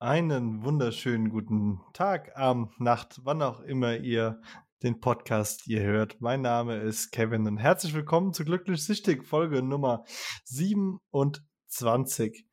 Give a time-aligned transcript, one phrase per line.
[0.00, 4.40] Einen wunderschönen guten Tag, Abend, Nacht, wann auch immer ihr
[4.82, 6.20] den Podcast hier hört.
[6.20, 10.04] Mein Name ist Kevin und herzlich willkommen zu Glücklich Süchtig, Folge Nummer
[10.46, 12.44] 27.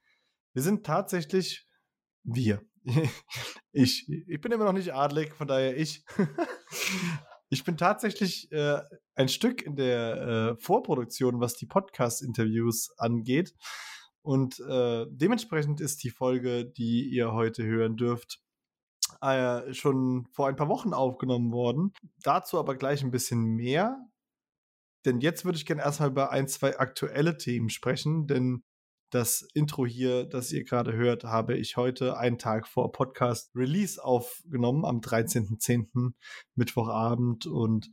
[0.53, 1.67] Wir sind tatsächlich
[2.23, 2.61] wir.
[3.73, 6.05] Ich, ich bin immer noch nicht adlig, von daher ich.
[7.53, 8.79] Ich bin tatsächlich äh,
[9.13, 13.53] ein Stück in der äh, Vorproduktion, was die Podcast-Interviews angeht.
[14.21, 18.39] Und äh, dementsprechend ist die Folge, die ihr heute hören dürft,
[19.21, 21.93] äh, schon vor ein paar Wochen aufgenommen worden.
[22.23, 23.97] Dazu aber gleich ein bisschen mehr.
[25.05, 28.63] Denn jetzt würde ich gerne erstmal über ein, zwei aktuelle Themen sprechen, denn
[29.11, 34.01] das Intro hier, das ihr gerade hört, habe ich heute einen Tag vor Podcast Release
[34.01, 36.13] aufgenommen, am 13.10.
[36.55, 37.45] Mittwochabend.
[37.45, 37.89] Und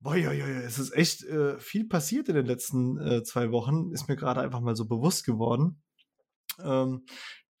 [0.00, 3.50] boah, ja, ja, ja, es ist echt äh, viel passiert in den letzten äh, zwei
[3.50, 5.82] Wochen, ist mir gerade einfach mal so bewusst geworden.
[6.62, 7.04] Ähm,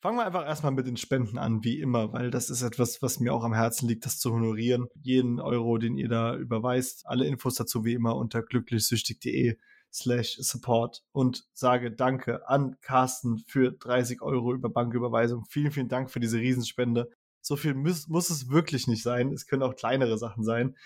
[0.00, 3.18] Fangen wir einfach erstmal mit den Spenden an, wie immer, weil das ist etwas, was
[3.18, 4.86] mir auch am Herzen liegt, das zu honorieren.
[5.02, 7.04] Jeden Euro, den ihr da überweist.
[7.04, 9.58] Alle Infos dazu wie immer unter glücklichsüchtig.de
[9.92, 15.44] slash support und sage Danke an Carsten für 30 Euro über Banküberweisung.
[15.48, 17.10] Vielen, vielen Dank für diese Riesenspende.
[17.40, 19.32] So viel muss, muss es wirklich nicht sein.
[19.32, 20.76] Es können auch kleinere Sachen sein.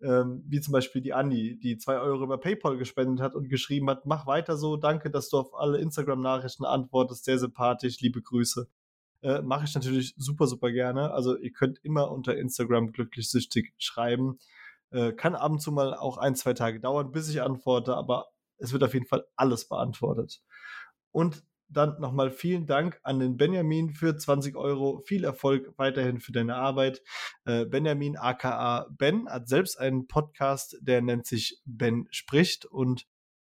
[0.00, 3.90] Ähm, wie zum Beispiel die Andi, die zwei Euro über PayPal gespendet hat und geschrieben
[3.90, 8.68] hat, mach weiter so, danke, dass du auf alle Instagram-Nachrichten antwortest, sehr sympathisch, liebe Grüße.
[9.22, 11.10] Äh, Mache ich natürlich super, super gerne.
[11.10, 14.38] Also ihr könnt immer unter Instagram glücklich süchtig schreiben.
[14.90, 18.26] Äh, kann ab und zu mal auch ein, zwei Tage dauern, bis ich antworte, aber
[18.58, 20.40] es wird auf jeden Fall alles beantwortet.
[21.10, 25.02] Und dann nochmal vielen Dank an den Benjamin für 20 Euro.
[25.06, 27.02] Viel Erfolg weiterhin für deine Arbeit.
[27.44, 33.06] Äh, Benjamin aka Ben hat selbst einen Podcast, der nennt sich Ben spricht und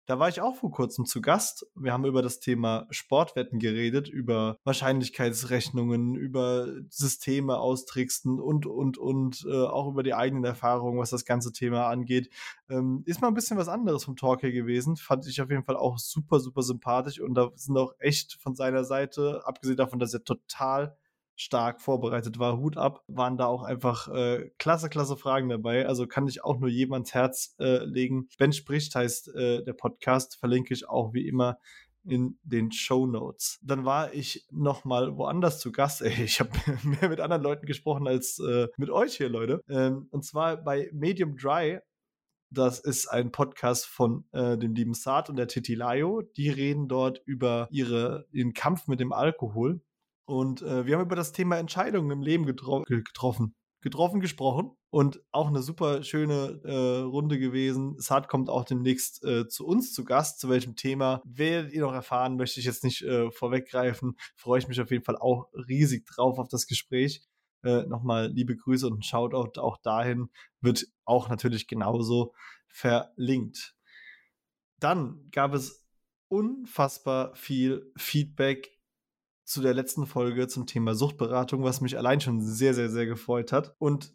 [0.05, 1.65] da war ich auch vor kurzem zu Gast.
[1.75, 9.45] Wir haben über das Thema Sportwetten geredet, über Wahrscheinlichkeitsrechnungen, über Systeme austricksen und, und, und
[9.49, 12.29] äh, auch über die eigenen Erfahrungen, was das ganze Thema angeht.
[12.69, 14.95] Ähm, ist mal ein bisschen was anderes vom Talk hier gewesen.
[14.95, 18.55] Fand ich auf jeden Fall auch super, super sympathisch und da sind auch echt von
[18.55, 20.95] seiner Seite, abgesehen davon, dass er total
[21.35, 22.57] stark vorbereitet war.
[22.57, 25.85] Hut ab, waren da auch einfach äh, klasse, klasse Fragen dabei.
[25.85, 28.29] Also kann ich auch nur jedem ans Herz äh, legen.
[28.37, 31.57] Ben spricht heißt äh, der Podcast, verlinke ich auch wie immer
[32.05, 33.59] in den Show Notes.
[33.63, 36.01] Dann war ich noch mal woanders zu Gast.
[36.03, 36.51] Ey, ich habe
[36.83, 39.61] mehr mit anderen Leuten gesprochen als äh, mit euch hier, Leute.
[39.69, 41.79] Ähm, und zwar bei Medium Dry.
[42.51, 46.21] Das ist ein Podcast von äh, dem lieben Saad und der Titilayo.
[46.21, 49.81] Die reden dort über ihre, ihren Kampf mit dem Alkohol
[50.25, 53.55] und äh, wir haben über das Thema Entscheidungen im Leben getro getroffen.
[53.81, 57.99] Getroffen, gesprochen und auch eine super schöne äh, Runde gewesen.
[57.99, 60.39] Saad kommt auch demnächst äh, zu uns zu Gast.
[60.39, 64.15] Zu welchem Thema werdet ihr noch erfahren, möchte ich jetzt nicht äh, vorweggreifen.
[64.35, 67.21] Freue ich mich auf jeden Fall auch riesig drauf auf das Gespräch.
[67.63, 70.29] Äh, Nochmal liebe Grüße und ein Shoutout auch dahin.
[70.61, 72.33] Wird auch natürlich genauso
[72.67, 73.75] verlinkt.
[74.79, 75.85] Dann gab es
[76.27, 78.74] unfassbar viel Feedback
[79.45, 83.51] zu der letzten Folge zum Thema Suchtberatung, was mich allein schon sehr, sehr, sehr gefreut
[83.51, 83.75] hat.
[83.77, 84.13] Und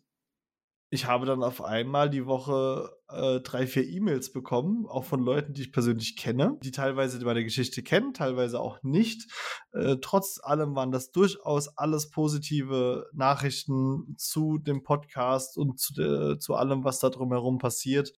[0.93, 5.55] ich habe dann auf einmal die Woche äh, drei, vier E-Mails bekommen, auch von Leuten,
[5.55, 9.31] die ich persönlich kenne, die teilweise meine Geschichte kennen, teilweise auch nicht.
[9.71, 16.39] Äh, trotz allem waren das durchaus alles positive Nachrichten zu dem Podcast und zu, de,
[16.39, 18.13] zu allem, was da drumherum passiert.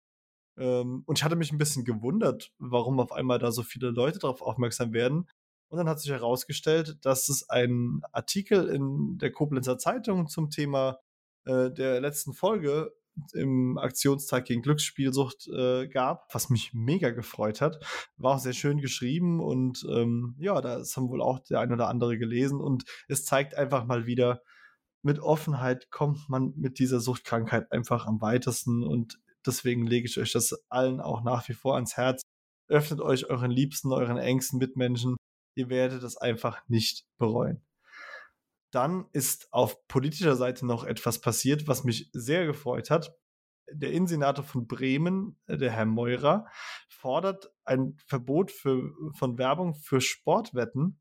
[0.56, 4.18] Ähm, und ich hatte mich ein bisschen gewundert, warum auf einmal da so viele Leute
[4.18, 5.28] darauf aufmerksam werden.
[5.72, 10.98] Und dann hat sich herausgestellt, dass es einen Artikel in der Koblenzer Zeitung zum Thema
[11.46, 12.92] äh, der letzten Folge
[13.32, 17.82] im Aktionstag gegen Glücksspielsucht äh, gab, was mich mega gefreut hat.
[18.18, 21.88] War auch sehr schön geschrieben und ähm, ja, das haben wohl auch der ein oder
[21.88, 24.42] andere gelesen und es zeigt einfach mal wieder,
[25.00, 30.32] mit Offenheit kommt man mit dieser Suchtkrankheit einfach am weitesten und deswegen lege ich euch
[30.32, 32.20] das allen auch nach wie vor ans Herz.
[32.68, 35.16] Öffnet euch euren Liebsten, euren engsten Mitmenschen
[35.54, 37.64] ihr werdet es einfach nicht bereuen.
[38.70, 43.14] Dann ist auf politischer Seite noch etwas passiert, was mich sehr gefreut hat.
[43.70, 46.46] Der Innensenator von Bremen, äh, der Herr Meurer,
[46.88, 51.00] fordert ein Verbot für, von Werbung für Sportwetten,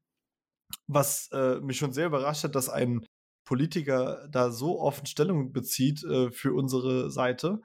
[0.88, 3.06] was äh, mich schon sehr überrascht hat, dass ein
[3.46, 7.62] Politiker da so offen Stellung bezieht äh, für unsere Seite.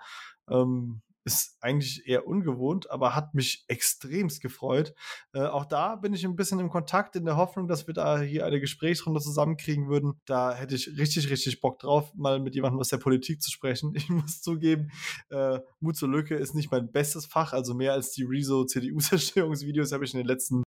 [0.49, 4.95] Ähm, ist eigentlich eher ungewohnt, aber hat mich extremst gefreut.
[5.33, 8.21] Äh, auch da bin ich ein bisschen im Kontakt in der Hoffnung, dass wir da
[8.21, 10.21] hier eine Gesprächsrunde zusammenkriegen würden.
[10.25, 13.93] Da hätte ich richtig, richtig Bock drauf, mal mit jemandem aus der Politik zu sprechen.
[14.07, 14.93] Ich muss zugeben,
[15.31, 20.05] äh, Mut zur Lücke ist nicht mein bestes Fach, also mehr als die Rezo-CDU-Zerstörungsvideos habe
[20.05, 20.63] ich in den letzten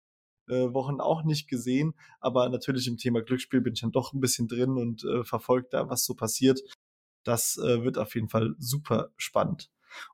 [0.48, 1.92] äh, Wochen auch nicht gesehen.
[2.20, 5.68] Aber natürlich im Thema Glücksspiel bin ich dann doch ein bisschen drin und äh, verfolge
[5.70, 6.60] da, was so passiert.
[7.24, 9.68] Das äh, wird auf jeden Fall super spannend.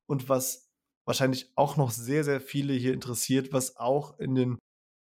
[0.06, 0.68] Und was
[1.06, 4.58] wahrscheinlich auch noch sehr, sehr viele hier interessiert, was auch in den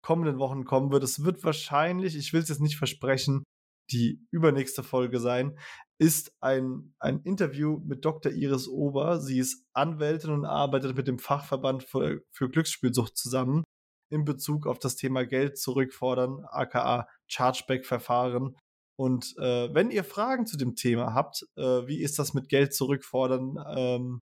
[0.03, 1.03] kommenden Wochen kommen wird.
[1.03, 3.43] Es wird wahrscheinlich, ich will es jetzt nicht versprechen,
[3.91, 5.59] die übernächste Folge sein,
[5.99, 8.33] ist ein, ein Interview mit Dr.
[8.33, 9.21] Iris Ober.
[9.21, 13.65] Sie ist Anwältin und arbeitet mit dem Fachverband für, für Glücksspielsucht zusammen
[14.11, 18.57] in Bezug auf das Thema Geld zurückfordern, aka Chargeback-Verfahren.
[18.99, 22.75] Und äh, wenn ihr Fragen zu dem Thema habt, äh, wie ist das mit Geld
[22.75, 24.21] zurückfordern, ähm,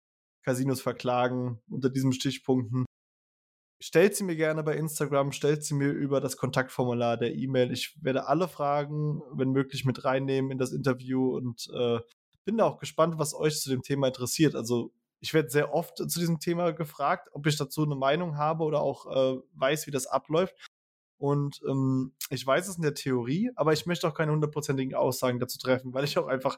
[0.44, 2.86] Casinos verklagen unter diesen Stichpunkten,
[3.82, 7.72] stellt sie mir gerne bei Instagram, stellt sie mir über das Kontaktformular der E-Mail.
[7.72, 12.00] Ich werde alle Fragen, wenn möglich, mit reinnehmen in das Interview und äh,
[12.46, 14.56] bin da auch gespannt, was euch zu dem Thema interessiert.
[14.56, 14.92] Also
[15.22, 18.82] ich werde sehr oft zu diesem Thema gefragt, ob ich dazu eine Meinung habe oder
[18.82, 20.56] auch äh, weiß, wie das abläuft.
[21.18, 25.40] Und ähm, ich weiß es in der Theorie, aber ich möchte auch keine hundertprozentigen Aussagen
[25.40, 26.58] dazu treffen, weil ich auch einfach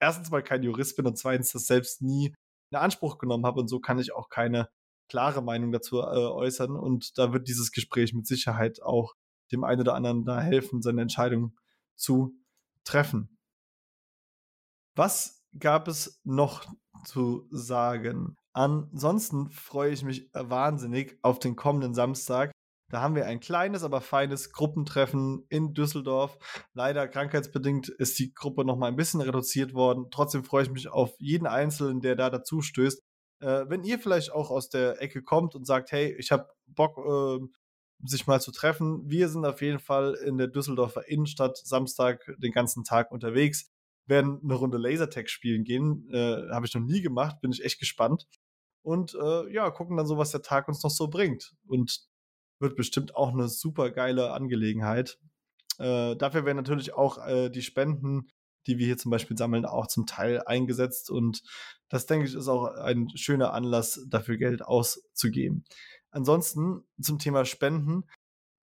[0.00, 2.34] erstens mal kein Jurist bin und zweitens das selbst nie
[2.74, 4.68] in Anspruch genommen habe und so kann ich auch keine
[5.08, 6.76] klare Meinung dazu äh, äußern.
[6.76, 9.14] Und da wird dieses Gespräch mit Sicherheit auch
[9.52, 11.56] dem einen oder anderen da helfen, seine Entscheidung
[11.94, 12.34] zu
[12.84, 13.38] treffen.
[14.96, 16.66] Was gab es noch
[17.04, 18.36] zu sagen?
[18.52, 22.52] Ansonsten freue ich mich wahnsinnig auf den kommenden Samstag.
[22.90, 26.38] Da haben wir ein kleines, aber feines Gruppentreffen in Düsseldorf.
[26.74, 30.06] Leider krankheitsbedingt ist die Gruppe noch mal ein bisschen reduziert worden.
[30.10, 33.02] Trotzdem freue ich mich auf jeden Einzelnen, der da dazu stößt.
[33.40, 36.98] Äh, wenn ihr vielleicht auch aus der Ecke kommt und sagt, hey, ich habe Bock,
[36.98, 37.44] äh,
[38.02, 39.02] sich mal zu treffen.
[39.08, 43.70] Wir sind auf jeden Fall in der Düsseldorfer Innenstadt Samstag den ganzen Tag unterwegs.
[44.06, 46.08] Werden eine Runde Lasertag spielen gehen.
[46.12, 48.26] Äh, habe ich noch nie gemacht, bin ich echt gespannt.
[48.82, 51.54] Und äh, ja, gucken dann so, was der Tag uns noch so bringt.
[51.66, 52.00] Und
[52.58, 55.18] wird bestimmt auch eine super geile Angelegenheit.
[55.78, 58.28] Äh, dafür werden natürlich auch äh, die Spenden
[58.66, 61.10] die wir hier zum Beispiel sammeln, auch zum Teil eingesetzt.
[61.10, 61.42] Und
[61.88, 65.64] das, denke ich, ist auch ein schöner Anlass, dafür Geld auszugeben.
[66.10, 68.04] Ansonsten zum Thema Spenden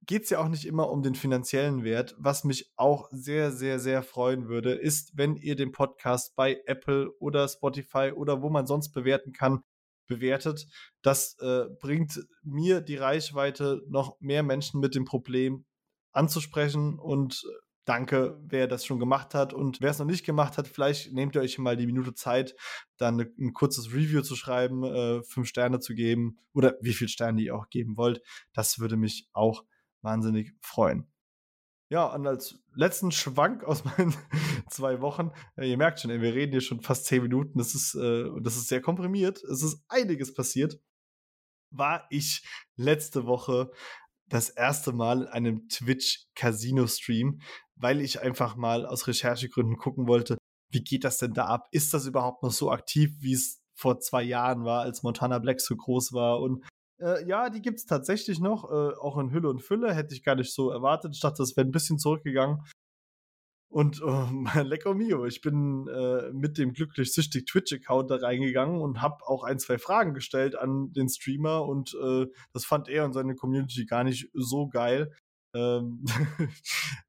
[0.07, 2.15] geht es ja auch nicht immer um den finanziellen Wert.
[2.17, 7.11] Was mich auch sehr, sehr, sehr freuen würde, ist, wenn ihr den Podcast bei Apple
[7.19, 9.63] oder Spotify oder wo man sonst bewerten kann,
[10.11, 10.67] bewertet.
[11.01, 15.65] Das äh, bringt mir die Reichweite, noch mehr Menschen mit dem Problem
[16.11, 17.43] anzusprechen und
[17.85, 19.53] danke, wer das schon gemacht hat.
[19.53, 22.55] Und wer es noch nicht gemacht hat, vielleicht nehmt ihr euch mal die Minute Zeit,
[22.97, 27.09] dann ne, ein kurzes Review zu schreiben, äh, fünf Sterne zu geben oder wie viele
[27.09, 28.21] Sterne ihr auch geben wollt.
[28.53, 29.63] Das würde mich auch
[30.01, 31.10] wahnsinnig freuen.
[31.91, 34.15] Ja, und als letzten Schwank aus meinen
[34.69, 37.75] zwei Wochen, äh, ihr merkt schon, ey, wir reden hier schon fast zehn Minuten, das
[37.75, 40.79] ist, äh, das ist sehr komprimiert, es ist einiges passiert,
[41.69, 42.45] war ich
[42.75, 43.71] letzte Woche
[44.27, 47.41] das erste Mal in einem Twitch-Casino-Stream
[47.81, 50.37] weil ich einfach mal aus Recherchegründen gucken wollte,
[50.69, 51.67] wie geht das denn da ab?
[51.71, 55.59] Ist das überhaupt noch so aktiv, wie es vor zwei Jahren war, als Montana Black
[55.59, 56.39] so groß war?
[56.39, 56.63] Und
[57.01, 60.23] äh, ja, die gibt es tatsächlich noch, äh, auch in Hülle und Fülle, hätte ich
[60.23, 61.13] gar nicht so erwartet.
[61.15, 62.63] Ich dachte, das wäre ein bisschen zurückgegangen.
[63.71, 64.27] Und oh,
[64.63, 69.43] lecker mio, ich bin äh, mit dem glücklich süchtig Twitch-Account da reingegangen und habe auch
[69.43, 73.85] ein, zwei Fragen gestellt an den Streamer und äh, das fand er und seine Community
[73.85, 75.13] gar nicht so geil.
[75.55, 76.03] Ähm,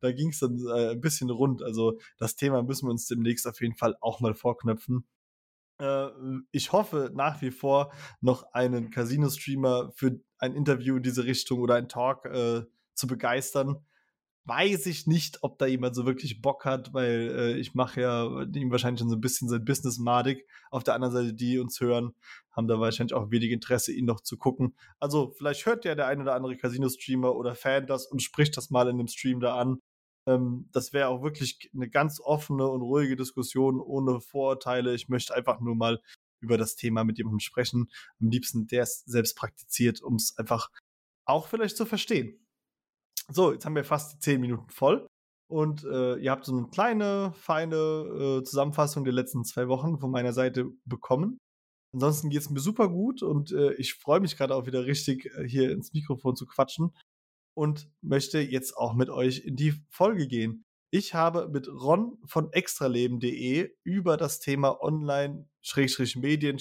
[0.01, 1.63] da ging es dann äh, ein bisschen rund.
[1.63, 5.05] Also das Thema müssen wir uns demnächst auf jeden Fall auch mal vorknöpfen.
[5.83, 6.09] Äh,
[6.53, 11.75] ich hoffe nach wie vor noch einen Casino-Streamer für ein Interview in diese Richtung oder
[11.75, 12.63] ein Talk äh,
[12.95, 13.85] zu begeistern
[14.45, 18.43] weiß ich nicht, ob da jemand so wirklich Bock hat, weil äh, ich mache ja
[18.43, 20.47] ihm wahrscheinlich schon so ein bisschen sein Business madig.
[20.71, 22.13] Auf der anderen Seite, die uns hören,
[22.51, 24.75] haben da wahrscheinlich auch wenig Interesse, ihn noch zu gucken.
[24.99, 28.71] Also vielleicht hört ja der ein oder andere Casino-Streamer oder Fan das und spricht das
[28.71, 29.81] mal in dem Stream da an.
[30.27, 34.95] Ähm, das wäre auch wirklich eine ganz offene und ruhige Diskussion ohne Vorurteile.
[34.95, 36.01] Ich möchte einfach nur mal
[36.41, 37.91] über das Thema mit jemandem sprechen.
[38.21, 40.71] Am liebsten, der es selbst praktiziert, um es einfach
[41.25, 42.47] auch vielleicht zu verstehen.
[43.29, 45.07] So, jetzt haben wir fast die zehn Minuten voll.
[45.49, 50.11] Und äh, ihr habt so eine kleine, feine äh, Zusammenfassung der letzten zwei Wochen von
[50.11, 51.39] meiner Seite bekommen.
[51.95, 55.27] Ansonsten geht es mir super gut und äh, ich freue mich gerade auch wieder richtig,
[55.37, 56.93] äh, hier ins Mikrofon zu quatschen
[57.55, 60.65] und möchte jetzt auch mit euch in die Folge gehen.
[60.91, 65.49] Ich habe mit Ron von extraleben.de über das Thema Online
[66.17, 66.59] Medien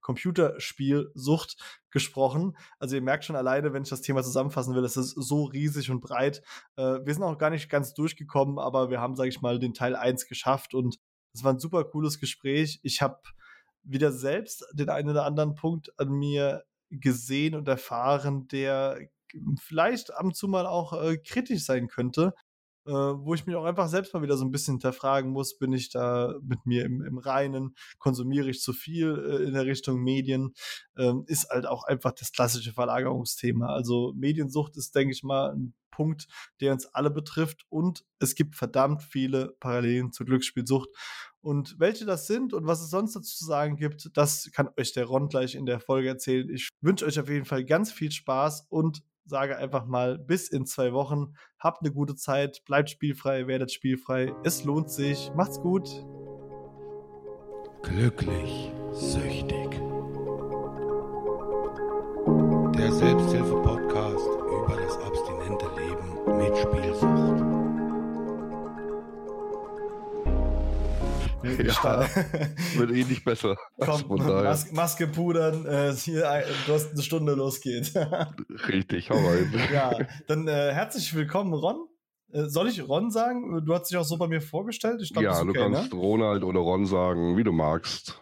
[0.00, 1.56] Computerspielsucht
[1.90, 2.56] gesprochen.
[2.78, 5.90] Also ihr merkt schon alleine, wenn ich das Thema zusammenfassen will, es ist so riesig
[5.90, 6.42] und breit.
[6.76, 9.74] Äh, wir sind auch gar nicht ganz durchgekommen, aber wir haben, sage ich mal, den
[9.74, 11.00] Teil 1 geschafft und
[11.32, 12.78] es war ein super cooles Gespräch.
[12.82, 13.20] Ich habe
[13.82, 19.08] wieder selbst den einen oder anderen Punkt an mir gesehen und erfahren, der
[19.60, 22.34] vielleicht ab und zu mal auch äh, kritisch sein könnte,
[22.86, 25.72] äh, wo ich mich auch einfach selbst mal wieder so ein bisschen hinterfragen muss, bin
[25.72, 30.00] ich da mit mir im, im Reinen, konsumiere ich zu viel äh, in der Richtung
[30.02, 30.54] Medien,
[30.96, 33.66] ähm, ist halt auch einfach das klassische Verlagerungsthema.
[33.66, 36.26] Also Mediensucht ist, denke ich mal, ein Punkt,
[36.60, 40.88] der uns alle betrifft und es gibt verdammt viele Parallelen zur Glücksspielsucht.
[41.42, 44.92] Und welche das sind und was es sonst dazu zu sagen gibt, das kann euch
[44.92, 46.48] der Ron gleich in der Folge erzählen.
[46.48, 50.66] Ich wünsche euch auf jeden Fall ganz viel Spaß und sage einfach mal bis in
[50.66, 51.34] zwei Wochen.
[51.58, 54.34] Habt eine gute Zeit, bleibt spielfrei, werdet spielfrei.
[54.44, 55.32] Es lohnt sich.
[55.34, 55.88] Macht's gut.
[57.82, 59.80] Glücklich, süchtig.
[62.76, 63.49] Der Selbsthilfe-Podcast
[71.58, 72.06] Ja,
[72.76, 73.56] wird eh nicht besser.
[73.78, 77.92] Komm, Mas Maske pudern, äh, hier ein, du hast eine Stunde losgeht.
[78.68, 79.52] Richtig, hau rein.
[79.72, 79.92] Ja,
[80.26, 81.86] dann äh, herzlich willkommen, Ron.
[82.32, 83.64] Äh, soll ich Ron sagen?
[83.64, 85.02] Du hast dich auch so bei mir vorgestellt.
[85.12, 85.98] Glaub, ja, okay, du kannst ne?
[85.98, 88.20] Ronald oder Ron sagen, wie du magst.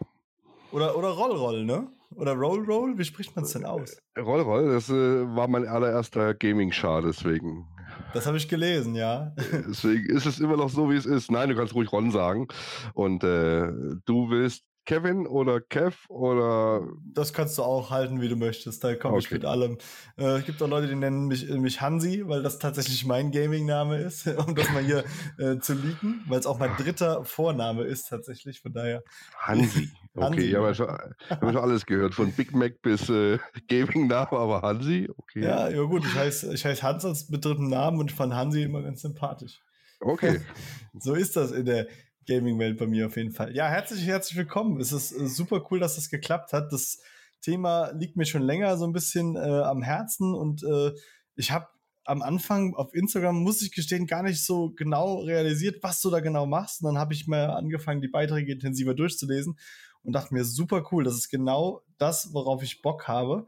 [0.73, 1.89] Oder, oder Roll Roll, ne?
[2.15, 2.99] Oder Roll Roll?
[2.99, 3.97] Wie spricht man es denn aus?
[4.19, 4.93] Roll Roll, das äh,
[5.37, 7.67] war mein allererster Gaming-Char, deswegen.
[8.15, 9.33] Das habe ich gelesen, ja.
[9.69, 11.31] Deswegen ist es immer noch so, wie es ist.
[11.31, 12.49] Nein, du kannst ruhig Ron sagen.
[12.95, 13.71] Und äh,
[14.07, 16.89] du willst Kevin oder Kev oder.
[17.13, 18.83] Das kannst du auch halten, wie du möchtest.
[18.83, 19.25] Da komme okay.
[19.27, 19.77] ich mit allem.
[20.17, 23.31] Äh, es gibt auch Leute, die nennen mich, äh, mich Hansi, weil das tatsächlich mein
[23.31, 25.05] Gaming-Name ist, um das mal hier
[25.39, 28.63] äh, zu leaken, weil es auch mein dritter Vorname ist tatsächlich.
[28.63, 29.03] Von daher.
[29.39, 29.91] Hansi.
[30.15, 34.63] Okay, ich habe schon, hab schon alles gehört, von Big Mac bis äh, Gaming-Name, aber
[34.63, 35.45] Hansi, okay.
[35.45, 38.65] Ja, ja gut, ich heiße ich heiß Hans als mit dritten Namen und fand Hansi
[38.65, 39.61] immer ganz sympathisch.
[40.01, 40.41] Okay.
[40.99, 41.87] so ist das in der
[42.29, 43.55] Gaming-Welt bei mir auf jeden Fall.
[43.57, 44.81] Ja, herzlich, herzlich willkommen.
[44.81, 46.73] Es ist äh, super cool, dass das geklappt hat.
[46.73, 47.01] Das
[47.41, 50.93] Thema liegt mir schon länger so ein bisschen äh, am Herzen und äh,
[51.37, 51.69] ich habe
[52.05, 56.21] am Anfang auf Instagram, muss ich gestehen, gar nicht so genau realisiert, was du da
[56.21, 56.83] genau machst.
[56.83, 59.59] Und dann habe ich mal angefangen, die Beiträge intensiver durchzulesen
[60.03, 63.47] und dachte mir, super cool, das ist genau das, worauf ich Bock habe.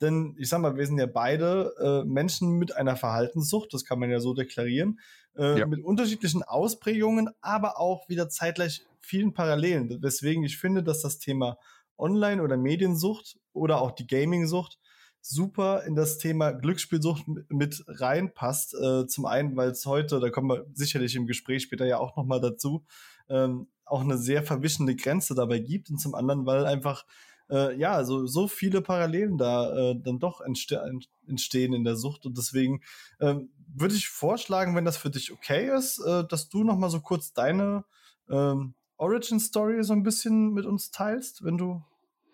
[0.00, 3.98] Denn ich sag mal, wir sind ja beide äh, Menschen mit einer Verhaltenssucht, das kann
[3.98, 4.98] man ja so deklarieren,
[5.36, 5.66] äh, ja.
[5.66, 10.02] mit unterschiedlichen Ausprägungen, aber auch wieder zeitgleich vielen Parallelen.
[10.02, 11.58] Weswegen ich finde, dass das Thema
[11.98, 14.78] Online- oder Mediensucht oder auch die Gaming-Sucht
[15.22, 18.74] super in das Thema Glücksspielsucht mit reinpasst.
[18.74, 22.16] Äh, zum einen, weil es heute, da kommen wir sicherlich im Gespräch später ja auch
[22.16, 22.84] nochmal dazu,
[23.28, 27.04] ähm, auch eine sehr verwischende Grenze dabei gibt und zum anderen, weil einfach
[27.50, 30.82] äh, ja, so, so viele Parallelen da äh, dann doch entste
[31.26, 32.26] entstehen in der Sucht.
[32.26, 32.82] Und deswegen
[33.20, 36.90] ähm, würde ich vorschlagen, wenn das für dich okay ist, äh, dass du noch mal
[36.90, 37.84] so kurz deine
[38.28, 41.82] ähm, Origin-Story so ein bisschen mit uns teilst, wenn du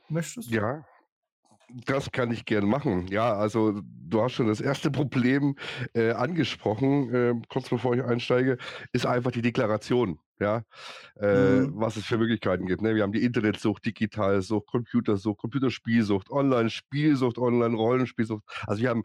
[0.09, 0.51] möchtest.
[0.51, 0.85] Ja,
[1.85, 3.09] das kann ich gern machen.
[3.09, 5.57] Ja, also du hast schon das erste Problem
[5.95, 8.59] äh, angesprochen, äh, kurz bevor ich einsteige,
[8.93, 10.63] ist einfach die Deklaration, ja,
[11.21, 11.73] äh, mhm.
[11.77, 12.83] was es für Möglichkeiten gibt.
[12.83, 12.95] Ne?
[12.95, 18.45] Wir haben die Internetsucht, Digitalsucht, Computersucht, Computerspielsucht, Online-Spielsucht, Online-Rollenspielsucht.
[18.67, 19.05] Also wir haben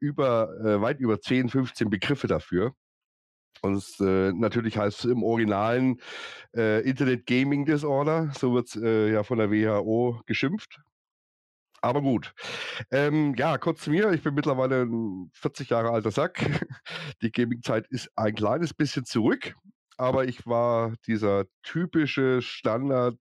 [0.00, 2.74] über, äh, weit über 10, 15 Begriffe dafür.
[3.60, 6.00] Und äh, natürlich heißt es im Originalen
[6.56, 10.80] äh, Internet Gaming Disorder, so wird es äh, ja von der WHO geschimpft.
[11.80, 12.32] Aber gut.
[12.92, 14.12] Ähm, ja, kurz zu mir.
[14.12, 16.38] Ich bin mittlerweile ein 40 Jahre alter Sack.
[17.22, 19.56] Die Gaming-Zeit ist ein kleines bisschen zurück,
[19.96, 23.16] aber ich war dieser typische Standard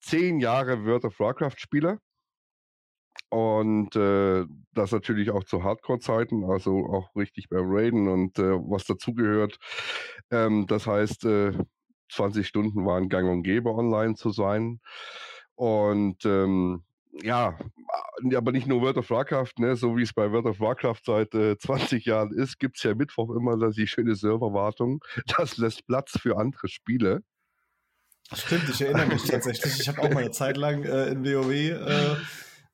[0.00, 1.98] 10 Jahre World of Warcraft-Spieler.
[3.28, 8.84] Und äh, das natürlich auch zu Hardcore-Zeiten, also auch richtig beim Raiden und äh, was
[8.86, 9.56] dazugehört.
[10.30, 11.52] Ähm, das heißt, äh,
[12.10, 14.80] 20 Stunden waren gang und gäbe, online zu sein.
[15.54, 17.58] Und ähm, ja,
[18.34, 19.76] aber nicht nur World of Warcraft, ne?
[19.76, 22.94] so wie es bei World of Warcraft seit äh, 20 Jahren ist, gibt es ja
[22.94, 25.04] Mittwoch immer die schöne Serverwartung.
[25.36, 27.22] Das lässt Platz für andere Spiele.
[28.32, 29.80] Stimmt, ich erinnere mich tatsächlich.
[29.80, 32.16] Ich habe auch mal eine Zeit lang äh, in WoW äh,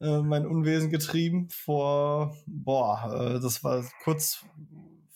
[0.00, 4.44] äh, mein Unwesen getrieben vor, boah, äh, das war kurz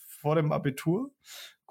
[0.07, 1.11] vor dem Abitur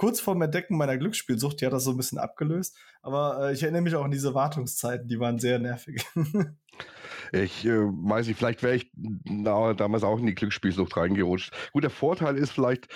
[0.01, 2.75] kurz vorm Entdecken meiner Glücksspielsucht, die hat das so ein bisschen abgelöst.
[3.03, 6.03] Aber äh, ich erinnere mich auch an diese Wartungszeiten, die waren sehr nervig.
[7.33, 11.53] ich äh, weiß nicht, vielleicht wäre ich na, damals auch in die Glücksspielsucht reingerutscht.
[11.75, 12.89] Gut, der Vorteil ist vielleicht,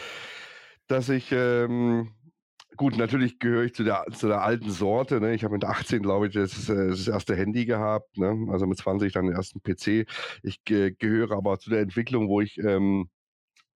[0.88, 1.30] dass ich.
[1.30, 2.14] Ähm,
[2.76, 5.20] Gut, natürlich gehöre ich zu der, zu der alten Sorte.
[5.20, 5.32] Ne?
[5.32, 8.49] Ich habe mit 18, glaube ich, das, äh, das, erste Handy gehabt, ne?
[8.50, 10.11] also mit 20 dann den ersten PC.
[10.42, 13.11] Ich äh, gehöre aber zu der Entwicklung, wo ich ähm,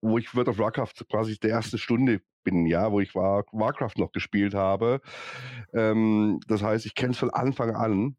[0.01, 3.97] wo ich World of Warcraft quasi der erste Stunde bin, ja, wo ich War Warcraft
[3.97, 5.01] noch gespielt habe.
[5.73, 8.15] Ähm, das heißt, ich kenne es von Anfang an.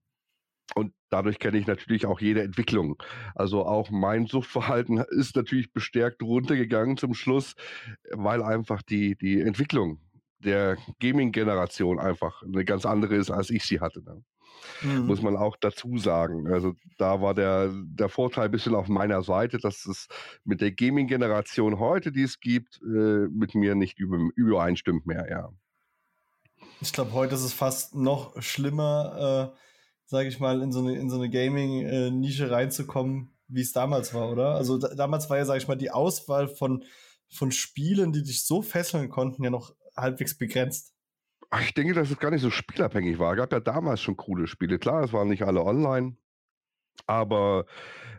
[0.77, 3.03] Und dadurch kenne ich natürlich auch jede Entwicklung.
[3.35, 7.57] Also auch mein Suchtverhalten ist natürlich bestärkt runtergegangen zum Schluss,
[8.13, 10.01] weil einfach die, die Entwicklung
[10.39, 14.03] der Gaming-Generation einfach eine ganz andere ist, als ich sie hatte.
[14.03, 14.23] Ne?
[14.83, 15.07] Mhm.
[15.07, 16.53] Muss man auch dazu sagen.
[16.53, 20.09] Also da war der, der Vorteil ein bisschen auf meiner Seite, dass es
[20.45, 25.51] mit der Gaming-Generation heute, die es gibt, äh, mit mir nicht über, übereinstimmt mehr, ja.
[26.81, 29.59] Ich glaube, heute ist es fast noch schlimmer, äh,
[30.07, 34.31] sage ich mal, in so eine, in so eine Gaming-Nische reinzukommen, wie es damals war,
[34.31, 34.55] oder?
[34.55, 36.85] Also da, damals war ja, sage ich mal, die Auswahl von,
[37.29, 40.95] von Spielen, die dich so fesseln konnten, ja noch halbwegs begrenzt.
[41.59, 43.33] Ich denke, dass es gar nicht so spielabhängig war.
[43.33, 44.79] Es gab ja damals schon coole Spiele.
[44.79, 46.17] Klar, es waren nicht alle online.
[47.07, 47.67] Aber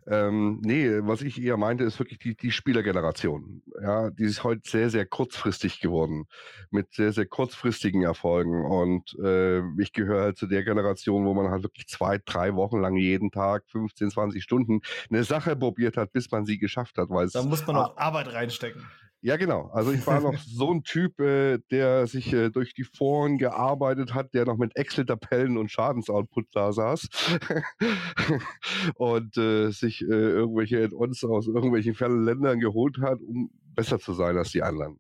[0.07, 3.61] ähm, nee, was ich eher meinte, ist wirklich die, die Spielergeneration.
[3.81, 6.25] Ja, die ist heute sehr, sehr kurzfristig geworden.
[6.71, 8.65] Mit sehr, sehr kurzfristigen Erfolgen.
[8.65, 12.81] Und äh, ich gehöre halt zu der Generation, wo man halt wirklich zwei, drei Wochen
[12.81, 17.09] lang jeden Tag 15, 20 Stunden eine Sache probiert hat, bis man sie geschafft hat.
[17.09, 18.85] da muss man auch Arbeit reinstecken.
[19.23, 19.69] Ja, genau.
[19.71, 24.15] Also ich war noch so ein Typ, äh, der sich äh, durch die Foren gearbeitet
[24.15, 27.07] hat, der noch mit Excel-Tabellen und Schadensoutput da saß
[28.95, 34.13] und äh, sich äh, irgendwelche Add-ons aus irgendwelchen fernen Ländern geholt hat, um besser zu
[34.13, 34.99] sein als die anderen.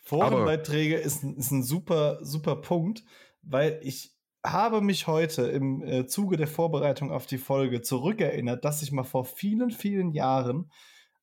[0.00, 3.04] Forenbeiträge ist, ist ein super, super Punkt,
[3.42, 4.14] weil ich
[4.46, 9.02] habe mich heute im äh, Zuge der Vorbereitung auf die Folge zurückerinnert, dass ich mal
[9.02, 10.70] vor vielen, vielen Jahren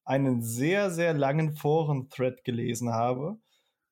[0.05, 3.37] einen sehr, sehr langen Foren-Thread gelesen habe.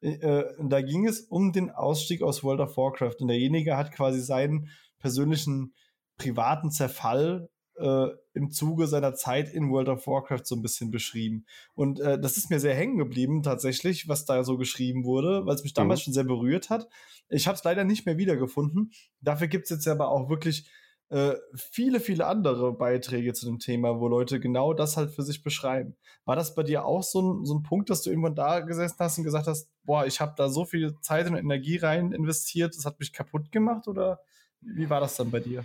[0.01, 4.21] Äh, da ging es um den Ausstieg aus World of Warcraft und derjenige hat quasi
[4.21, 5.73] seinen persönlichen
[6.17, 11.45] privaten Zerfall äh, im Zuge seiner Zeit in World of Warcraft so ein bisschen beschrieben.
[11.73, 15.55] Und äh, das ist mir sehr hängen geblieben tatsächlich, was da so geschrieben wurde, weil
[15.55, 16.03] es mich damals mhm.
[16.03, 16.87] schon sehr berührt hat.
[17.29, 18.91] Ich habe es leider nicht mehr wiedergefunden.
[19.21, 20.69] Dafür gibt es jetzt aber auch wirklich
[21.13, 25.43] äh, viele, viele andere Beiträge zu dem Thema, wo Leute genau das halt für sich
[25.43, 25.95] beschreiben.
[26.25, 28.95] War das bei dir auch so ein, so ein Punkt, dass du irgendwann da gesessen
[28.99, 32.75] hast und gesagt hast, boah, ich habe da so viel Zeit und Energie rein investiert,
[32.75, 34.21] das hat mich kaputt gemacht oder
[34.61, 35.63] wie war das dann bei dir?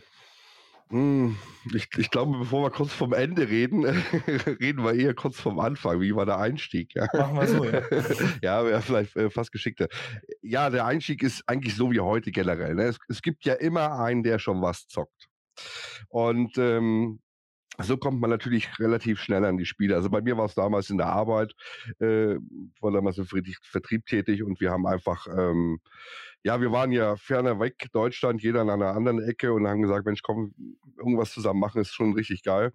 [0.91, 1.37] Hm,
[1.75, 3.85] ich, ich, glaube, bevor wir kurz vom Ende reden,
[4.61, 6.01] reden wir eher kurz vom Anfang.
[6.01, 6.95] Wie war der Einstieg?
[6.95, 7.07] Ja?
[7.13, 7.83] Machen wir so, ja.
[8.43, 9.89] ja, wäre vielleicht äh, fast geschickter.
[10.41, 12.75] Ja, der Einstieg ist eigentlich so wie heute generell.
[12.75, 12.85] Ne?
[12.85, 15.28] Es, es, gibt ja immer einen, der schon was zockt.
[16.09, 17.21] Und ähm,
[17.81, 19.95] so kommt man natürlich relativ schnell an die Spiele.
[19.95, 21.55] Also bei mir war es damals in der Arbeit,
[22.01, 22.37] äh,
[22.81, 25.81] war damals im Vertrieb tätig und wir haben einfach, ähm,
[26.43, 30.07] ja, wir waren ja ferner weg, Deutschland, jeder an einer anderen Ecke und haben gesagt,
[30.07, 30.55] Mensch, komm,
[30.97, 32.73] irgendwas zusammen machen, ist schon richtig geil.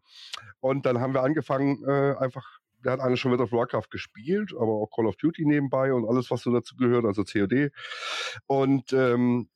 [0.61, 4.53] Und dann haben wir angefangen, äh, einfach der hat eine schon World of Warcraft gespielt,
[4.53, 7.71] aber auch Call of Duty nebenbei und alles, was so dazu gehört, also COD.
[8.47, 9.47] Und ähm,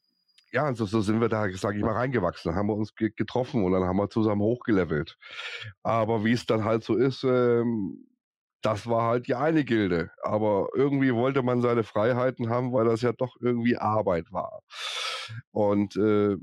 [0.51, 3.63] ja, so, so sind wir da, sage ich mal, reingewachsen, haben wir uns ge getroffen
[3.63, 5.17] und dann haben wir zusammen hochgelevelt.
[5.83, 8.07] Aber wie es dann halt so ist, ähm,
[8.61, 10.11] das war halt die eine Gilde.
[10.23, 14.61] Aber irgendwie wollte man seine Freiheiten haben, weil das ja doch irgendwie Arbeit war.
[15.51, 16.37] Und äh,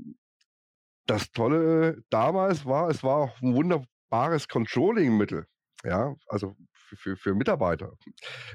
[1.07, 5.45] das Tolle damals war, es war auch ein wunderbares Controlling-Mittel.
[5.83, 6.55] Ja, also
[6.95, 7.93] für, für, Mitarbeiter.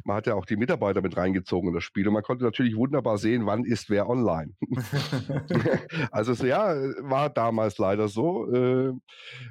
[0.05, 2.77] Man hat ja auch die Mitarbeiter mit reingezogen in das Spiel und man konnte natürlich
[2.77, 4.55] wunderbar sehen, wann ist wer online.
[6.11, 8.93] also so, ja, war damals leider so äh,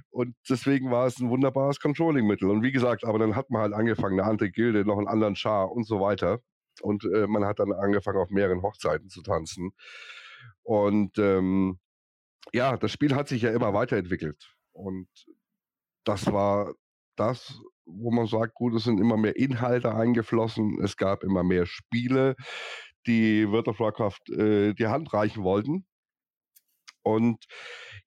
[0.09, 2.49] und deswegen war es ein wunderbares Controlling-Mittel.
[2.49, 5.35] Und wie gesagt, aber dann hat man halt angefangen, eine andere Gilde, noch einen anderen
[5.35, 6.39] Char und so weiter.
[6.81, 9.71] Und äh, man hat dann angefangen, auf mehreren Hochzeiten zu tanzen.
[10.63, 11.79] Und ähm,
[12.53, 14.53] ja, das Spiel hat sich ja immer weiterentwickelt.
[14.71, 15.07] Und
[16.03, 16.73] das war
[17.15, 17.59] das,
[17.91, 22.35] wo man sagt, gut, es sind immer mehr Inhalte eingeflossen, es gab immer mehr Spiele,
[23.07, 25.85] die World of Warcraft äh, die Hand reichen wollten.
[27.03, 27.45] Und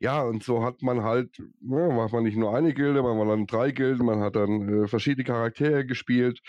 [0.00, 3.18] ja, und so hat man halt, ja, ne, macht man nicht nur eine Gilde, man
[3.18, 6.40] war dann drei Gilden, man hat dann äh, verschiedene Charaktere gespielt.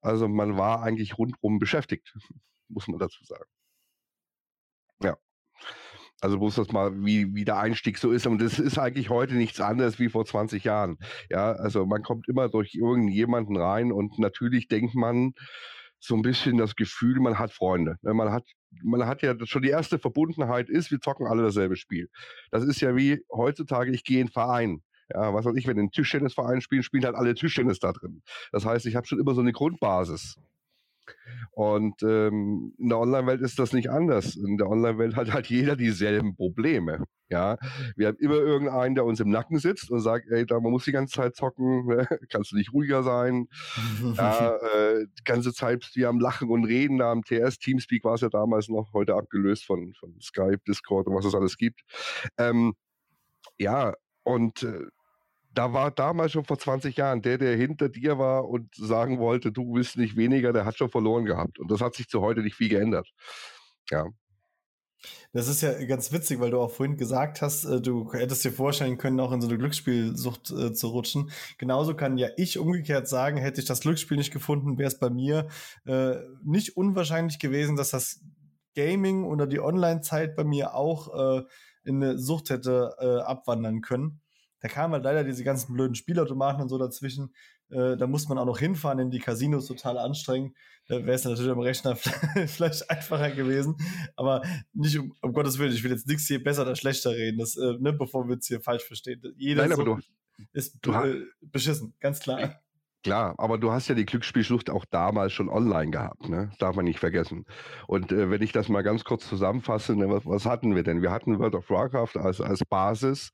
[0.00, 2.14] Also man war eigentlich rundum beschäftigt,
[2.68, 3.44] muss man dazu sagen.
[6.24, 8.26] Also muss das mal, wie, wie der Einstieg so ist.
[8.26, 10.96] Und das ist eigentlich heute nichts anderes wie vor 20 Jahren.
[11.28, 15.34] Ja, also man kommt immer durch irgendjemanden rein und natürlich denkt man
[16.00, 17.96] so ein bisschen das Gefühl, man hat Freunde.
[18.00, 18.14] Ne?
[18.14, 18.44] Man hat,
[18.82, 22.08] man hat ja schon die erste Verbundenheit ist, wir zocken alle dasselbe Spiel.
[22.50, 24.80] Das ist ja wie heutzutage, ich gehe in Verein.
[25.12, 28.22] Ja, was weiß ich, wenn ein Tischtennisverein spielen, spielen halt alle Tischtennis da drin.
[28.50, 30.36] Das heißt, ich habe schon immer so eine Grundbasis.
[31.52, 34.36] Und ähm, in der Online-Welt ist das nicht anders.
[34.36, 37.04] In der Online-Welt hat halt jeder dieselben Probleme.
[37.30, 37.56] Ja,
[37.96, 40.84] wir haben immer irgendeinen, der uns im Nacken sitzt und sagt, ey, da man muss
[40.84, 42.06] die ganze Zeit zocken, ne?
[42.30, 43.46] kannst du nicht ruhiger sein.
[44.16, 48.14] ja, äh, die ganze Zeit du am Lachen und Reden, da am TS, Teamspeak war
[48.14, 51.80] es ja damals noch, heute abgelöst von, von Skype, Discord und was es alles gibt.
[52.38, 52.74] Ähm,
[53.58, 54.86] ja, und äh,
[55.54, 59.52] da war damals schon vor 20 Jahren der, der hinter dir war und sagen wollte,
[59.52, 61.58] du willst nicht weniger, der hat schon verloren gehabt.
[61.58, 63.08] Und das hat sich zu heute nicht viel geändert.
[63.90, 64.06] Ja.
[65.32, 68.52] Das ist ja ganz witzig, weil du auch vorhin gesagt hast, äh, du hättest dir
[68.52, 71.30] vorstellen können, auch in so eine Glücksspielsucht äh, zu rutschen.
[71.58, 75.10] Genauso kann ja ich umgekehrt sagen, hätte ich das Glücksspiel nicht gefunden, wäre es bei
[75.10, 75.48] mir
[75.86, 76.14] äh,
[76.44, 78.20] nicht unwahrscheinlich gewesen, dass das
[78.74, 81.42] Gaming oder die Online-Zeit bei mir auch äh,
[81.84, 84.20] in eine Sucht hätte äh, abwandern können.
[84.64, 87.34] Da kamen halt leider diese ganzen blöden Spielautomaten und so dazwischen.
[87.68, 90.56] Äh, da muss man auch noch hinfahren in die Casinos, total anstrengend.
[90.88, 91.96] Da wäre es natürlich am Rechner
[92.46, 93.76] vielleicht einfacher gewesen.
[94.16, 94.40] Aber
[94.72, 97.58] nicht um, um, Gottes Willen, ich will jetzt nichts hier besser oder schlechter reden, das,
[97.58, 99.20] äh, ne, bevor wir es hier falsch verstehen.
[99.36, 99.98] Jeder Nein, so
[100.54, 102.58] ist du äh, beschissen, ganz klar.
[103.02, 106.52] Klar, aber du hast ja die Glücksspielschlucht auch damals schon online gehabt, ne?
[106.58, 107.44] Darf man nicht vergessen.
[107.86, 111.02] Und äh, wenn ich das mal ganz kurz zusammenfasse, ne, was, was, hatten wir denn?
[111.02, 113.30] Wir hatten World of Warcraft als, als Basis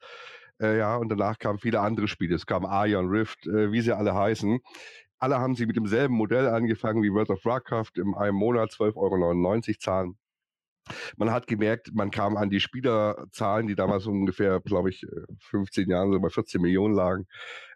[0.60, 2.34] äh, ja, und danach kamen viele andere Spiele.
[2.34, 4.60] Es kam Ion Rift, äh, wie sie alle heißen.
[5.18, 8.96] Alle haben sie mit demselben Modell angefangen wie World of Warcraft im einem Monat 12,99
[8.96, 10.18] Euro zahlen.
[11.16, 15.06] Man hat gemerkt, man kam an die Spielerzahlen, die damals ungefähr, glaube ich,
[15.50, 17.26] 15 äh, Jahren so bei 14 Millionen lagen.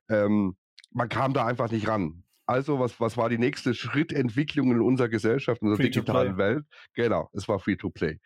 [0.08, 0.56] Ähm,
[0.90, 2.24] man kam da einfach nicht ran.
[2.46, 6.64] Also, was, was war die nächste Schrittentwicklung in unserer Gesellschaft, in unserer digitalen Welt?
[6.94, 8.20] Genau, es war Free-to-Play.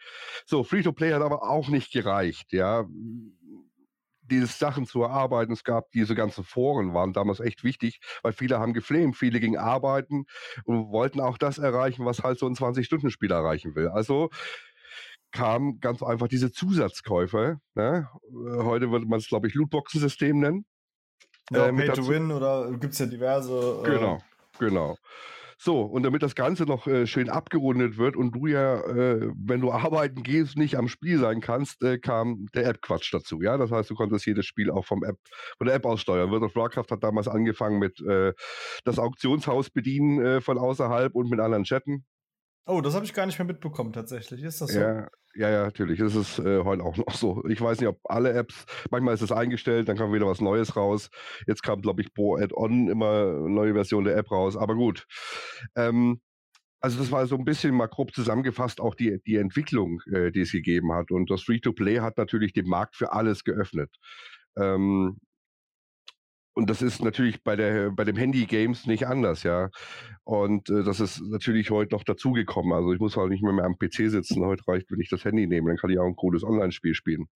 [0.44, 2.84] So, Free-to-Play hat aber auch nicht gereicht, ja
[4.30, 5.52] diese Sachen zu erarbeiten.
[5.52, 9.58] Es gab diese ganzen Foren, waren damals echt wichtig, weil viele haben geflamed, viele gingen
[9.58, 10.26] arbeiten
[10.64, 13.88] und wollten auch das erreichen, was halt so ein 20-Stunden-Spiel erreichen will.
[13.88, 14.30] Also
[15.32, 17.58] kam ganz einfach diese Zusatzkäufe.
[17.74, 18.08] Ne?
[18.32, 20.64] Heute würde man es, glaube ich, Lootboxen-System nennen.
[21.50, 23.82] Ja, äh, Pay to Win oder gibt es ja diverse.
[23.84, 24.22] Äh, genau,
[24.58, 24.96] genau.
[25.60, 29.60] So, und damit das Ganze noch äh, schön abgerundet wird und du ja, äh, wenn
[29.60, 33.42] du arbeiten gehst, nicht am Spiel sein kannst, äh, kam der App-Quatsch dazu.
[33.42, 35.16] Ja, das heißt, du konntest jedes Spiel auch vom App,
[35.56, 36.30] von der App aus steuern.
[36.30, 38.34] World of Warcraft hat damals angefangen mit äh,
[38.84, 42.04] das Auktionshaus bedienen äh, von außerhalb und mit anderen chatten.
[42.68, 44.42] Oh, das habe ich gar nicht mehr mitbekommen, tatsächlich.
[44.42, 44.78] Ist das so?
[44.78, 46.00] Ja, ja, ja natürlich.
[46.00, 47.42] Das ist äh, heute auch noch so.
[47.48, 50.76] Ich weiß nicht, ob alle Apps, manchmal ist es eingestellt, dann kam wieder was Neues
[50.76, 51.08] raus.
[51.46, 54.54] Jetzt kam, glaube ich, pro Add-on immer eine neue Version der App raus.
[54.54, 55.06] Aber gut.
[55.76, 56.20] Ähm,
[56.80, 60.42] also das war so ein bisschen mal grob zusammengefasst auch die, die Entwicklung, äh, die
[60.42, 61.10] es gegeben hat.
[61.10, 63.90] Und das Free-to-Play hat natürlich den Markt für alles geöffnet.
[64.58, 65.16] Ähm,
[66.58, 69.70] und das ist natürlich bei, der, bei dem Handy-Games nicht anders, ja.
[70.24, 72.72] Und äh, das ist natürlich heute noch dazugekommen.
[72.72, 74.44] Also ich muss halt nicht mehr, mehr am PC sitzen.
[74.44, 77.28] Heute reicht, wenn ich das Handy nehme, dann kann ich auch ein cooles Online-Spiel spielen.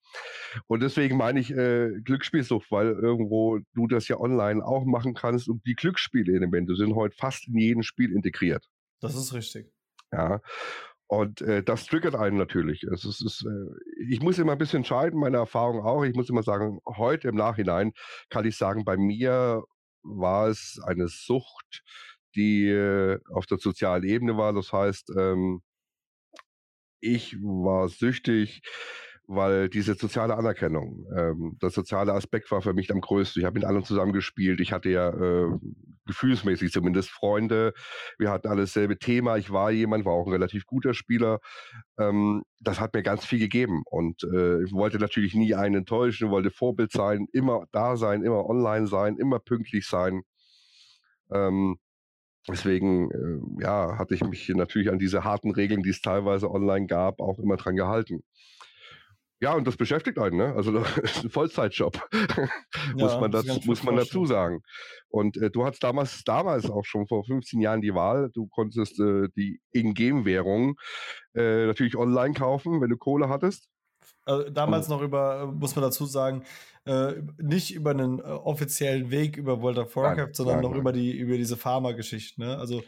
[0.67, 5.49] Und deswegen meine ich äh, Glücksspielsucht, weil irgendwo du das ja online auch machen kannst.
[5.49, 8.67] Und die Glücksspielelemente sind heute fast in jedem Spiel integriert.
[9.01, 9.73] Das ist richtig.
[10.11, 10.41] Ja.
[11.13, 12.85] Und äh, das triggert einen natürlich.
[12.85, 16.05] Es ist, ist, äh, ich muss immer ein bisschen entscheiden, meine Erfahrung auch.
[16.05, 17.93] Ich muss immer sagen, heute im Nachhinein
[18.31, 19.63] kann ich sagen, bei mir
[20.03, 21.83] war es eine Sucht,
[22.35, 24.55] die äh, auf der sozialen Ebene war.
[24.55, 25.61] Das heißt, ähm,
[27.01, 28.63] ich war süchtig
[29.27, 33.41] weil diese soziale Anerkennung, ähm, der soziale Aspekt war für mich am größten.
[33.41, 34.61] Ich habe mit allen zusammen gespielt.
[34.61, 35.49] Ich hatte ja äh,
[36.07, 37.73] gefühlsmäßig zumindest Freunde.
[38.19, 39.37] Wir hatten alles selbe Thema.
[39.37, 41.39] Ich war jemand, war auch ein relativ guter Spieler.
[41.99, 46.31] Ähm, das hat mir ganz viel gegeben und äh, ich wollte natürlich nie einen enttäuschen,
[46.31, 50.23] wollte Vorbild sein, immer da sein, immer online sein, immer pünktlich sein.
[51.33, 51.79] Ähm,
[52.49, 56.87] Deswegen, äh, ja, hatte ich mich natürlich an diese harten Regeln, die es teilweise online
[56.87, 58.25] gab, auch immer dran gehalten.
[59.43, 60.55] Ja, und das beschäftigt einen, ne?
[60.55, 62.01] Also das ist ein Vollzeitjob,
[62.95, 64.63] muss man, das, muss man dazu sagen.
[65.09, 69.01] Und äh, du hattest damals, damals auch schon vor 15 Jahren die Wahl, du konntest
[69.01, 70.77] äh, die Ingame-Währung
[71.35, 73.69] äh, natürlich online kaufen, wenn du Kohle hattest.
[74.25, 76.45] Also damals noch über, muss man dazu sagen,
[76.85, 80.71] äh, nicht über einen äh, offiziellen Weg über World of Warcraft, nein, sondern nein, noch
[80.71, 80.81] nein.
[80.81, 82.43] über die über diese Pharma-Geschichten.
[82.43, 82.59] Ne?
[82.59, 82.85] Also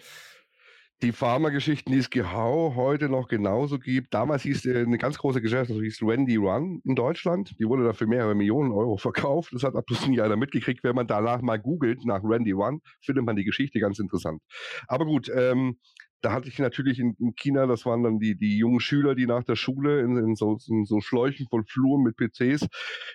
[1.02, 4.14] die Pharmageschichten, die es Gehau heute noch genauso gibt.
[4.14, 7.54] Damals hieß eine ganz große Gesellschaft, das hieß Randy Run in Deutschland.
[7.58, 9.52] Die wurde dafür mehrere Millionen Euro verkauft.
[9.52, 10.82] Das hat ab nie einer mitgekriegt.
[10.82, 14.40] Wenn man danach mal googelt nach Randy Run, findet man die Geschichte ganz interessant.
[14.88, 15.78] Aber gut, ähm,
[16.22, 19.26] da hatte ich natürlich in, in, China, das waren dann die, die jungen Schüler, die
[19.26, 22.66] nach der Schule in, in, so, in so Schläuchen von Fluren mit PCs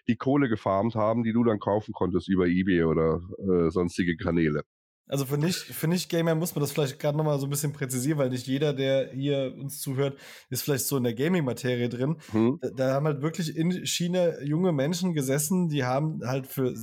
[0.07, 4.63] die Kohle gefarmt haben, die du dann kaufen konntest über Ebay oder äh, sonstige Kanäle.
[5.09, 7.73] Also für nicht, für nicht Gamer muss man das vielleicht gerade nochmal so ein bisschen
[7.73, 10.17] präzisieren, weil nicht jeder, der hier uns zuhört,
[10.49, 12.17] ist vielleicht so in der Gaming-Materie drin.
[12.31, 12.59] Hm.
[12.61, 16.75] Da, da, haben halt wirklich in China junge Menschen gesessen, die haben halt für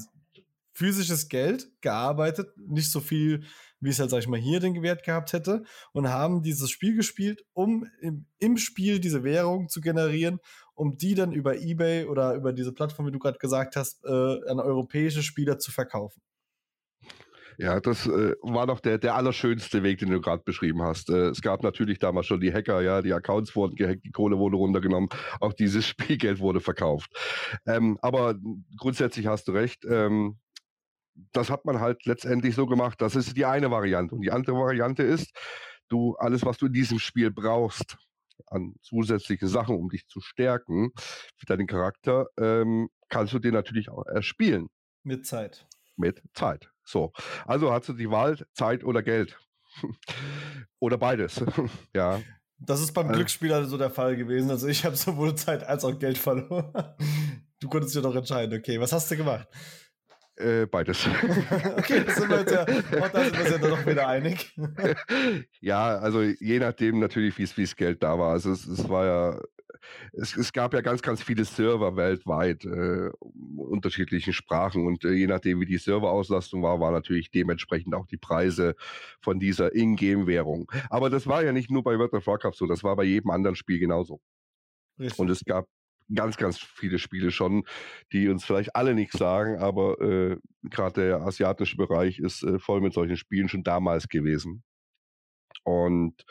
[0.73, 3.45] physisches Geld gearbeitet, nicht so viel
[3.81, 5.63] wie es halt, sag ich mal, hier den Wert gehabt hätte
[5.93, 10.41] und haben dieses Spiel gespielt, um im, im Spiel diese Währung zu generieren,
[10.75, 14.09] um die dann über Ebay oder über diese Plattform, wie du gerade gesagt hast, äh,
[14.09, 16.21] an europäische Spieler zu verkaufen.
[17.59, 21.09] Ja, das äh, war doch der, der allerschönste Weg, den du gerade beschrieben hast.
[21.09, 24.39] Äh, es gab natürlich damals schon die Hacker, ja, die Accounts wurden gehackt, die Kohle
[24.39, 25.09] wurde runtergenommen,
[25.41, 27.11] auch dieses Spielgeld wurde verkauft.
[27.67, 28.35] Ähm, aber
[28.77, 29.85] grundsätzlich hast du recht.
[29.89, 30.39] Ähm,
[31.33, 33.01] das hat man halt letztendlich so gemacht.
[33.01, 34.15] Das ist die eine Variante.
[34.15, 35.33] Und die andere Variante ist,
[35.89, 37.97] du alles, was du in diesem Spiel brauchst,
[38.49, 40.93] an zusätzliche Sachen, um dich zu stärken
[41.37, 44.69] für deinen Charakter, ähm, kannst du dir natürlich auch erspielen.
[45.03, 45.67] Mit Zeit.
[45.97, 46.71] Mit Zeit.
[46.87, 47.13] So.
[47.45, 49.39] Also hast du die Wahl, Zeit oder Geld.
[50.79, 51.45] oder beides.
[51.95, 52.21] ja.
[52.59, 54.51] Das ist beim äh, Glücksspieler so der Fall gewesen.
[54.51, 56.73] Also ich habe sowohl Zeit als auch Geld verloren.
[57.59, 59.49] Du konntest dir doch entscheiden, okay, was hast du gemacht?
[60.37, 61.07] Äh, beides.
[61.79, 64.55] okay, das sind wir uns ja, auch da sind wir uns ja doch wieder einig.
[65.63, 68.33] ja, also je nachdem natürlich, wie es Geld da war.
[68.33, 69.41] Also es, es war ja,
[70.13, 73.11] es, es, gab ja ganz, ganz viele Server weltweit, äh,
[73.57, 78.17] unterschiedlichen Sprachen und äh, je nachdem, wie die Serverauslastung war, war natürlich dementsprechend auch die
[78.17, 78.75] Preise
[79.21, 80.71] von dieser Ingame-Währung.
[80.91, 83.31] Aber das war ja nicht nur bei World of Warcraft so, das war bei jedem
[83.31, 84.21] anderen Spiel genauso.
[84.99, 85.19] Richtig.
[85.19, 85.67] Und es gab
[86.15, 87.65] ganz, ganz viele Spiele schon,
[88.13, 92.81] die uns vielleicht alle nichts sagen, aber äh, gerade der asiatische Bereich ist äh, voll
[92.81, 94.63] mit solchen Spielen schon damals gewesen.
[95.65, 96.25] Und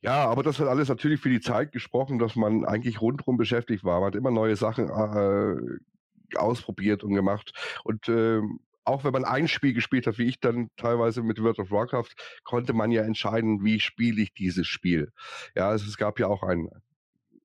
[0.00, 3.84] ja, aber das hat alles natürlich für die Zeit gesprochen, dass man eigentlich rundherum beschäftigt
[3.84, 4.00] war.
[4.00, 7.52] Man hat immer neue Sachen äh, ausprobiert und gemacht.
[7.84, 8.40] Und äh,
[8.84, 12.10] auch wenn man ein Spiel gespielt hat, wie ich dann teilweise mit World of Warcraft,
[12.44, 15.12] konnte man ja entscheiden, wie spiele ich dieses Spiel.
[15.54, 16.68] Ja, also es gab ja auch ein,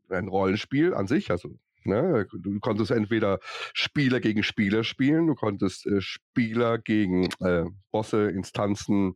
[0.10, 2.28] ein Rollenspiel an sich, also Ne?
[2.42, 3.40] Du konntest entweder
[3.74, 9.14] Spieler gegen Spieler spielen, du konntest äh, Spieler gegen äh, Bosse, Instanzen,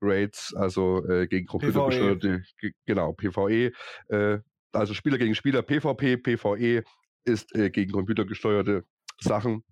[0.00, 2.42] Raids, also äh, gegen Computergesteuerte,
[2.86, 3.72] genau, PvE,
[4.08, 4.38] äh,
[4.72, 6.82] also Spieler gegen Spieler, PvP, PvE
[7.24, 8.84] ist äh, gegen computergesteuerte
[9.20, 9.64] Sachen.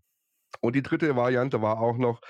[0.61, 2.21] Und die dritte Variante war auch noch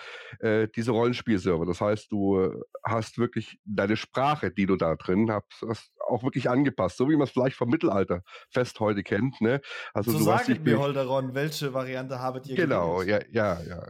[0.41, 1.67] äh, diese Rollenspielserver.
[1.67, 6.49] Das heißt, du hast wirklich deine Sprache, die du da drin hast, hast auch wirklich
[6.49, 9.41] angepasst, so wie man es vielleicht vom Mittelalter fest heute kennt.
[9.41, 9.61] Ne?
[9.93, 13.27] Also so du sagen mir, Holderon, welche Variante habt ihr genau, gewählt?
[13.29, 13.87] Genau, ja, ja, ja.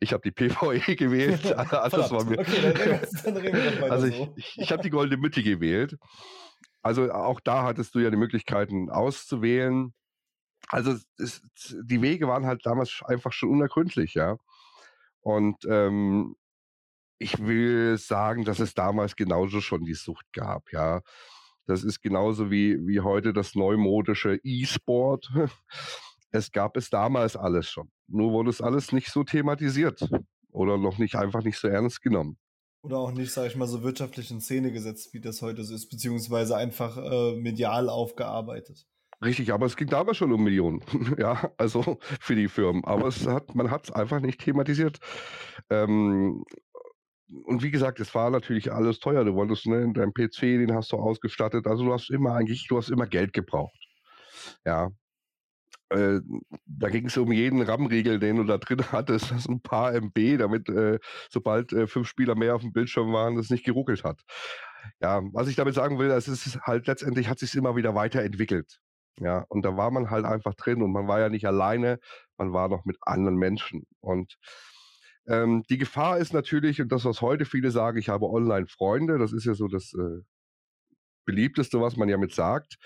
[0.00, 1.44] Ich habe die PvE gewählt.
[1.44, 2.38] das war mir.
[2.38, 4.32] Okay, dann reden wir, doch weiter Also ich, so.
[4.36, 5.96] ich, ich habe die goldene Mitte gewählt.
[6.82, 9.92] Also auch da hattest du ja die Möglichkeiten auszuwählen
[10.68, 11.42] also es,
[11.82, 14.36] die Wege waren halt damals einfach schon unergründlich, ja.
[15.20, 16.36] Und ähm,
[17.18, 21.02] ich will sagen, dass es damals genauso schon die Sucht gab, ja.
[21.66, 25.30] Das ist genauso wie, wie heute das neumodische E-Sport.
[26.30, 27.90] Es gab es damals alles schon.
[28.06, 30.06] Nur wurde es alles nicht so thematisiert
[30.50, 32.36] oder noch nicht einfach nicht so ernst genommen.
[32.82, 35.74] Oder auch nicht, sage ich mal, so wirtschaftlich in Szene gesetzt, wie das heute so
[35.74, 38.86] ist, beziehungsweise einfach äh, medial aufgearbeitet.
[39.24, 40.80] Richtig, aber es ging damals schon um Millionen,
[41.18, 42.84] ja, also für die Firmen.
[42.84, 44.98] Aber es hat, man hat es einfach nicht thematisiert.
[45.70, 46.44] Ähm,
[47.44, 49.24] und wie gesagt, es war natürlich alles teuer.
[49.24, 51.66] Du wolltest, ne, dein PC, den hast du ausgestattet.
[51.66, 53.76] Also du hast immer eigentlich, du hast immer Geld gebraucht.
[54.64, 54.90] Ja.
[55.90, 56.20] Äh,
[56.66, 60.38] da ging es um jeden RAM-Riegel, den du da drin hattest, das ein paar MB,
[60.38, 60.98] damit äh,
[61.30, 64.22] sobald äh, fünf Spieler mehr auf dem Bildschirm waren, das nicht geruckelt hat.
[65.00, 68.80] Ja, was ich damit sagen will, es ist halt letztendlich hat sich immer wieder weiterentwickelt.
[69.20, 71.98] Ja, und da war man halt einfach drin und man war ja nicht alleine,
[72.36, 73.84] man war noch mit anderen Menschen.
[74.00, 74.38] Und
[75.26, 79.32] ähm, die Gefahr ist natürlich, und das, was heute viele sagen, ich habe Online-Freunde, das
[79.32, 80.22] ist ja so das äh,
[81.26, 82.76] beliebteste, was man ja mit sagt.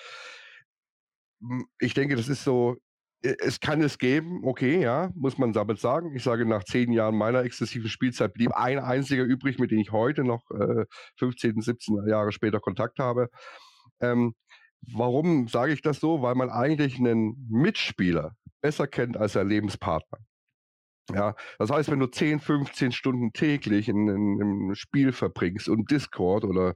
[1.41, 2.77] Hm, ich denke, das ist so,
[3.23, 6.15] e, es kann es geben, okay, ja, muss man damit sagen.
[6.17, 9.93] Ich sage, nach zehn Jahren meiner exzessiven Spielzeit blieb ein einziger übrig, mit dem ich
[9.93, 10.87] heute noch äh,
[11.19, 13.29] 15, 17 Jahre später Kontakt habe.
[14.01, 14.35] Ähm,
[14.91, 16.23] Warum sage ich das so?
[16.23, 20.19] Weil man eigentlich einen Mitspieler besser kennt als sein Lebenspartner.
[21.13, 25.91] Ja, das heißt, wenn du 10, 15 Stunden täglich in, in, im Spiel verbringst und
[25.91, 26.75] Discord oder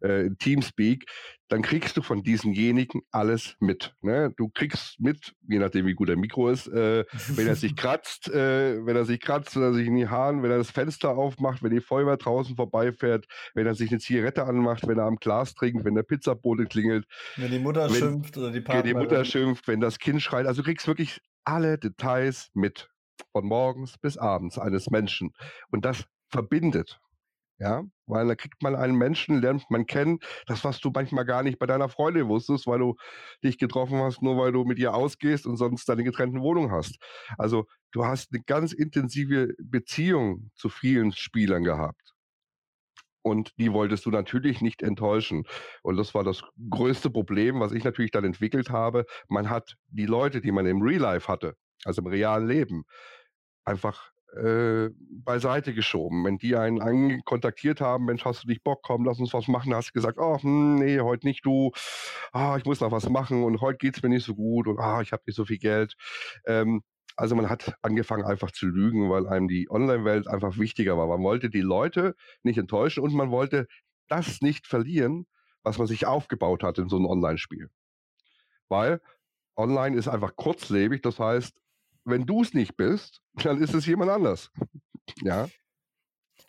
[0.00, 1.06] äh, Teamspeak,
[1.48, 3.94] dann kriegst du von diesenjenigen alles mit.
[4.02, 4.32] Ne?
[4.36, 8.28] Du kriegst mit, je nachdem wie gut der Mikro ist, äh, wenn er sich kratzt,
[8.28, 11.10] äh, wenn er sich kratzt, wenn er sich in die Haaren, wenn er das Fenster
[11.10, 15.16] aufmacht, wenn die Feuerwehr draußen vorbeifährt, wenn er sich eine Zigarette anmacht, wenn er am
[15.16, 17.06] Glas trinkt, wenn der Pizzabote klingelt.
[17.36, 18.84] Wenn die Mutter wenn, schimpft oder die Partnerin.
[18.84, 20.46] Wenn die Mutter schimpft, wenn das Kind schreit.
[20.46, 22.91] Also du kriegst wirklich alle Details mit
[23.32, 25.32] von morgens bis abends eines Menschen.
[25.70, 27.00] Und das verbindet.
[27.58, 31.44] Ja, weil da kriegt man einen Menschen, lernt man kennen, das, was du manchmal gar
[31.44, 32.96] nicht bei deiner Freundin wusstest, weil du
[33.44, 36.96] dich getroffen hast, nur weil du mit ihr ausgehst und sonst deine getrennten Wohnung hast.
[37.38, 42.12] Also du hast eine ganz intensive Beziehung zu vielen Spielern gehabt.
[43.22, 45.44] Und die wolltest du natürlich nicht enttäuschen.
[45.82, 49.04] Und das war das größte Problem, was ich natürlich dann entwickelt habe.
[49.28, 52.84] Man hat die Leute, die man im Real Life hatte, also im realen Leben,
[53.64, 56.24] einfach äh, beiseite geschoben.
[56.24, 59.74] Wenn die einen kontaktiert haben, Mensch, hast du nicht Bock, komm, lass uns was machen,
[59.74, 61.72] hast du gesagt, oh, nee, heute nicht du,
[62.32, 64.78] ah, ich muss noch was machen und heute geht es mir nicht so gut und
[64.78, 65.94] ah, ich habe nicht so viel Geld.
[66.46, 66.82] Ähm,
[67.16, 71.06] also man hat angefangen einfach zu lügen, weil einem die Online-Welt einfach wichtiger war.
[71.06, 73.66] Man wollte die Leute nicht enttäuschen und man wollte
[74.08, 75.26] das nicht verlieren,
[75.62, 77.68] was man sich aufgebaut hat in so einem Online-Spiel.
[78.68, 79.00] Weil
[79.56, 81.61] online ist einfach kurzlebig, das heißt,
[82.04, 84.50] wenn du es nicht bist, dann ist es jemand anders.
[85.22, 85.48] ja.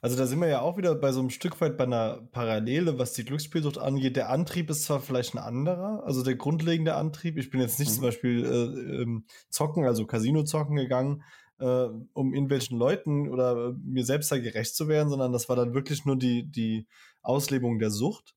[0.01, 2.99] Also da sind wir ja auch wieder bei so einem Stück weit bei einer Parallele,
[2.99, 4.17] was die Glücksspielsucht angeht.
[4.17, 7.37] Der Antrieb ist zwar vielleicht ein anderer, also der grundlegende Antrieb.
[7.37, 7.95] Ich bin jetzt nicht mhm.
[7.95, 11.23] zum Beispiel äh, ähm, zocken, also Casino zocken gegangen,
[11.59, 15.55] äh, um irgendwelchen Leuten oder äh, mir selbst da gerecht zu werden, sondern das war
[15.55, 16.85] dann wirklich nur die, die
[17.21, 18.35] Auslebung der Sucht.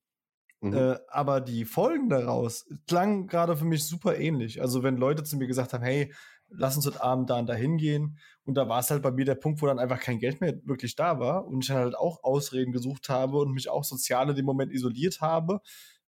[0.61, 0.73] Mhm.
[0.73, 4.63] Äh, aber die Folgen daraus klangen gerade für mich super ähnlich.
[4.63, 6.13] Also wenn Leute zu mir gesagt haben, hey,
[6.49, 8.19] lass uns heute Abend da und da hingehen.
[8.45, 10.61] Und da war es halt bei mir der Punkt, wo dann einfach kein Geld mehr
[10.65, 14.31] wirklich da war und ich dann halt auch Ausreden gesucht habe und mich auch sozial
[14.31, 15.61] in dem Moment isoliert habe,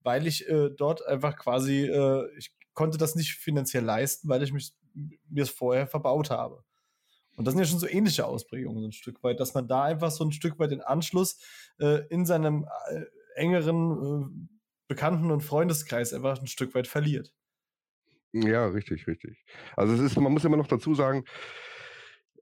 [0.01, 4.53] weil ich äh, dort einfach quasi, äh, ich konnte das nicht finanziell leisten, weil ich
[4.53, 4.73] mich
[5.29, 6.63] mir es vorher verbaut habe.
[7.35, 9.83] Und das sind ja schon so ähnliche Ausprägungen so ein Stück weit, dass man da
[9.83, 11.39] einfach so ein Stück weit den Anschluss
[11.79, 13.03] äh, in seinem äh,
[13.35, 14.47] engeren äh,
[14.87, 17.33] Bekannten- und Freundeskreis einfach ein Stück weit verliert.
[18.33, 19.43] Ja, richtig, richtig.
[19.75, 21.23] Also es ist, man muss immer noch dazu sagen,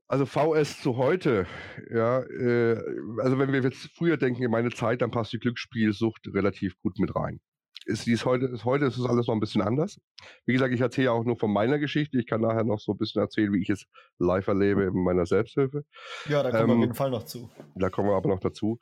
[0.08, 1.46] also VS zu heute,
[1.90, 2.80] ja, äh,
[3.20, 6.98] also wenn wir jetzt früher denken, in meine Zeit, dann passt die Glücksspielsucht relativ gut
[6.98, 7.40] mit rein.
[7.86, 10.00] Ist dies heute, ist heute ist es alles noch ein bisschen anders.
[10.44, 12.18] Wie gesagt, ich erzähle ja auch nur von meiner Geschichte.
[12.18, 13.86] Ich kann nachher noch so ein bisschen erzählen, wie ich es
[14.18, 15.84] live erlebe in meiner Selbsthilfe.
[16.28, 17.50] Ja, da kommen ähm, wir auf ähm, jeden Fall noch zu.
[17.76, 18.78] Da kommen wir aber noch dazu.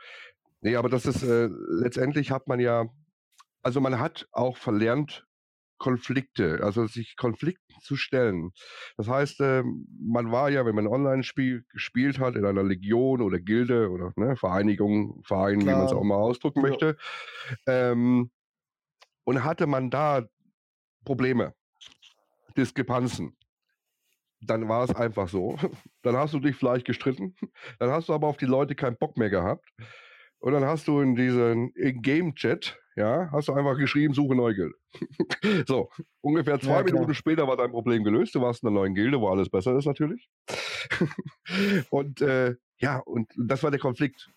[0.63, 2.87] Nee, aber das ist, äh, letztendlich hat man ja,
[3.63, 5.27] also man hat auch verlernt,
[5.79, 8.53] Konflikte, also sich Konflikten zu stellen.
[8.97, 9.63] Das heißt, äh,
[10.01, 14.37] man war ja, wenn man Online-Spiel gespielt hat, in einer Legion oder Gilde oder ne,
[14.37, 15.75] Vereinigung, Verein, Klar.
[15.75, 16.69] wie man es auch mal ausdrücken ja.
[16.71, 16.97] möchte,
[17.67, 18.31] ähm,
[19.25, 20.25] und hatte man da
[21.05, 21.55] Probleme,
[22.57, 23.37] Diskrepanzen,
[24.41, 25.57] dann war es einfach so.
[26.03, 27.35] Dann hast du dich vielleicht gestritten,
[27.79, 29.67] dann hast du aber auf die Leute keinen Bock mehr gehabt.
[30.39, 34.75] Und dann hast du in diesem Game-Chat ja, hast du einfach geschrieben, suche neue Gilde.
[35.67, 38.35] so, ungefähr zwei ja, Minuten später war dein Problem gelöst.
[38.35, 40.29] Du warst in einer neuen Gilde, wo alles besser ist natürlich.
[41.91, 44.31] und äh, ja, und das war der Konflikt.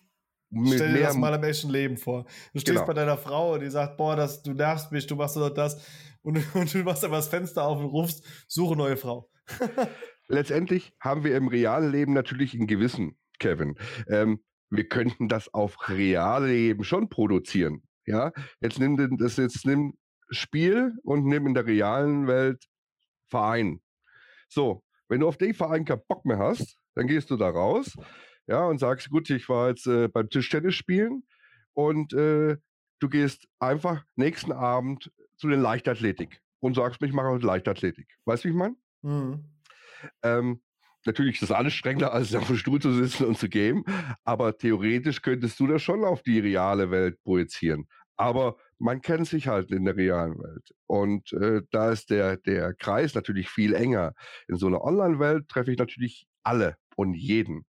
[0.66, 2.24] Stell dir das mal im echten Leben vor.
[2.52, 2.86] Du stehst genau.
[2.86, 5.84] bei deiner Frau und die sagt, boah, das, du nervst mich, du machst doch das.
[6.22, 9.30] Und, und du machst einfach das Fenster auf und rufst, suche neue Frau.
[10.26, 13.76] Letztendlich haben wir im realen Leben natürlich ein Gewissen, Kevin.
[14.08, 17.82] Ähm, wir könnten das auf reale Leben schon produzieren.
[18.08, 19.94] Ja, jetzt nimm das jetzt nimm
[20.30, 22.64] Spiel und nimm in der realen Welt
[23.28, 23.80] Verein.
[24.48, 27.94] So, wenn du auf den Verein keinen Bock mehr hast, dann gehst du da raus,
[28.46, 31.22] ja, und sagst, gut, ich war jetzt äh, beim Tischtennis spielen
[31.74, 32.56] und äh,
[32.98, 38.08] du gehst einfach nächsten Abend zu den Leichtathletik und sagst ich mache heute Leichtathletik.
[38.24, 38.76] Weißt du, wie ich meine?
[39.02, 39.44] Mhm.
[40.22, 40.62] Ähm,
[41.04, 43.84] natürlich ist das anstrengender, als auf dem Stuhl zu sitzen und zu gamen,
[44.24, 47.86] aber theoretisch könntest du das schon auf die reale Welt projizieren.
[48.18, 50.74] Aber man kennt sich halt in der realen Welt.
[50.86, 54.12] Und äh, da ist der, der Kreis natürlich viel enger.
[54.48, 57.64] In so einer Online-Welt treffe ich natürlich alle und jeden.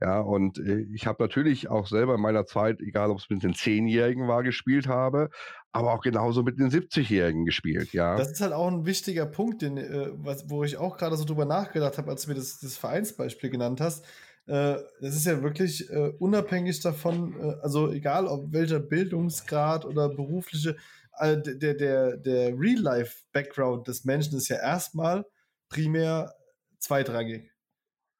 [0.00, 3.42] Ja, und äh, ich habe natürlich auch selber in meiner Zeit, egal ob es mit
[3.42, 5.28] den Zehnjährigen war, gespielt habe,
[5.72, 8.16] aber auch genauso mit den 70-Jährigen gespielt, ja.
[8.16, 11.26] Das ist halt auch ein wichtiger Punkt, den, äh, was, wo ich auch gerade so
[11.26, 14.06] drüber nachgedacht habe, als du mir das, das Vereinsbeispiel genannt hast.
[14.46, 20.08] Äh, das ist ja wirklich äh, unabhängig davon, äh, also egal ob welcher Bildungsgrad oder
[20.08, 20.76] berufliche,
[21.18, 25.26] äh, der, der, der Real-Life-Background des Menschen ist ja erstmal
[25.68, 26.34] primär
[26.78, 27.50] zweitrangig.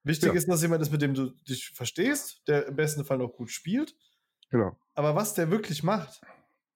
[0.04, 0.34] Wichtig ja.
[0.34, 3.50] ist, dass jemand ist, mit dem du dich verstehst, der im besten Fall noch gut
[3.50, 3.94] spielt.
[4.50, 4.78] Genau.
[4.94, 6.20] Aber was der wirklich macht,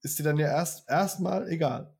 [0.02, 1.93] ist dir dann ja erst erstmal egal.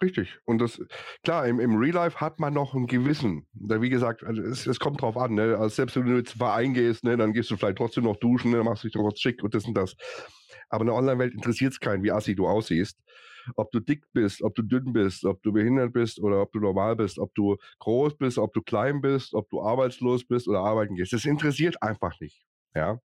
[0.00, 0.38] Richtig.
[0.44, 0.80] Und das,
[1.24, 3.48] klar, im, im Real Life hat man noch ein Gewissen.
[3.52, 5.56] Da, wie gesagt, also es, es kommt drauf an, ne?
[5.56, 8.52] Also selbst wenn du jetzt Verein gehst, ne, dann gehst du vielleicht trotzdem noch duschen,
[8.52, 9.96] ne, dann machst du dich noch schick und das und das.
[10.68, 12.96] Aber in der Online-Welt interessiert es keinen, wie assi du aussiehst.
[13.56, 16.60] Ob du dick bist, ob du dünn bist, ob du behindert bist oder ob du
[16.60, 20.60] normal bist, ob du groß bist, ob du klein bist, ob du arbeitslos bist oder
[20.60, 21.12] arbeiten gehst.
[21.12, 22.44] Das interessiert einfach nicht.
[22.74, 23.00] Ja.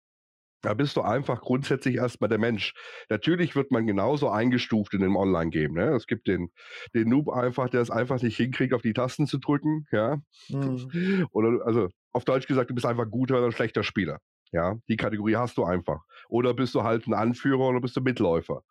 [0.63, 2.75] Da bist du einfach grundsätzlich erstmal der Mensch.
[3.09, 5.73] Natürlich wird man genauso eingestuft in dem Online-Game.
[5.73, 5.95] Ne?
[5.95, 6.51] Es gibt den,
[6.95, 9.87] den Noob einfach, der es einfach nicht hinkriegt, auf die Tasten zu drücken.
[9.91, 10.19] Ja?
[10.49, 11.27] Mhm.
[11.33, 14.19] Oder also auf Deutsch gesagt, du bist einfach guter oder schlechter Spieler.
[14.53, 16.03] Ja, die Kategorie hast du einfach.
[16.29, 18.63] Oder bist du halt ein Anführer oder bist du Mitläufer.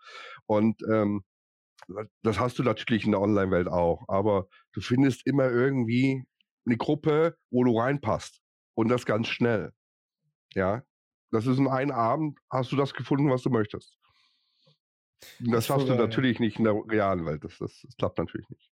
[0.45, 1.23] Und ähm,
[2.21, 4.03] das hast du natürlich in der Online-Welt auch.
[4.09, 6.25] Aber du findest immer irgendwie
[6.65, 8.41] eine Gruppe, wo du reinpasst.
[8.75, 9.71] Und das ganz schnell.
[10.53, 10.83] Ja,
[11.31, 13.97] das ist in einem Abend, hast du das gefunden, was du möchtest.
[15.39, 17.43] Und das schaffst du natürlich nicht in der realen Welt.
[17.43, 18.71] Das, das, das klappt natürlich nicht.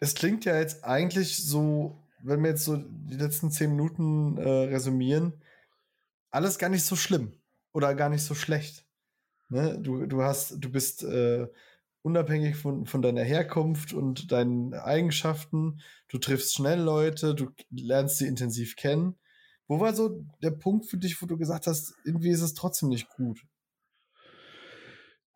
[0.00, 4.48] Es klingt ja jetzt eigentlich so, wenn wir jetzt so die letzten zehn Minuten äh,
[4.48, 5.42] resümieren,
[6.30, 7.32] alles gar nicht so schlimm
[7.72, 8.86] oder gar nicht so schlecht.
[9.48, 9.78] Ne?
[9.78, 11.48] Du, du hast, du bist äh,
[12.02, 15.80] unabhängig von, von deiner Herkunft und deinen Eigenschaften.
[16.08, 19.18] Du triffst schnell Leute, du lernst sie intensiv kennen.
[19.68, 22.88] Wo war so der Punkt für dich, wo du gesagt hast, irgendwie ist es trotzdem
[22.88, 23.40] nicht gut?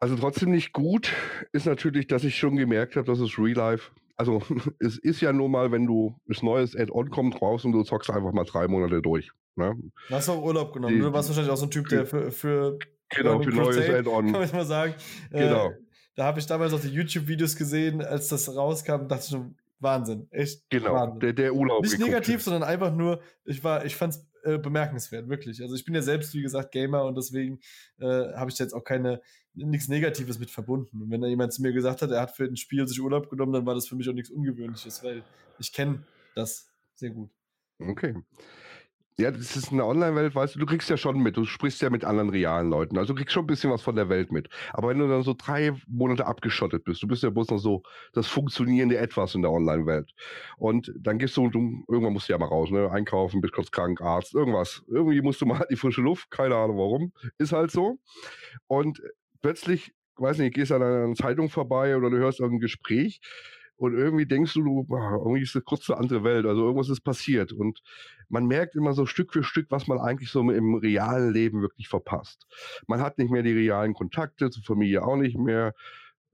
[0.00, 1.12] Also trotzdem nicht gut
[1.52, 4.42] ist natürlich, dass ich schon gemerkt habe, dass es Real Life, also
[4.80, 8.10] es ist ja nur mal, wenn du das neues Add-on kommt raus und du zockst
[8.10, 9.30] einfach mal drei Monate durch.
[9.56, 9.74] Ne?
[10.08, 10.94] Du hast auch Urlaub genommen.
[10.94, 14.32] Die, du warst wahrscheinlich auch so ein Typ, der für, für genau, für neues Add-on.
[14.32, 14.94] Kann ich mal sagen.
[15.30, 15.70] Genau.
[15.70, 15.83] Äh,
[16.16, 20.28] da habe ich damals auch die YouTube-Videos gesehen, als das rauskam, dachte ich schon, Wahnsinn.
[20.30, 20.68] Echt.
[20.70, 21.20] Genau, Wahnsinn.
[21.20, 21.82] Der, der Urlaub.
[21.82, 25.62] Nicht negativ, sondern einfach nur, ich war, ich fand es äh, bemerkenswert, wirklich.
[25.62, 27.60] Also ich bin ja selbst, wie gesagt, Gamer und deswegen
[27.98, 29.20] äh, habe ich da jetzt auch keine,
[29.54, 31.02] nichts Negatives mit verbunden.
[31.02, 33.30] Und wenn da jemand zu mir gesagt hat, er hat für ein Spiel sich Urlaub
[33.30, 35.22] genommen, dann war das für mich auch nichts Ungewöhnliches, weil
[35.58, 36.04] ich kenne
[36.34, 37.30] das sehr gut.
[37.78, 38.14] Okay.
[39.16, 41.88] Ja, das ist eine Online-Welt, weißt du, du kriegst ja schon mit, du sprichst ja
[41.88, 44.48] mit anderen realen Leuten, also du kriegst schon ein bisschen was von der Welt mit.
[44.72, 47.82] Aber wenn du dann so drei Monate abgeschottet bist, du bist ja bloß noch so
[48.12, 50.10] das funktionierende Etwas in der Online-Welt.
[50.56, 52.90] Und dann gehst du, du, irgendwann musst du ja mal raus, ne?
[52.90, 54.82] Einkaufen, bist kurz krank, Arzt, irgendwas.
[54.88, 57.12] Irgendwie musst du mal in die frische Luft, keine Ahnung warum.
[57.38, 57.98] Ist halt so.
[58.66, 59.00] Und
[59.42, 63.20] plötzlich, weiß nicht, gehst an einer Zeitung vorbei oder du hörst irgendein Gespräch
[63.76, 67.00] und irgendwie denkst du, du irgendwie ist das kurz eine andere Welt, also irgendwas ist
[67.00, 67.80] passiert und
[68.28, 71.88] man merkt immer so Stück für Stück, was man eigentlich so im realen Leben wirklich
[71.88, 72.46] verpasst.
[72.86, 75.74] Man hat nicht mehr die realen Kontakte, zur Familie auch nicht mehr,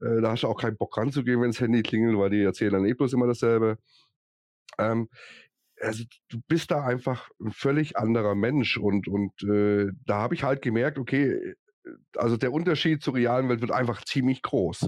[0.01, 2.73] äh, da hast du auch keinen Bock ranzugehen, wenn das Handy klingelt, weil die erzählen
[2.73, 3.77] dann eh bloß immer dasselbe.
[4.77, 5.09] Ähm,
[5.79, 10.43] also du bist da einfach ein völlig anderer Mensch und, und äh, da habe ich
[10.43, 11.55] halt gemerkt, okay,
[12.15, 14.87] also der Unterschied zur realen Welt wird einfach ziemlich groß.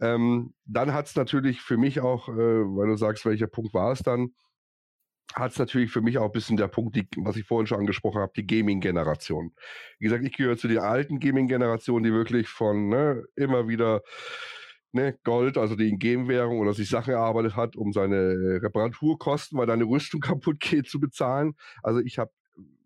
[0.00, 3.92] Ähm, dann hat es natürlich für mich auch, äh, weil du sagst, welcher Punkt war
[3.92, 4.34] es dann,
[5.34, 7.80] hat es natürlich für mich auch ein bisschen der Punkt, die, was ich vorhin schon
[7.80, 9.52] angesprochen habe, die Gaming-Generation.
[9.98, 14.02] Wie gesagt, ich gehöre zu der alten Gaming-Generation, die wirklich von ne, immer wieder
[14.92, 19.66] ne, Gold, also die in Game-Währung oder sich Sachen erarbeitet hat, um seine Reparaturkosten, weil
[19.66, 21.54] deine Rüstung kaputt geht, zu bezahlen.
[21.82, 22.30] Also ich habe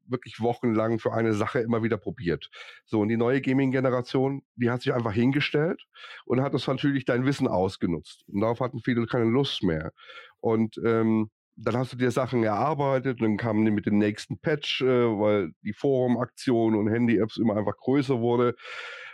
[0.08, 2.50] wirklich wochenlang für eine Sache immer wieder probiert.
[2.86, 5.82] So, und die neue Gaming-Generation, die hat sich einfach hingestellt
[6.24, 8.24] und hat das natürlich dein Wissen ausgenutzt.
[8.28, 9.92] Und darauf hatten viele keine Lust mehr.
[10.40, 14.80] Und ähm, dann hast du dir Sachen erarbeitet, dann kamen die mit dem nächsten Patch,
[14.80, 18.54] äh, weil die Forum-Aktion und Handy-Apps immer einfach größer wurde,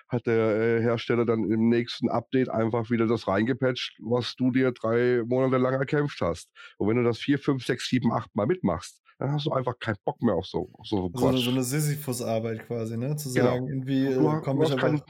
[0.08, 4.72] hat der äh, Hersteller dann im nächsten Update einfach wieder das reingepatcht, was du dir
[4.72, 6.50] drei Monate lang erkämpft hast.
[6.78, 9.78] Und wenn du das vier, fünf, sechs, sieben, acht Mal mitmachst, dann hast du einfach
[9.78, 11.36] keinen Bock mehr auf so, auf so Quatsch.
[11.36, 13.16] So, so eine Sisyphus-Arbeit quasi, ne?
[13.16, 13.46] Zu genau.
[13.46, 15.02] sagen, irgendwie du, äh, du, hast kein,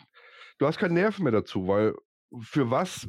[0.59, 1.95] du hast keinen Nerven mehr dazu, weil
[2.41, 3.09] für was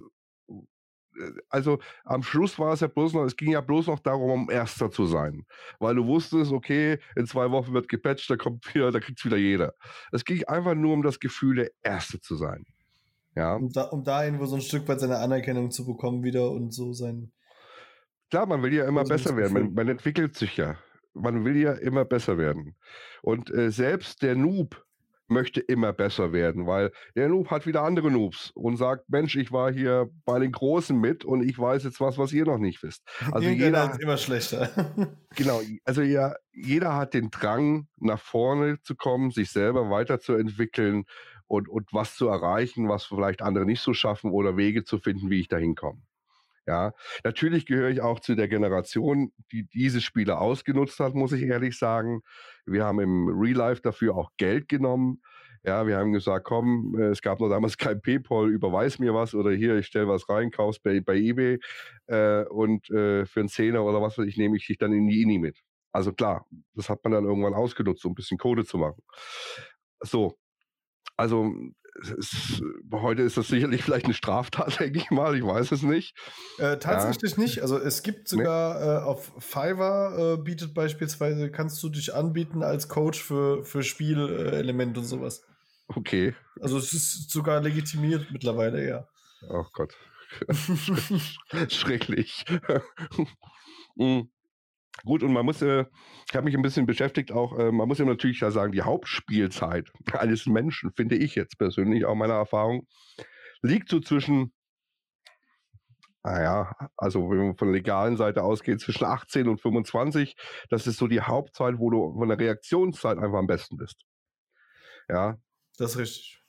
[1.49, 4.49] also am Schluss war es ja bloß noch, es ging ja bloß noch darum, um
[4.49, 5.45] Erster zu sein.
[5.79, 9.37] Weil du wusstest, okay, in zwei Wochen wird gepatcht, da kommt wieder, da kriegt wieder
[9.37, 9.73] jeder.
[10.11, 12.65] Es ging einfach nur um das Gefühl, der Erste zu sein.
[13.35, 13.55] Ja.
[13.55, 16.73] Um da, um da irgendwo so ein Stück weit seine Anerkennung zu bekommen wieder und
[16.73, 17.31] so sein.
[18.29, 19.53] Klar, man will ja immer besser werden.
[19.53, 20.77] Man, man, entwickelt sich ja.
[21.13, 22.75] Man will ja immer besser werden.
[23.21, 24.84] Und äh, selbst der Noob
[25.27, 29.51] möchte immer besser werden, weil der Noob hat wieder andere Noobs und sagt, Mensch, ich
[29.51, 32.81] war hier bei den Großen mit und ich weiß jetzt was, was ihr noch nicht
[32.83, 33.03] wisst.
[33.31, 34.69] Also jeder ist immer schlechter.
[35.35, 41.05] genau, also ja, jeder hat den Drang, nach vorne zu kommen, sich selber weiterzuentwickeln
[41.47, 45.29] und, und was zu erreichen, was vielleicht andere nicht so schaffen oder Wege zu finden,
[45.29, 46.01] wie ich da hinkomme.
[46.67, 46.93] Ja,
[47.23, 51.77] natürlich gehöre ich auch zu der Generation, die diese Spiele ausgenutzt hat, muss ich ehrlich
[51.77, 52.21] sagen.
[52.65, 55.21] Wir haben im Real Life dafür auch Geld genommen.
[55.63, 59.33] Ja, wir haben gesagt, komm, äh, es gab noch damals kein PayPal, überweis mir was
[59.35, 61.59] oder hier, ich stelle was rein, kauf's bei, bei eBay
[62.07, 65.07] äh, und äh, für einen Zehner oder was weiß ich, nehme ich dich dann in
[65.07, 65.61] die INI mit.
[65.91, 69.01] Also klar, das hat man dann irgendwann ausgenutzt, um ein bisschen Code zu machen.
[70.01, 70.37] So,
[71.17, 71.53] also
[72.01, 75.35] es, heute ist das sicherlich vielleicht eine Straftat, denke ich mal.
[75.35, 76.15] Ich weiß es nicht.
[76.57, 77.43] Äh, tatsächlich ja.
[77.43, 77.61] nicht.
[77.61, 78.85] Also es gibt sogar nee.
[78.85, 84.99] äh, auf Fiverr äh, bietet beispielsweise, kannst du dich anbieten als Coach für, für Spielelemente
[84.99, 85.43] und sowas.
[85.87, 86.35] Okay.
[86.59, 89.07] Also es ist sogar legitimiert mittlerweile, ja.
[89.49, 89.95] Oh Gott.
[91.69, 92.45] Schrecklich.
[93.95, 94.21] mm.
[95.03, 95.85] Gut, und man muss, äh,
[96.27, 98.81] ich habe mich ein bisschen beschäftigt auch, äh, man muss ja natürlich ja sagen, die
[98.81, 102.87] Hauptspielzeit eines Menschen, finde ich jetzt persönlich, auch meiner Erfahrung,
[103.61, 104.53] liegt so zwischen,
[106.23, 110.35] naja, also wenn man von der legalen Seite ausgeht, zwischen 18 und 25.
[110.69, 114.05] Das ist so die Hauptzeit, wo du von der Reaktionszeit einfach am besten bist.
[115.09, 115.37] Ja.
[115.77, 116.41] Das ist richtig.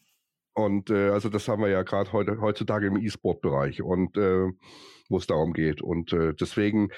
[0.54, 4.50] Und äh, also das haben wir ja gerade heute, heutzutage im E-Sport-Bereich und äh,
[5.10, 5.82] wo es darum geht.
[5.82, 6.88] Und äh, deswegen,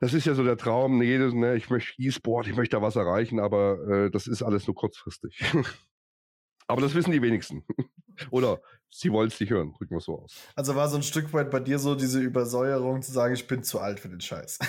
[0.00, 2.96] das ist ja so der Traum, jedes, ne, ich möchte E-Sport, ich möchte da was
[2.96, 5.40] erreichen, aber äh, das ist alles nur kurzfristig.
[6.68, 7.64] aber das wissen die wenigsten.
[8.30, 10.48] Oder sie wollen es nicht hören, drücken wir es so aus.
[10.54, 13.62] Also war so ein Stück weit bei dir so diese Übersäuerung zu sagen, ich bin
[13.62, 14.58] zu alt für den Scheiß.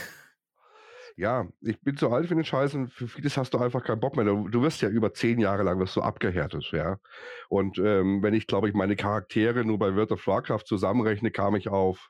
[1.16, 4.00] Ja, ich bin zu alt für den Scheiß und für vieles hast du einfach keinen
[4.00, 4.24] Bock mehr.
[4.24, 6.98] Du, du wirst ja über zehn Jahre lang wirst du abgehärtet, ja.
[7.50, 11.58] Und ähm, wenn ich, glaube ich, meine Charaktere nur bei World of Warcraft zusammenrechne, kam
[11.58, 12.10] ich auf,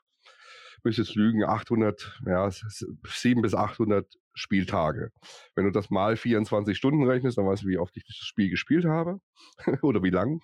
[0.84, 5.12] müsste es lügen, 800, ja, 7 bis 800 Spieltage.
[5.54, 8.50] Wenn du das mal 24 Stunden rechnest, dann weißt du, wie oft ich das Spiel
[8.50, 9.20] gespielt habe
[9.82, 10.40] oder wie lang.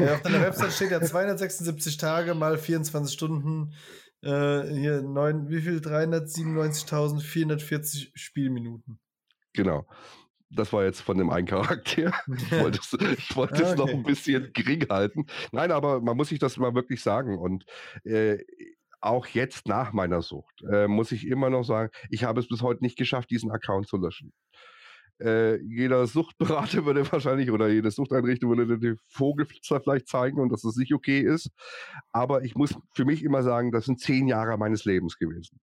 [0.00, 3.72] Ja, auf deiner Website steht ja 276 Tage mal 24 Stunden
[4.22, 5.78] äh, hier neun, wie viel?
[5.78, 8.98] 397.440 Spielminuten.
[9.52, 9.86] Genau.
[10.50, 12.12] Das war jetzt von dem einen Charakter.
[12.28, 13.76] Ich wollte es, ich wollte ah, okay.
[13.76, 15.26] noch ein bisschen gering halten.
[15.52, 17.38] Nein, aber man muss sich das mal wirklich sagen.
[17.38, 17.64] Und
[18.04, 18.38] äh,
[19.00, 22.62] auch jetzt nach meiner Sucht äh, muss ich immer noch sagen, ich habe es bis
[22.62, 24.32] heute nicht geschafft, diesen Account zu löschen.
[25.20, 30.64] Äh, jeder Suchtberater würde wahrscheinlich oder jede Suchteinrichtung würde den Vogelflitzer vielleicht zeigen und dass
[30.64, 31.50] es nicht okay ist.
[32.12, 35.60] Aber ich muss für mich immer sagen, das sind zehn Jahre meines Lebens gewesen.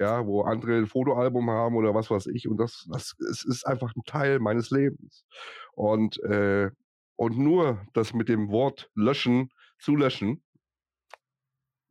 [0.00, 2.48] Ja, wo andere ein Fotoalbum haben oder was weiß ich.
[2.48, 5.24] Und das, das es ist einfach ein Teil meines Lebens.
[5.72, 6.70] Und, äh,
[7.16, 10.42] und nur das mit dem Wort löschen zu löschen,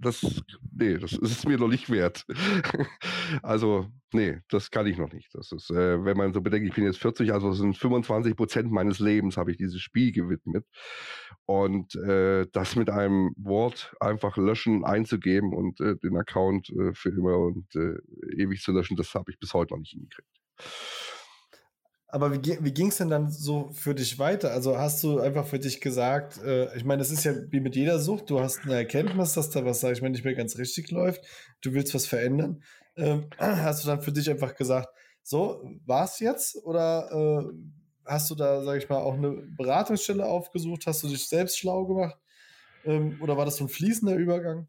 [0.03, 0.21] das,
[0.71, 2.25] nee, das ist mir noch nicht wert.
[3.41, 5.33] also, nee, das kann ich noch nicht.
[5.33, 8.71] Das ist, äh, wenn man so bedenkt, ich bin jetzt 40, also sind 25 Prozent
[8.71, 10.65] meines Lebens habe ich dieses Spiel gewidmet.
[11.45, 17.09] Und äh, das mit einem Wort einfach löschen, einzugeben und äh, den Account äh, für
[17.09, 17.97] immer und äh,
[18.37, 20.29] ewig zu löschen, das habe ich bis heute noch nicht hingekriegt.
[22.13, 24.51] Aber wie, wie ging es denn dann so für dich weiter?
[24.51, 27.75] Also hast du einfach für dich gesagt, äh, ich meine, es ist ja wie mit
[27.75, 30.59] jeder Sucht, du hast eine Erkenntnis, dass da was, sag ich mal, nicht mehr ganz
[30.59, 31.25] richtig läuft,
[31.61, 32.61] du willst was verändern.
[32.97, 34.89] Ähm, hast du dann für dich einfach gesagt,
[35.23, 36.63] so, war es jetzt?
[36.63, 37.51] Oder äh,
[38.05, 40.85] hast du da, sag ich mal, auch eine Beratungsstelle aufgesucht?
[40.85, 42.19] Hast du dich selbst schlau gemacht?
[42.85, 44.67] Ähm, oder war das so ein fließender Übergang?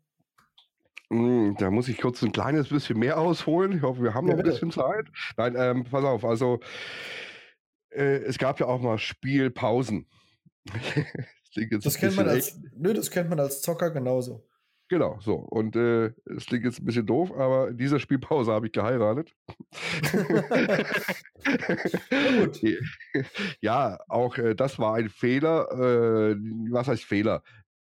[1.11, 3.72] Hm, da muss ich kurz ein kleines bisschen mehr ausholen.
[3.76, 5.09] Ich hoffe, wir haben ja, noch ein bisschen Zeit.
[5.36, 6.61] Nein, ähm, pass auf, also
[7.95, 10.07] äh, es gab ja auch mal Spielpausen.
[11.55, 14.47] das, das kennt man als, nö, das kennt man als Zocker genauso.
[14.88, 15.34] Genau, so.
[15.34, 19.34] Und äh, es klingt jetzt ein bisschen doof, aber in dieser Spielpause habe ich geheiratet.
[23.61, 25.70] ja, auch äh, das war ein Fehler.
[25.72, 26.36] Äh,
[26.70, 27.42] was heißt Fehler?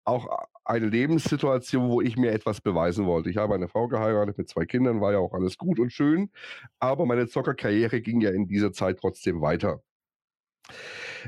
[0.05, 0.27] Auch
[0.63, 3.29] eine Lebenssituation, wo ich mir etwas beweisen wollte.
[3.29, 6.31] Ich habe eine Frau geheiratet mit zwei Kindern, war ja auch alles gut und schön,
[6.79, 9.81] aber meine Zockerkarriere ging ja in dieser Zeit trotzdem weiter.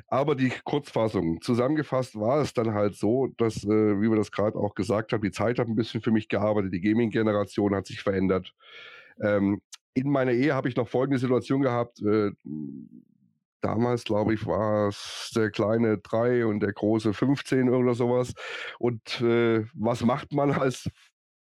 [0.07, 4.57] Aber die Kurzfassung, zusammengefasst war es dann halt so, dass, äh, wie wir das gerade
[4.57, 8.01] auch gesagt haben, die Zeit hat ein bisschen für mich gearbeitet, die Gaming-Generation hat sich
[8.01, 8.53] verändert.
[9.21, 9.61] Ähm,
[9.93, 12.01] in meiner Ehe habe ich noch folgende Situation gehabt.
[12.01, 12.31] Äh,
[13.61, 18.33] damals, glaube ich, war es der kleine 3 und der große 15 oder sowas.
[18.79, 20.89] Und äh, was macht man als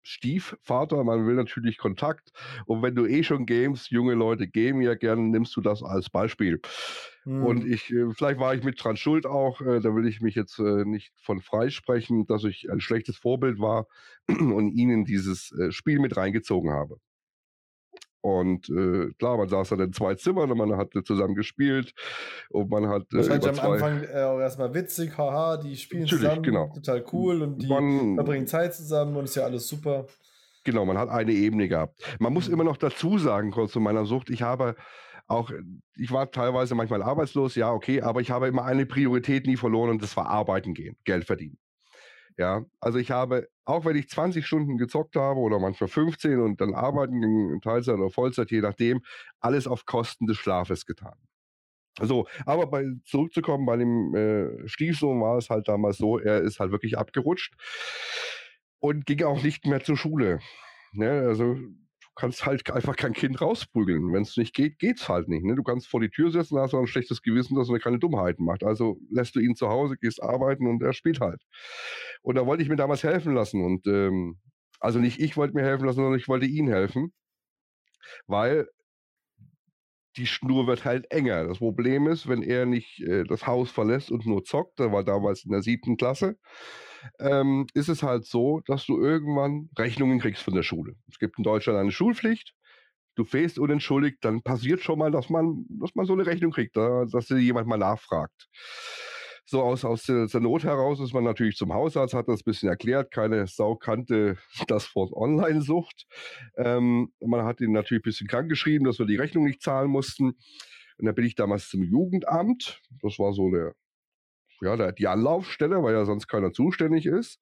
[0.02, 2.30] Stiefvater, man will natürlich Kontakt.
[2.66, 6.08] Und wenn du eh schon games, junge Leute gamen ja gerne, nimmst du das als
[6.08, 6.60] Beispiel.
[7.26, 7.44] Mhm.
[7.44, 7.72] Und hm.
[7.72, 10.58] ich, äh, vielleicht war ich mit dran schuld auch, äh, da will ich mich jetzt
[10.58, 13.86] äh, nicht von freisprechen, dass ich ein schlechtes Vorbild war
[14.28, 16.96] und ihnen dieses Spiel mit reingezogen habe.
[18.26, 21.94] Und äh, klar, man saß dann in zwei Zimmern und man hat zusammen gespielt
[22.50, 23.02] und man hat.
[23.12, 26.72] Äh, Wahrscheinlich am Anfang äh, auch erstmal witzig, haha, die spielen zusammen, genau.
[26.74, 30.06] total cool und die man, verbringen Zeit zusammen und ist ja alles super.
[30.64, 32.02] Genau, man hat eine Ebene gehabt.
[32.18, 32.54] Man muss mhm.
[32.54, 34.74] immer noch dazu sagen, kurz zu meiner Sucht, ich habe
[35.26, 35.50] auch,
[35.96, 39.90] ich war teilweise manchmal arbeitslos, ja, okay, aber ich habe immer eine Priorität nie verloren
[39.90, 41.58] und das war arbeiten gehen, Geld verdienen.
[42.38, 46.60] Ja, also ich habe, auch wenn ich 20 Stunden gezockt habe oder manchmal 15 und
[46.60, 49.00] dann arbeiten ging, Teilzeit oder Vollzeit, je nachdem,
[49.40, 51.14] alles auf Kosten des Schlafes getan.
[51.98, 56.60] So, aber bei, zurückzukommen, bei dem äh, Stiefsohn war es halt damals so, er ist
[56.60, 57.54] halt wirklich abgerutscht
[58.80, 60.40] und ging auch nicht mehr zur Schule.
[60.92, 61.10] Ne?
[61.26, 61.56] Also
[62.16, 64.12] kannst halt einfach kein Kind rausprügeln.
[64.12, 65.44] Wenn es nicht geht, geht's halt nicht.
[65.44, 65.54] Ne?
[65.56, 68.44] Du kannst vor die Tür setzen, hast aber ein schlechtes Gewissen, dass er keine Dummheiten
[68.44, 68.64] macht.
[68.64, 71.42] Also lässt du ihn zu Hause, gehst arbeiten und er spielt halt.
[72.22, 73.64] Und da wollte ich mir damals helfen lassen.
[73.64, 74.40] Und ähm,
[74.80, 77.12] also nicht ich wollte mir helfen lassen, sondern ich wollte ihn helfen.
[78.26, 78.68] weil
[80.16, 81.46] die Schnur wird halt enger.
[81.46, 85.04] Das Problem ist, wenn er nicht äh, das Haus verlässt und nur zockt, da war
[85.04, 86.38] damals in der siebten Klasse,
[87.18, 90.94] ähm, ist es halt so, dass du irgendwann Rechnungen kriegst von der Schule.
[91.10, 92.54] Es gibt in Deutschland eine Schulpflicht.
[93.14, 96.76] Du fährst unentschuldigt, dann passiert schon mal, dass man, dass man so eine Rechnung kriegt,
[96.76, 98.48] da, dass dir jemand mal nachfragt.
[99.48, 102.44] So aus, aus der, der Not heraus ist man natürlich zum Hausarzt, hat das ein
[102.44, 103.12] bisschen erklärt.
[103.12, 106.06] Keine Sau kannte das Wort Online-Sucht.
[106.56, 109.88] Ähm, man hat ihn natürlich ein bisschen krank geschrieben, dass wir die Rechnung nicht zahlen
[109.88, 110.36] mussten.
[110.98, 112.80] Und dann bin ich damals zum Jugendamt.
[113.02, 113.74] Das war so der,
[114.60, 117.40] ja, die Anlaufstelle, weil ja sonst keiner zuständig ist.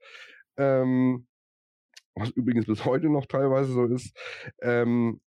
[0.57, 1.27] Ähm,
[2.15, 4.17] was übrigens bis heute noch teilweise so ist.
[4.63, 5.21] Ähm,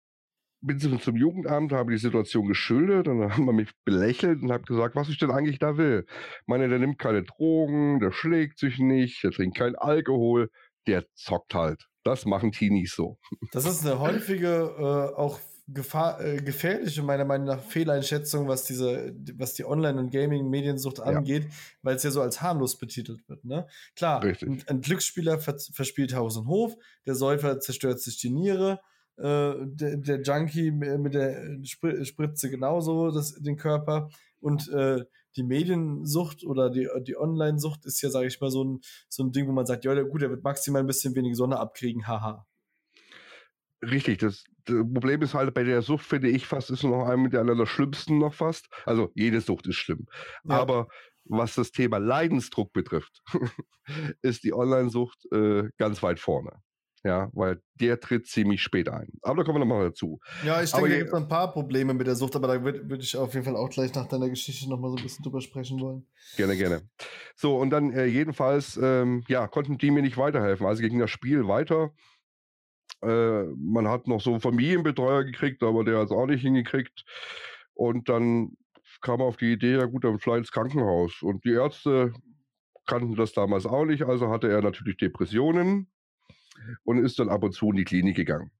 [0.62, 4.64] bin zum Jugendamt, habe die Situation geschildert und dann haben wir mich belächelt und habe
[4.64, 6.06] gesagt, was ich denn eigentlich da will.
[6.08, 10.50] Ich meine, der nimmt keine Drogen, der schlägt sich nicht, der trinkt keinen Alkohol,
[10.86, 11.86] der zockt halt.
[12.04, 13.18] Das machen Teenies so.
[13.52, 19.14] Das ist eine häufige, äh, auch Gefahr, äh, gefährliche, meiner Meinung nach, Fehleinschätzung, was diese,
[19.34, 21.50] was die Online- und Gaming-Mediensucht angeht, ja.
[21.82, 23.44] weil es ja so als harmlos betitelt wird.
[23.44, 23.66] Ne?
[23.96, 28.80] Klar, ein, ein, Glücksspieler vers verspielt Haus und Hof, der Säufer zerstört sich die Niere,
[29.16, 34.10] äh, der, der, Junkie mit der Spritze genauso das, den Körper.
[34.40, 35.04] Und äh,
[35.36, 39.32] die Mediensucht oder die, die Online-Sucht ist ja, sage ich mal, so ein, so ein
[39.32, 42.46] Ding, wo man sagt, ja, gut, der wird maximal ein bisschen weniger Sonne abkriegen, haha.
[43.82, 47.28] Richtig, das, das, Problem ist halt bei der Sucht, finde ich fast, ist noch eine
[47.28, 48.68] der allerschlimmsten noch fast.
[48.84, 50.06] Also jede Sucht ist schlimm.
[50.44, 50.60] Ja.
[50.60, 50.88] Aber
[51.24, 53.22] was das Thema Leidensdruck betrifft,
[54.22, 56.62] ist die Online-Sucht äh, ganz weit vorne.
[57.04, 59.12] Ja, weil der tritt ziemlich spät ein.
[59.22, 60.18] Aber da kommen wir nochmal dazu.
[60.44, 62.90] Ja, ich denke, da gibt es ein paar Probleme mit der Sucht, aber da würde
[62.90, 65.40] würd ich auf jeden Fall auch gleich nach deiner Geschichte nochmal so ein bisschen drüber
[65.40, 66.04] sprechen wollen.
[66.36, 66.82] Gerne, gerne.
[67.36, 70.66] So, und dann äh, jedenfalls, ähm, ja, konnten die mir nicht weiterhelfen.
[70.66, 71.92] Also ging das Spiel weiter.
[73.02, 77.04] Äh, man hat noch so einen Familienbetreuer gekriegt, aber der hat es auch nicht hingekriegt.
[77.74, 78.56] Und dann
[79.02, 81.22] kam auf die Idee, ja gut, dann vielleicht ins Krankenhaus.
[81.22, 82.12] Und die Ärzte
[82.86, 85.90] kannten das damals auch nicht, also hatte er natürlich Depressionen
[86.84, 88.50] und ist dann ab und zu in die Klinik gegangen.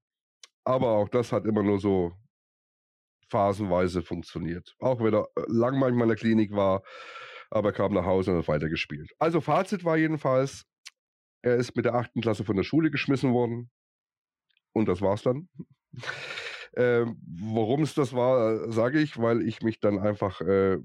[0.63, 2.13] Aber auch das hat immer nur so
[3.29, 4.75] phasenweise funktioniert.
[4.79, 6.83] Auch wenn er äh, lang manchmal in der Klinik war,
[7.49, 9.11] aber er kam nach Hause und hat weitergespielt.
[9.19, 10.65] Also Fazit war jedenfalls,
[11.41, 13.69] er ist mit der achten Klasse von der Schule geschmissen worden.
[14.77, 15.49] Und das war's dann.
[16.75, 17.17] Ähm,
[17.53, 20.77] Warum es das war, sage ich, weil ich mich dann einfach äh,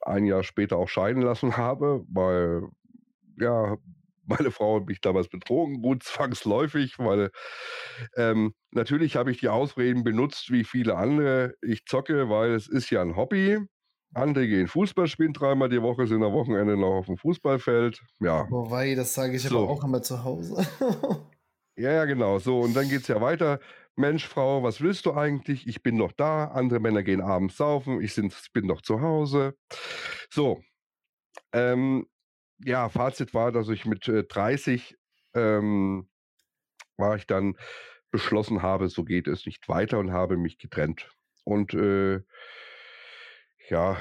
[0.00, 2.62] ein Jahr später auch scheiden lassen habe, weil
[3.36, 3.76] ja,
[4.26, 7.30] meine Frau hat mich damals betrogen, gut zwangsläufig, weil
[8.16, 11.54] ähm, natürlich habe ich die Ausreden benutzt wie viele andere.
[11.62, 13.58] Ich zocke, weil es ist ja ein Hobby.
[14.14, 18.00] Andere gehen Fußball spielen dreimal die Woche, sind am Wochenende noch auf dem Fußballfeld.
[18.20, 18.46] Ja.
[18.50, 19.58] Wobei, das sage ich so.
[19.58, 20.66] aber auch immer zu Hause.
[21.80, 22.38] ja, ja, genau.
[22.38, 23.60] So, und dann geht es ja weiter.
[23.96, 25.66] Mensch, Frau, was willst du eigentlich?
[25.66, 26.46] Ich bin noch da.
[26.46, 28.00] Andere Männer gehen abends saufen.
[28.00, 28.14] Ich
[28.52, 29.54] bin noch zu Hause.
[30.30, 30.62] So.
[31.52, 32.06] Ähm,
[32.58, 34.96] ja, Fazit war, dass ich mit äh, 30
[35.34, 36.08] ähm,
[36.96, 37.56] war ich dann
[38.10, 41.10] beschlossen habe, so geht es nicht weiter und habe mich getrennt.
[41.44, 42.20] Und äh,
[43.68, 43.96] ja,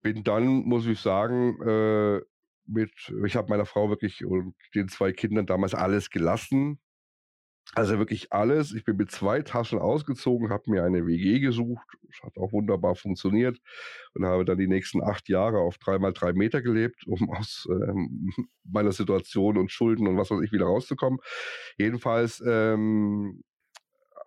[0.00, 2.20] bin dann, muss ich sagen, äh,
[2.66, 2.92] mit,
[3.24, 6.80] ich habe meiner Frau wirklich und den zwei Kindern damals alles gelassen.
[7.74, 8.74] Also wirklich alles.
[8.74, 11.86] Ich bin mit zwei Taschen ausgezogen, habe mir eine WG gesucht.
[12.02, 13.58] Das hat auch wunderbar funktioniert
[14.14, 18.30] und habe dann die nächsten acht Jahre auf dreimal drei Meter gelebt, um aus ähm,
[18.64, 21.18] meiner Situation und Schulden und was weiß ich wieder rauszukommen.
[21.78, 23.42] Jedenfalls ähm,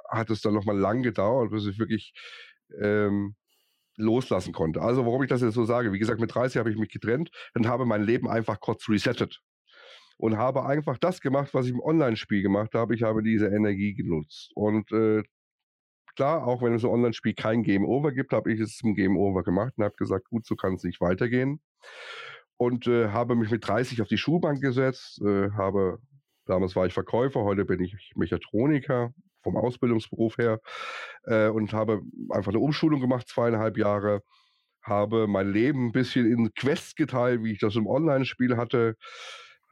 [0.09, 2.13] hat es dann nochmal lang gedauert, bis ich wirklich
[2.81, 3.35] ähm,
[3.95, 4.81] loslassen konnte.
[4.81, 7.29] Also warum ich das jetzt so sage, wie gesagt, mit 30 habe ich mich getrennt
[7.53, 9.41] und habe mein Leben einfach kurz resettet
[10.17, 12.95] und habe einfach das gemacht, was ich im Online-Spiel gemacht habe.
[12.95, 14.51] Ich habe diese Energie genutzt.
[14.55, 15.23] Und äh,
[16.15, 19.17] klar, auch wenn es im Online-Spiel kein Game Over gibt, habe ich es zum Game
[19.17, 21.59] Over gemacht und habe gesagt, gut, so kann es nicht weitergehen.
[22.57, 25.99] Und äh, habe mich mit 30 auf die Schulbank gesetzt, äh, habe,
[26.45, 29.13] damals war ich Verkäufer, heute bin ich Mechatroniker
[29.43, 30.61] vom Ausbildungsberuf her
[31.23, 34.21] äh, und habe einfach eine Umschulung gemacht, zweieinhalb Jahre
[34.81, 38.95] habe mein Leben ein bisschen in Quests geteilt, wie ich das im Online-Spiel hatte,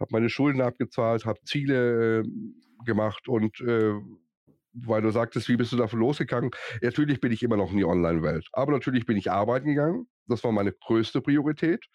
[0.03, 2.23] habe meine Schulden abgezahlt, habe Ziele äh,
[2.85, 3.93] gemacht und äh,
[4.73, 6.51] weil du sagtest, wie bist du davon losgegangen?
[6.81, 8.47] Natürlich bin ich immer noch in die Online-Welt.
[8.53, 10.07] Aber natürlich bin ich arbeiten gegangen.
[10.27, 11.85] Das war meine größte Priorität.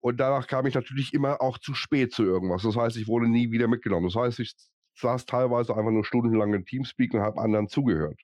[0.00, 2.62] Und danach kam ich natürlich immer auch zu spät zu irgendwas.
[2.62, 4.08] Das heißt, ich wurde nie wieder mitgenommen.
[4.08, 4.52] Das heißt, ich
[4.96, 8.20] saß teilweise einfach nur stundenlang in Teamspeak und habe anderen zugehört.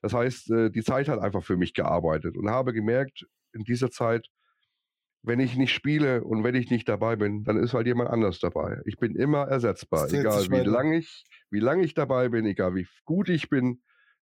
[0.00, 3.90] Das heißt, äh, die Zeit hat einfach für mich gearbeitet und habe gemerkt, in dieser
[3.90, 4.28] Zeit,
[5.22, 8.38] wenn ich nicht spiele und wenn ich nicht dabei bin, dann ist halt jemand anders
[8.38, 8.80] dabei.
[8.86, 10.12] Ich bin immer ersetzbar.
[10.12, 13.80] Egal wie lange ich, wie lange ich dabei bin, egal wie gut ich bin,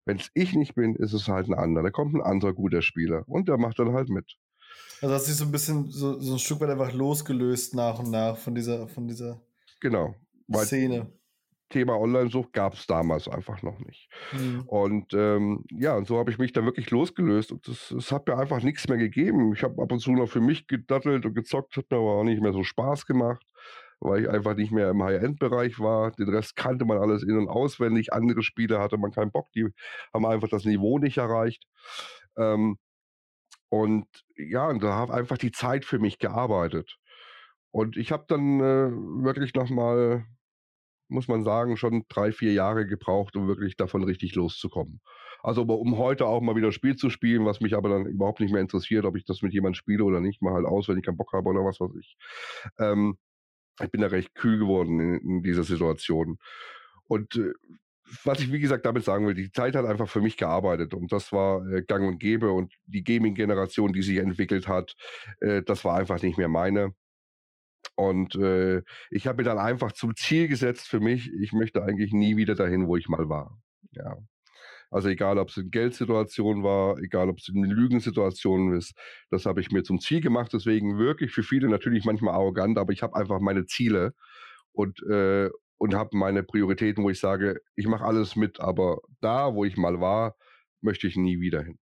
[0.05, 1.83] Wenn es ich nicht bin, ist es halt ein anderer.
[1.85, 4.35] Da kommt ein anderer guter Spieler und der macht dann halt mit.
[5.01, 7.99] Also hast du dich so ein bisschen, so, so ein Stück weit einfach losgelöst nach
[7.99, 9.41] und nach von dieser, von dieser
[9.79, 10.15] genau,
[10.53, 11.11] Szene.
[11.73, 14.09] Thema Online-Sucht gab es damals einfach noch nicht.
[14.31, 14.61] Mhm.
[14.67, 17.51] Und ähm, ja, und so habe ich mich da wirklich losgelöst.
[17.51, 19.53] Und das hat mir einfach nichts mehr gegeben.
[19.53, 22.23] Ich habe ab und zu noch für mich gedattelt und gezockt, hat mir aber auch
[22.23, 23.45] nicht mehr so Spaß gemacht,
[23.99, 26.11] weil ich einfach nicht mehr im High-End-Bereich war.
[26.11, 28.13] Den Rest kannte man alles in- und auswendig.
[28.13, 29.67] Andere Spiele hatte man keinen Bock, die
[30.13, 31.65] haben einfach das Niveau nicht erreicht.
[32.37, 32.77] Ähm,
[33.69, 34.05] und
[34.37, 36.97] ja, und da hat einfach die Zeit für mich gearbeitet.
[37.71, 38.91] Und ich habe dann äh,
[39.23, 40.25] wirklich nochmal
[41.13, 45.01] muss man sagen, schon drei, vier Jahre gebraucht, um wirklich davon richtig loszukommen.
[45.41, 48.51] Also um heute auch mal wieder Spiel zu spielen, was mich aber dann überhaupt nicht
[48.51, 51.05] mehr interessiert, ob ich das mit jemandem spiele oder nicht, mal halt aus, wenn ich
[51.05, 52.17] keinen Bock habe oder was weiß ich.
[52.79, 53.17] Ähm,
[53.81, 56.37] ich bin da recht kühl geworden in, in dieser Situation.
[57.05, 57.53] Und äh,
[58.23, 61.11] was ich, wie gesagt, damit sagen will, die Zeit hat einfach für mich gearbeitet und
[61.11, 64.95] das war äh, gang und gäbe und die Gaming-Generation, die sich entwickelt hat,
[65.39, 66.93] äh, das war einfach nicht mehr meine.
[67.95, 68.81] Und äh,
[69.11, 72.55] ich habe mir dann einfach zum Ziel gesetzt für mich, ich möchte eigentlich nie wieder
[72.55, 73.59] dahin, wo ich mal war.
[73.91, 74.17] Ja.
[74.93, 78.93] Also egal, ob es in Geldsituationen war, egal, ob es in Lügensituationen ist,
[79.31, 80.53] das habe ich mir zum Ziel gemacht.
[80.53, 84.13] Deswegen wirklich für viele natürlich manchmal arrogant, aber ich habe einfach meine Ziele
[84.71, 89.55] und, äh, und habe meine Prioritäten, wo ich sage, ich mache alles mit, aber da,
[89.55, 90.35] wo ich mal war,
[90.81, 91.79] möchte ich nie wieder hin.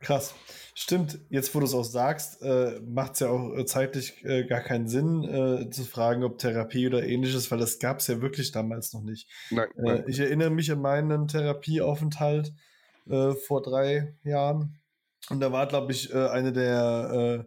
[0.00, 0.34] Krass.
[0.74, 4.44] Stimmt, jetzt wo du es auch sagst, äh, macht es ja auch äh, zeitlich äh,
[4.44, 8.22] gar keinen Sinn äh, zu fragen, ob Therapie oder ähnliches, weil das gab es ja
[8.22, 9.28] wirklich damals noch nicht.
[9.50, 10.04] Nein, äh, nein.
[10.06, 12.54] ich erinnere mich an meinen Therapieaufenthalt
[13.10, 14.78] äh, vor drei Jahren
[15.28, 17.46] und da war, glaube ich, eine der,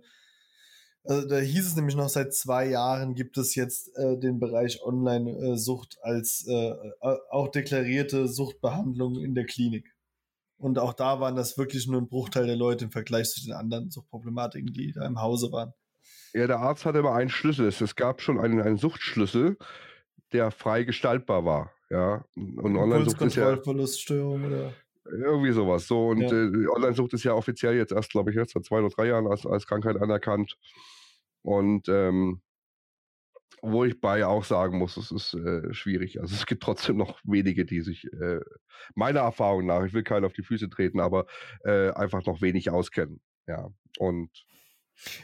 [1.03, 5.97] also da hieß es nämlich noch, seit zwei Jahren gibt es jetzt den Bereich Online-Sucht
[6.03, 6.47] als
[7.01, 9.92] auch deklarierte Suchtbehandlung in der Klinik.
[10.63, 13.51] Und auch da waren das wirklich nur ein Bruchteil der Leute im Vergleich zu den
[13.51, 15.73] anderen Suchtproblematiken, die da im Hause waren.
[16.33, 17.67] Ja, der Arzt hatte immer einen Schlüssel.
[17.67, 19.57] Es gab schon einen, einen Suchtschlüssel,
[20.31, 21.73] der frei gestaltbar war.
[21.89, 23.57] Ja, und Online-Sucht ist ja.
[23.57, 24.71] Verluststörung oder?
[25.05, 25.85] Irgendwie sowas.
[25.85, 26.31] So, und ja.
[26.31, 29.27] äh, Online-Sucht ist ja offiziell jetzt erst, glaube ich, jetzt seit zwei oder drei Jahren
[29.27, 30.57] als, als Krankheit anerkannt.
[31.41, 32.41] Und ähm,
[33.61, 36.19] wo ich bei auch sagen muss, es ist äh, schwierig.
[36.21, 38.39] Also es gibt trotzdem noch wenige, die sich, äh,
[38.95, 41.25] meiner Erfahrung nach, ich will keinen auf die Füße treten, aber
[41.63, 43.21] äh, einfach noch wenig auskennen.
[43.47, 44.29] Ja, und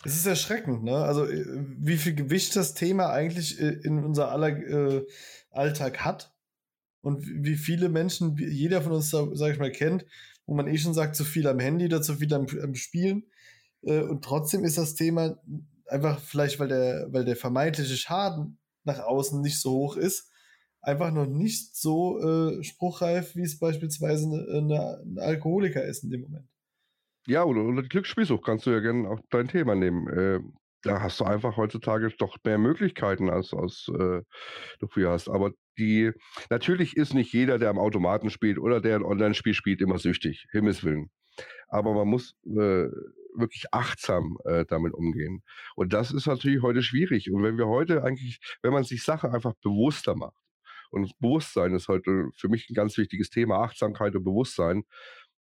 [0.03, 0.95] es ist erschreckend, ne?
[0.95, 1.45] Also äh,
[1.77, 5.05] wie viel Gewicht das Thema eigentlich äh, in unser aller äh,
[5.51, 6.33] Alltag hat
[7.01, 10.05] und wie viele Menschen jeder von uns, sag ich mal, kennt,
[10.45, 13.23] wo man eh schon sagt, zu viel am Handy oder zu viel am, am Spielen.
[13.81, 15.37] und trotzdem ist das Thema
[15.89, 20.31] einfach vielleicht, weil der, weil der vermeintliche Schaden nach außen nicht so hoch ist,
[20.81, 26.47] einfach noch nicht so äh, spruchreif, wie es beispielsweise ein Alkoholiker ist in dem Moment.
[27.27, 30.07] Ja, oder, oder die Glücksspielsucht kannst du ja gerne auch dein Thema nehmen.
[30.07, 30.39] Äh,
[30.81, 34.21] da hast du einfach heutzutage doch mehr Möglichkeiten, als, als äh,
[34.79, 35.27] du früher hast.
[35.27, 36.11] Aber die,
[36.49, 40.47] natürlich ist nicht jeder, der am Automaten spielt oder der ein Online-Spiel spielt, immer süchtig.
[40.51, 41.09] Himmels Willen.
[41.67, 42.87] Aber man muss äh,
[43.35, 45.43] wirklich achtsam äh, damit umgehen.
[45.75, 47.31] Und das ist natürlich heute schwierig.
[47.31, 50.35] Und wenn wir heute eigentlich, wenn man sich Sachen einfach bewusster macht,
[50.91, 54.83] und Bewusstsein ist heute für mich ein ganz wichtiges Thema, Achtsamkeit und Bewusstsein.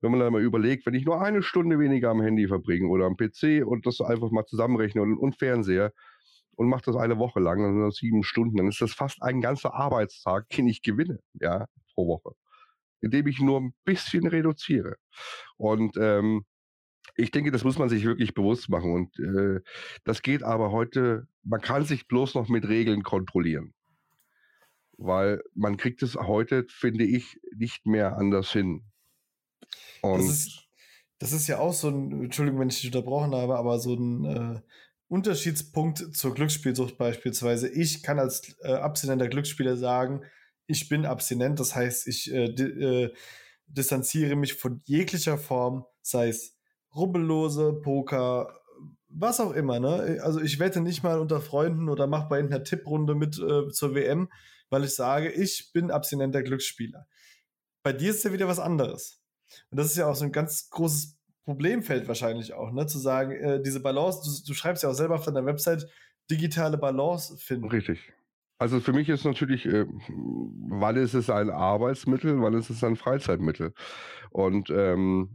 [0.02, 3.06] Wenn man dann mal überlegt, wenn ich nur eine Stunde weniger am Handy verbringe oder
[3.06, 5.94] am PC und das einfach mal zusammenrechne und, und Fernseher
[6.56, 9.22] und mache das eine Woche lang, dann sind das sieben Stunden, dann ist das fast
[9.22, 12.36] ein ganzer Arbeitstag, den ich gewinne, ja, pro Woche.
[13.02, 14.96] Indem ich nur ein bisschen reduziere.
[15.58, 16.46] Und ähm,
[17.22, 18.92] ich denke, das muss man sich wirklich bewusst machen.
[18.94, 19.62] Und äh,
[20.04, 23.74] das geht aber heute, man kann sich bloß noch mit Regeln kontrollieren.
[24.98, 28.84] Weil man kriegt es heute, finde ich, nicht mehr anders hin.
[30.02, 30.68] Und das ist,
[31.20, 34.26] das ist ja auch so ein, Entschuldigung, wenn ich dich unterbrochen habe, aber so ein
[34.26, 34.62] äh,
[35.08, 37.70] Unterschiedspunkt zur Glücksspielsucht beispielsweise.
[37.70, 40.24] Ich kann als äh, abstinenter Glücksspieler sagen,
[40.68, 43.14] ich bin abstinent, das heißt, ich äh, äh,
[43.68, 46.58] distanziere mich von jeglicher Form, sei es
[46.96, 48.62] Rubbellose, Poker,
[49.10, 50.20] was auch immer, ne?
[50.24, 53.94] Also ich wette nicht mal unter Freunden oder mach bei einer Tipprunde mit äh, zur
[53.94, 54.30] WM,
[54.70, 57.08] weil ich sage, ich bin abstinenter Glücksspieler.
[57.84, 59.22] Bei dir ist ja wieder was anderes.
[59.70, 62.86] Und das ist ja auch so ein ganz großes Problemfeld wahrscheinlich auch, ne?
[62.86, 65.88] Zu sagen, äh, diese Balance, du, du, schreibst ja auch selber auf deiner Website,
[66.30, 67.68] digitale Balance finden.
[67.68, 68.14] Richtig.
[68.60, 69.88] Also für mich ist natürlich, äh,
[70.70, 73.74] wann ist es ein Arbeitsmittel, wann ist es ein Freizeitmittel?
[74.30, 75.32] Und ähm,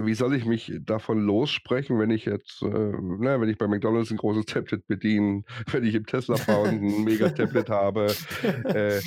[0.00, 4.10] wie soll ich mich davon lossprechen, wenn ich jetzt, äh, na, wenn ich bei McDonalds
[4.10, 8.14] ein großes Tablet bediene, wenn ich im Tesla Found ein Mega-Tablet habe.
[8.64, 9.00] Äh,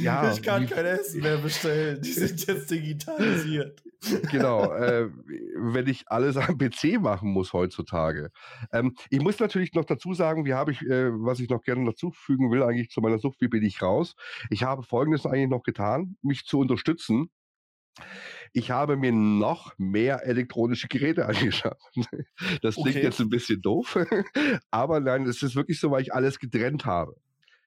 [0.00, 2.00] ja, ich kann kein Essen mehr bestellen.
[2.02, 3.82] Die sind jetzt digitalisiert.
[4.30, 5.10] Genau, äh,
[5.56, 8.30] wenn ich alles am PC machen muss heutzutage.
[8.72, 11.84] Ähm, ich muss natürlich noch dazu sagen, wie habe ich, äh, was ich noch gerne
[11.84, 14.14] dazufügen will, eigentlich zu meiner Sucht, wie bin ich raus?
[14.50, 17.30] Ich habe Folgendes eigentlich noch getan, mich zu unterstützen.
[18.52, 21.82] Ich habe mir noch mehr elektronische Geräte angeschafft.
[22.62, 23.02] Das klingt Okay.
[23.02, 23.98] jetzt ein bisschen doof,
[24.70, 27.14] aber nein, es ist wirklich so, weil ich alles getrennt habe.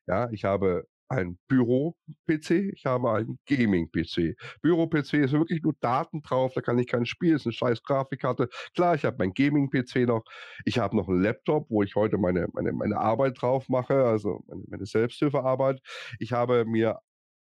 [0.08, 4.36] Ja, ich habe ein Büro-PC, ich habe einen Gaming-PC.
[4.62, 8.48] Büro-PC ist wirklich nur Daten drauf, da kann ich kein Spiel, ist eine scheiß Grafikkarte.
[8.74, 10.24] Klar, ich habe mein Gaming-PC noch,
[10.64, 14.42] ich habe noch einen Laptop, wo ich heute meine, meine, meine Arbeit drauf mache, also
[14.48, 15.82] meine, meine Selbsthilfearbeit.
[16.20, 17.00] Ich habe mir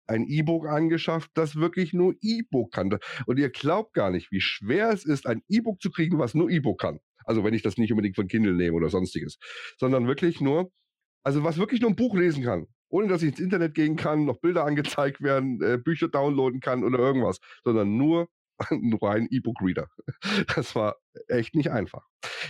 [0.07, 2.99] ein E-Book angeschafft, das wirklich nur E-Book kann.
[3.27, 6.51] Und ihr glaubt gar nicht, wie schwer es ist, ein E-Book zu kriegen, was nur
[6.51, 7.01] E-Book kann.
[7.25, 9.39] Also wenn ich das nicht unbedingt von Kindle nehme oder sonstiges,
[9.79, 10.71] sondern wirklich nur,
[11.23, 14.25] also was wirklich nur ein Buch lesen kann, ohne dass ich ins Internet gehen kann,
[14.25, 18.29] noch Bilder angezeigt werden, äh, Bücher downloaden kann oder irgendwas, sondern nur
[18.71, 19.89] nur ein E-Book-Reader.
[20.55, 20.97] Das war
[21.29, 22.07] echt nicht einfach.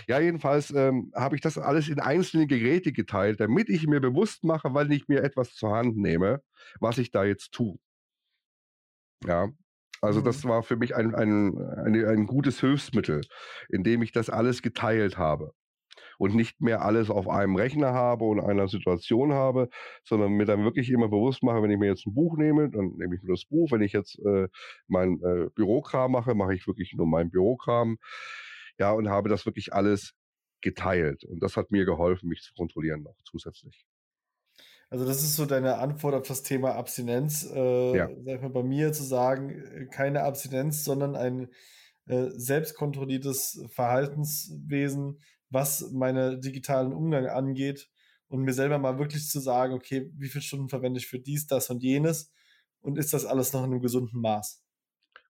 [0.07, 4.43] Ja, jedenfalls ähm, habe ich das alles in einzelne Geräte geteilt, damit ich mir bewusst
[4.43, 6.41] mache, weil ich mir etwas zur Hand nehme,
[6.79, 7.77] was ich da jetzt tue.
[9.25, 9.49] Ja,
[10.01, 10.25] also Mhm.
[10.25, 13.21] das war für mich ein, ein, eine, ein gutes Hilfsmittel,
[13.69, 15.53] indem ich das alles geteilt habe
[16.17, 19.69] und nicht mehr alles auf einem Rechner habe und einer Situation habe,
[20.03, 22.93] sondern mir dann wirklich immer bewusst mache, wenn ich mir jetzt ein Buch nehme, dann
[22.97, 23.71] nehme ich nur das Buch.
[23.71, 24.47] Wenn ich jetzt äh,
[24.87, 27.97] mein äh, Bürokram mache, mache ich wirklich nur meinen Bürokram.
[28.77, 30.13] Ja, und habe das wirklich alles
[30.61, 31.23] geteilt.
[31.23, 33.85] Und das hat mir geholfen, mich zu kontrollieren noch zusätzlich.
[34.89, 38.09] Also das ist so deine Antwort auf das Thema Abstinenz, äh, Ja.
[38.23, 41.49] sag mal, bei mir zu sagen, äh, keine Abstinenz, sondern ein
[42.07, 47.89] äh, selbstkontrolliertes Verhaltenswesen, was meine digitalen Umgang angeht
[48.27, 51.47] und mir selber mal wirklich zu sagen, okay, wie viele Stunden verwende ich für dies,
[51.47, 52.31] das und jenes
[52.81, 54.63] und ist das alles noch in einem gesunden Maß?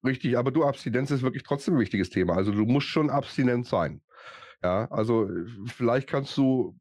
[0.04, 2.36] Richtig, aber du, Abstinenz ist wirklich trotzdem ein wichtiges Thema.
[2.36, 4.02] Also du musst schon abstinent sein.
[4.64, 6.78] Ja, also äh, vielleicht kannst du,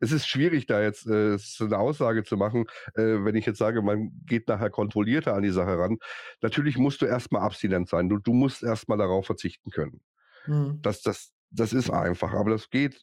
[0.00, 3.58] es ist schwierig, da jetzt äh, so eine Aussage zu machen, äh, wenn ich jetzt
[3.58, 5.98] sage, man geht nachher kontrollierter an die Sache ran.
[6.42, 8.08] Natürlich musst du erstmal abstinent sein.
[8.08, 10.00] Du, du musst erstmal darauf verzichten können.
[10.46, 10.80] Mhm.
[10.82, 13.02] Das, das, das ist einfach, aber das geht,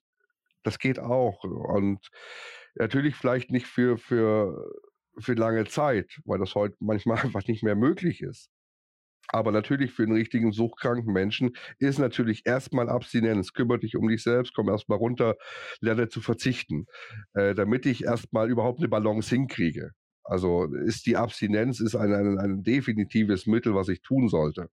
[0.64, 1.44] das geht auch.
[1.44, 2.00] Und
[2.76, 4.72] natürlich vielleicht nicht für, für,
[5.18, 8.50] für lange Zeit, weil das heute manchmal einfach nicht mehr möglich ist.
[9.30, 13.54] Aber natürlich für einen richtigen suchtkranken Menschen ist natürlich erstmal Abstinenz.
[13.54, 15.36] Kümmere dich um dich selbst, komm erstmal runter,
[15.80, 16.86] lerne zu verzichten,
[17.34, 19.92] äh, damit ich erstmal überhaupt eine Balance hinkriege.
[20.24, 24.70] Also ist die Abstinenz ist ein, ein, ein definitives Mittel, was ich tun sollte.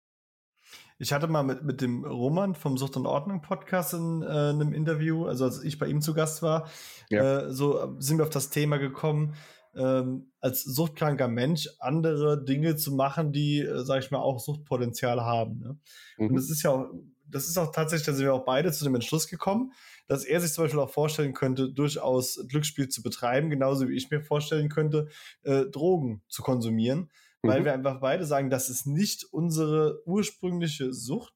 [1.02, 4.72] Ich hatte mal mit, mit dem Roman vom Sucht und Ordnung Podcast in äh, einem
[4.72, 6.70] Interview, also als ich bei ihm zu Gast war,
[7.10, 7.48] Ja.
[7.48, 9.34] äh, so äh, sind wir auf das Thema gekommen,
[9.76, 15.22] ähm, als suchtkranker Mensch andere Dinge zu machen, die, äh, sag ich mal, auch Suchtpotenzial
[15.22, 15.60] haben.
[15.60, 15.78] Ne?
[16.20, 16.36] Und Mhm.
[16.36, 16.92] das ist ja auch,
[17.28, 19.72] das ist auch tatsächlich, da sind wir auch beide zu dem Entschluss gekommen,
[20.08, 24.12] dass er sich zum Beispiel auch vorstellen könnte, durchaus Glücksspiel zu betreiben, genauso wie ich
[24.12, 25.08] mir vorstellen könnte,
[25.42, 27.10] äh, Drogen zu konsumieren,
[27.44, 27.66] weil Mhm.
[27.66, 31.34] wir einfach beide sagen, das ist nicht unsere ursprüngliche Sucht.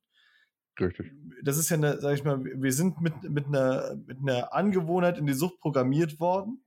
[0.79, 1.11] Richtig.
[1.43, 5.17] Das ist ja, eine, sag ich mal, wir sind mit, mit, einer, mit einer Angewohnheit
[5.17, 6.65] in die Sucht programmiert worden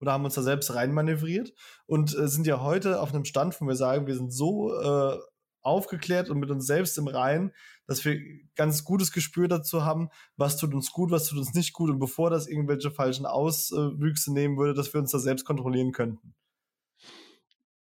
[0.00, 1.54] oder haben uns da selbst reinmanövriert
[1.86, 5.18] und äh, sind ja heute auf einem Stand, wo wir sagen, wir sind so äh,
[5.62, 7.52] aufgeklärt und mit uns selbst im Reinen,
[7.86, 8.20] dass wir
[8.54, 11.98] ganz gutes Gespür dazu haben, was tut uns gut, was tut uns nicht gut und
[11.98, 16.34] bevor das irgendwelche falschen Auswüchse nehmen würde, dass wir uns da selbst kontrollieren könnten.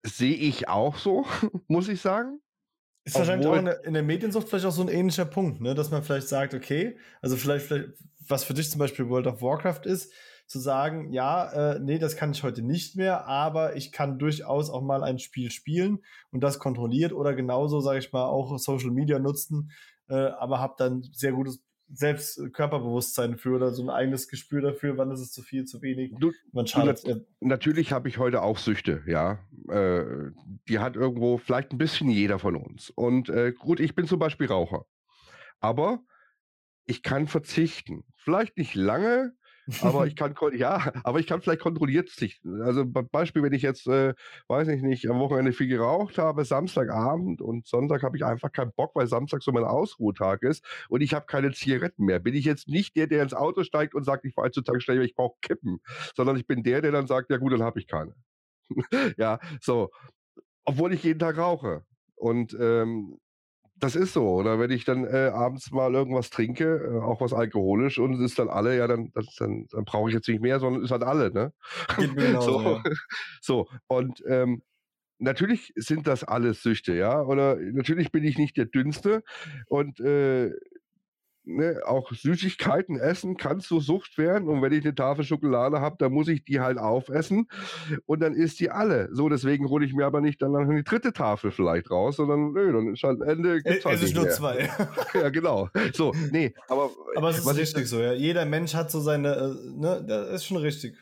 [0.05, 1.25] Sehe ich auch so,
[1.67, 2.39] muss ich sagen.
[3.05, 5.61] Ist wahrscheinlich auch Obwohl- in der, in der Mediensucht vielleicht auch so ein ähnlicher Punkt,
[5.61, 5.73] ne?
[5.73, 7.89] dass man vielleicht sagt, okay, also vielleicht, vielleicht,
[8.27, 10.11] was für dich zum Beispiel World of Warcraft ist,
[10.47, 14.69] zu sagen, ja, äh, nee, das kann ich heute nicht mehr, aber ich kann durchaus
[14.71, 15.99] auch mal ein Spiel spielen
[16.31, 19.71] und das kontrolliert oder genauso, sage ich mal, auch Social Media nutzen,
[20.07, 21.61] äh, aber habe dann sehr gutes
[21.91, 25.65] selbst äh, Körperbewusstsein für oder so ein eigenes Gespür dafür, wann ist es zu viel,
[25.65, 27.03] zu wenig, Du, man schadet.
[27.05, 29.39] Äh, Natürlich habe ich heute auch Süchte, ja.
[29.69, 30.31] Äh,
[30.67, 32.89] die hat irgendwo vielleicht ein bisschen jeder von uns.
[32.89, 34.85] Und äh, gut, ich bin zum Beispiel Raucher.
[35.59, 36.03] Aber
[36.85, 38.03] ich kann verzichten.
[38.15, 39.33] Vielleicht nicht lange,
[39.81, 42.61] aber ich kann ja, aber ich kann vielleicht kontrolliert verzichten.
[42.61, 44.13] Also be- Beispiel, wenn ich jetzt, äh,
[44.47, 48.71] weiß ich nicht, am Wochenende viel geraucht habe, Samstagabend und Sonntag habe ich einfach keinen
[48.73, 52.19] Bock, weil Samstag so mein Ausruhtag ist und ich habe keine Zigaretten mehr.
[52.19, 55.03] Bin ich jetzt nicht der, der ins Auto steigt und sagt, ich fahre zur Tankstelle,
[55.03, 55.79] ich brauche Kippen,
[56.15, 58.13] sondern ich bin der, der dann sagt, ja gut, dann habe ich keine.
[59.17, 59.89] ja, so.
[60.65, 61.83] Obwohl ich jeden Tag rauche.
[62.15, 63.17] Und ähm,
[63.79, 64.27] das ist so.
[64.29, 68.19] Oder wenn ich dann äh, abends mal irgendwas trinke, äh, auch was alkoholisch, und es
[68.19, 70.87] ist dann alle, ja, dann, das, dann, dann brauche ich jetzt nicht mehr, sondern es
[70.87, 71.53] ist halt alle, ne?
[71.97, 72.61] Genauso, so.
[72.61, 72.83] ja.
[73.41, 74.61] so, und ähm,
[75.19, 77.21] natürlich sind das alles Süchte, ja.
[77.21, 79.23] Oder natürlich bin ich nicht der Dünnste
[79.67, 80.51] und äh,
[81.57, 84.47] ne, auch Süßigkeiten essen kann zur Sucht werden.
[84.47, 87.47] Und wenn ich eine Tafel Schokolade habe, dann muss ich die halt aufessen
[88.05, 89.09] und dann isst die alle.
[89.11, 92.53] So, deswegen hole ich mir aber nicht dann noch die dritte Tafel vielleicht raus, sondern
[92.53, 93.61] nö, dann ist halt Ende.
[93.61, 94.33] Gibt's halt Es ist nur mehr.
[94.33, 94.69] zwei.
[95.13, 95.69] Ja, genau.
[95.93, 98.13] So, nee, aber, Aber es ist was ich- richtig so, ja.
[98.13, 100.97] Jeder Mensch hat so seine, äh, ne, das ist schon richtig.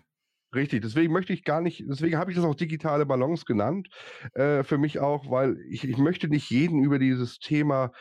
[0.55, 3.89] Richtig, deswegen möchte ich gar nicht, deswegen habe ich das auch digitale Balance genannt,
[4.33, 7.91] äh, für mich auch, weil ich, ich möchte nicht jeden über dieses Thema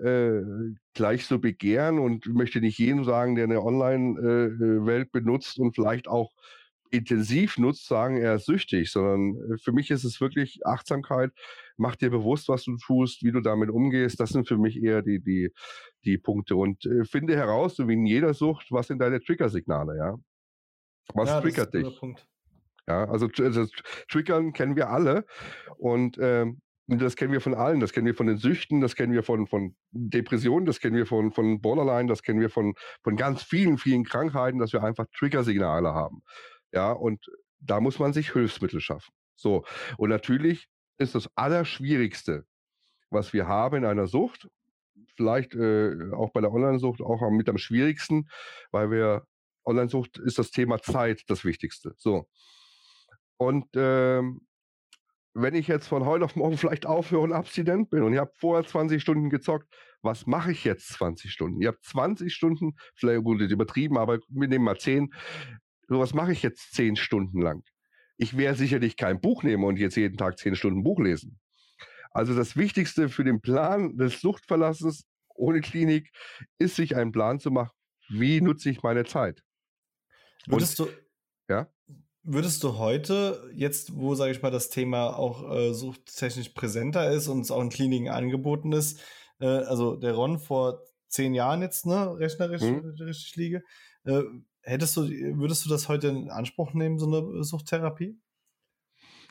[0.00, 0.42] äh,
[0.94, 6.32] gleich so begehren und möchte nicht jedem sagen, der eine Online-Welt benutzt und vielleicht auch
[6.90, 11.32] intensiv nutzt, sagen, er ist süchtig, sondern äh, für mich ist es wirklich Achtsamkeit,
[11.76, 15.02] mach dir bewusst, was du tust, wie du damit umgehst, das sind für mich eher
[15.02, 15.50] die, die,
[16.04, 16.56] die Punkte.
[16.56, 20.16] Und äh, finde heraus, so wie in jeder Sucht, was sind deine Triggersignale, ja?
[21.14, 22.00] Was ja, das triggert dich?
[22.86, 25.24] Ja, also, tr- also tr- Triggern kennen wir alle.
[25.76, 27.80] Und ähm, das kennen wir von allen.
[27.80, 31.06] Das kennen wir von den Süchten, das kennen wir von, von Depressionen, das kennen wir
[31.06, 35.06] von, von Borderline, das kennen wir von, von ganz vielen, vielen Krankheiten, dass wir einfach
[35.16, 36.22] Triggersignale haben.
[36.72, 37.24] Ja, und
[37.60, 39.12] da muss man sich Hilfsmittel schaffen.
[39.36, 39.64] So,
[39.96, 40.68] und natürlich
[40.98, 42.44] ist das Allerschwierigste,
[43.10, 44.48] was wir haben in einer Sucht,
[45.16, 48.28] vielleicht äh, auch bei der Online-Sucht auch mit am schwierigsten,
[48.70, 49.26] weil wir
[49.64, 51.94] Online-Sucht ist das Thema Zeit das Wichtigste.
[51.96, 52.28] So.
[53.36, 54.46] Und ähm,
[55.34, 58.32] wenn ich jetzt von heute auf morgen vielleicht aufhöre und abstinent bin und ich habe
[58.38, 59.68] vorher 20 Stunden gezockt,
[60.02, 61.60] was mache ich jetzt 20 Stunden?
[61.60, 65.12] Ihr habt 20 Stunden, vielleicht gut übertrieben, aber wir nehmen mal 10.
[65.88, 67.62] So, was mache ich jetzt 10 Stunden lang?
[68.16, 71.40] Ich werde sicherlich kein Buch nehmen und jetzt jeden Tag 10 Stunden Buch lesen.
[72.10, 75.04] Also das Wichtigste für den Plan des Suchtverlasses
[75.34, 76.12] ohne Klinik
[76.58, 77.72] ist, sich einen Plan zu machen,
[78.08, 79.42] wie nutze ich meine Zeit.
[80.46, 80.88] Würdest du,
[81.48, 81.68] ja?
[82.24, 87.28] Würdest du heute, jetzt wo, sage ich mal, das Thema auch äh, suchttechnisch präsenter ist
[87.28, 89.00] und es auch in Kliniken angeboten ist,
[89.40, 92.88] äh, also der Ron vor zehn Jahren jetzt, ne, rechnerisch Mhm.
[93.00, 93.62] richtig liege,
[94.04, 94.22] äh,
[94.62, 98.18] hättest du, würdest du das heute in Anspruch nehmen, so eine Suchttherapie?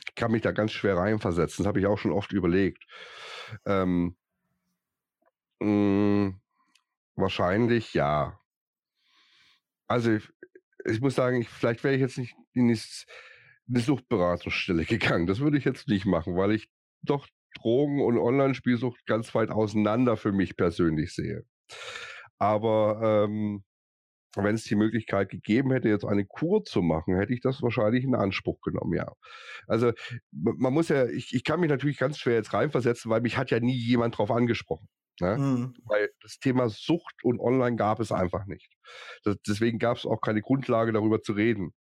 [0.08, 1.62] Ich kann mich da ganz schwer reinversetzen.
[1.64, 2.84] Das habe ich auch schon oft überlegt.
[3.66, 4.16] Ähm,
[5.60, 6.38] mh,
[7.16, 8.40] wahrscheinlich ja.
[9.86, 10.30] Also ich,
[10.84, 15.26] ich muss sagen, ich, vielleicht wäre ich jetzt nicht in eine Suchtberatungsstelle gegangen.
[15.26, 16.68] Das würde ich jetzt nicht machen, weil ich
[17.02, 17.26] doch
[17.56, 21.44] Drogen- und Online-Spielsucht ganz weit auseinander für mich persönlich sehe.
[22.38, 23.64] Aber ähm,
[24.36, 28.04] wenn es die Möglichkeit gegeben hätte, jetzt eine Kur zu machen, hätte ich das wahrscheinlich
[28.04, 29.12] in Anspruch genommen, ja.
[29.66, 29.92] Also
[30.32, 33.50] man muss ja, ich, ich kann mich natürlich ganz schwer jetzt reinversetzen, weil mich hat
[33.50, 34.88] ja nie jemand drauf angesprochen.
[35.20, 35.36] Ne?
[35.36, 35.74] Mhm.
[35.84, 38.72] Weil das Thema Sucht und Online gab es einfach nicht.
[39.22, 41.72] Das, deswegen gab es auch keine Grundlage, darüber zu reden.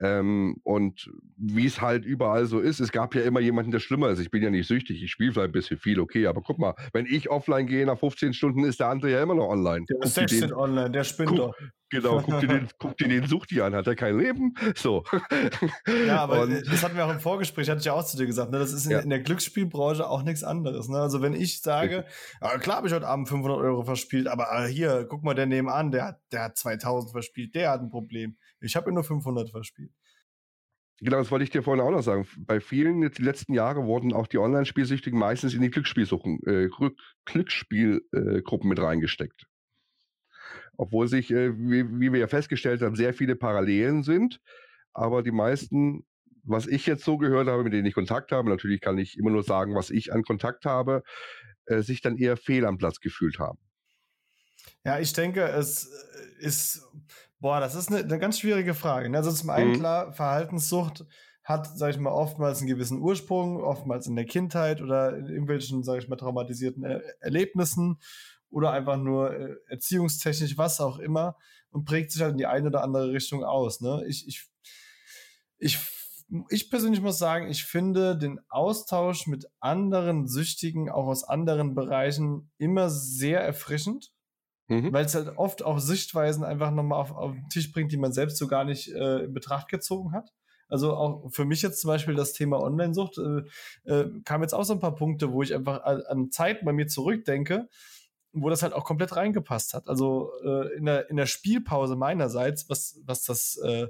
[0.00, 4.08] Ähm, und wie es halt überall so ist, es gab ja immer jemanden, der schlimmer
[4.10, 4.18] ist.
[4.20, 6.74] Ich bin ja nicht süchtig, ich spiele vielleicht ein bisschen viel, okay, aber guck mal,
[6.92, 9.84] wenn ich offline gehe nach 15 Stunden, ist der andere ja immer noch online.
[9.88, 11.54] Der ist dir 16 den, online, der spinnt guck, doch.
[11.90, 14.54] genau, guck dir den, guck dir den Suchti an, hat er kein Leben?
[14.74, 15.04] So.
[16.06, 18.16] Ja, aber Und- äh, das hatten wir auch im Vorgespräch, hatte ich ja auch zu
[18.16, 18.58] dir gesagt, ne?
[18.58, 18.98] das ist in, Ja.
[19.00, 20.88] in der Glücksspielbranche auch nichts anderes.
[20.88, 20.98] Ne?
[20.98, 22.04] Also wenn ich sage,
[22.40, 25.46] ja, klar habe ich heute Abend 500 Euro verspielt, aber äh, hier, guck mal, der
[25.46, 28.36] nebenan, der hat, der hat 2000 verspielt, der hat ein Problem.
[28.62, 29.92] Ich habe nur 500 verspielt.
[31.00, 32.28] Genau, das wollte ich dir vorhin auch noch sagen.
[32.38, 36.68] Bei vielen jetzt die letzten Jahre wurden auch die Online-Spielsüchtigen meistens in die Glücksspielsuchen, äh,
[36.68, 39.46] Glück- Glücksspielgruppen mit reingesteckt.
[40.76, 44.40] Obwohl sich, äh, wie, wie wir ja festgestellt haben, sehr viele Parallelen sind.
[44.92, 46.06] Aber die meisten,
[46.44, 49.30] was ich jetzt so gehört habe, mit denen ich Kontakt habe, natürlich kann ich immer
[49.30, 51.02] nur sagen, was ich an Kontakt habe,
[51.66, 53.58] äh, sich dann eher fehl am Platz gefühlt haben.
[54.84, 56.86] Ja, ich denke, es äh, ist,
[57.42, 59.10] boah, das ist eine, eine ganz schwierige Frage.
[59.10, 59.18] ne?
[59.18, 59.76] Also zum einen Mhm.
[59.76, 61.04] klar, Verhaltenssucht
[61.42, 65.82] hat, sag ich mal, oftmals einen gewissen Ursprung, oftmals in der Kindheit oder in irgendwelchen,
[65.82, 67.98] sag ich mal, traumatisierten er Erlebnissen
[68.48, 71.36] oder einfach nur äh, erziehungstechnisch, was auch immer
[71.70, 73.80] und prägt sich halt in die eine oder andere Richtung aus.
[73.80, 74.04] Ne?
[74.06, 74.48] Ich, ich,
[75.58, 75.78] ich,
[76.48, 82.52] ich persönlich muss sagen, ich finde den Austausch mit anderen Süchtigen, auch aus anderen Bereichen,
[82.58, 84.12] immer sehr erfrischend
[84.72, 84.92] Mhm.
[84.92, 88.12] weil es halt oft auch Sichtweisen einfach nochmal auf, auf den Tisch bringt, die man
[88.12, 90.32] selbst so gar nicht äh, in Betracht gezogen hat.
[90.68, 94.64] Also auch für mich jetzt zum Beispiel das Thema Online-Sucht äh, äh, kam jetzt auch
[94.64, 97.68] so ein paar Punkte, wo ich einfach an, an Zeiten bei mir zurückdenke,
[98.32, 99.88] wo das halt auch komplett reingepasst hat.
[99.88, 103.88] Also äh, in, der, in der Spielpause meinerseits, was, was das äh,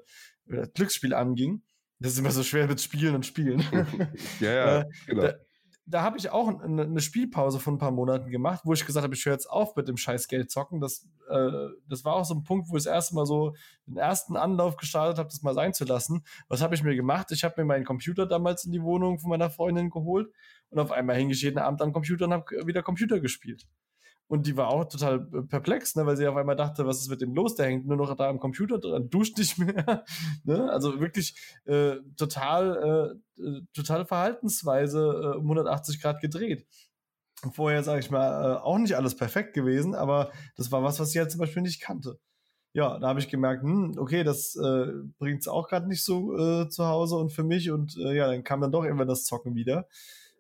[0.75, 1.63] Glücksspiel anging,
[2.01, 3.63] das ist immer so schwer mit Spielen und Spielen.
[4.41, 5.23] Ja, ja, Äh, genau.
[5.23, 5.35] da,
[5.93, 9.05] da habe ich auch eine, eine Spielpause von ein paar Monaten gemacht, wo ich gesagt
[9.05, 10.81] habe, ich höre jetzt auf mit dem scheiß Geld zocken.
[10.81, 13.55] Das, äh, das war auch so ein Punkt, wo ich das erste Mal so
[13.87, 16.25] den ersten Anlauf gestartet habe, das mal sein zu lassen.
[16.49, 17.31] Was habe ich mir gemacht?
[17.31, 20.33] Ich habe mir meinen Computer damals in die Wohnung von meiner Freundin geholt
[20.71, 23.67] und auf einmal hing ich jeden Abend am Computer und habe wieder Computer gespielt.
[24.33, 27.11] Und die war auch total äh, perplex, ne, weil sie auf einmal dachte, was ist
[27.11, 27.55] mit dem los?
[27.55, 30.07] Der hängt nur noch da am Computer dran, duscht nicht mehr.
[30.45, 30.73] ne?
[30.73, 36.67] Also wirklich äh, total, äh, äh totale Verhaltensweise äh, um 180 Grad gedreht.
[37.53, 41.11] Vorher, sage ich mal, äh, auch nicht alles perfekt gewesen, aber das war was, was
[41.11, 42.19] sie halt zum Beispiel nicht kannte.
[42.73, 44.87] Ja, da habe ich gemerkt, hm, okay, das äh,
[45.19, 47.71] bringt es auch gerade nicht so äh, zu Hause und für mich.
[47.71, 49.87] Und äh, ja, dann kam dann doch irgendwann das Zocken wieder.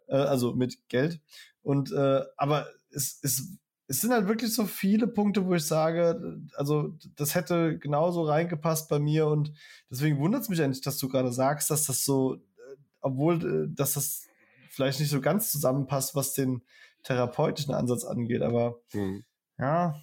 [0.06, 1.20] Äh, also mit Geld.
[1.60, 3.58] Und äh, aber es, es
[3.92, 8.88] es sind halt wirklich so viele Punkte, wo ich sage, also das hätte genauso reingepasst
[8.88, 9.52] bei mir und
[9.90, 13.68] deswegen wundert es mich eigentlich, dass du gerade sagst, dass das so, äh, obwohl, äh,
[13.68, 14.26] dass das
[14.70, 16.62] vielleicht nicht so ganz zusammenpasst, was den
[17.02, 19.24] therapeutischen Ansatz angeht, aber hm.
[19.58, 19.94] ja.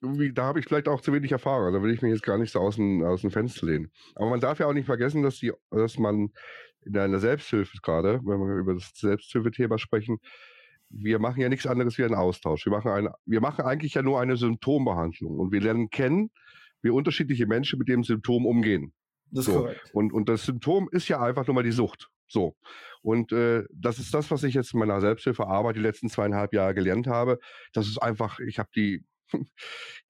[0.00, 2.52] Da habe ich vielleicht auch zu wenig Erfahrung, da will ich mich jetzt gar nicht
[2.52, 3.92] so aus dem, aus dem Fenster lehnen.
[4.14, 6.30] Aber man darf ja auch nicht vergessen, dass, die, dass man
[6.86, 10.18] in einer Selbsthilfe gerade, wenn wir über das Selbsthilfethema sprechen,
[10.92, 12.64] wir machen ja nichts anderes wie einen Austausch.
[12.66, 16.30] Wir machen, eine, wir machen eigentlich ja nur eine Symptombehandlung und wir lernen kennen,
[16.82, 18.92] wie unterschiedliche Menschen mit dem Symptom umgehen.
[19.30, 19.60] Das ist so.
[19.60, 19.90] korrekt.
[19.94, 22.08] Und, und das Symptom ist ja einfach nur mal die Sucht.
[22.28, 22.56] So.
[23.02, 26.74] Und äh, das ist das, was ich jetzt in meiner Selbsthilfearbeit die letzten zweieinhalb Jahre
[26.74, 27.38] gelernt habe.
[27.72, 29.04] Das ist einfach, ich habe die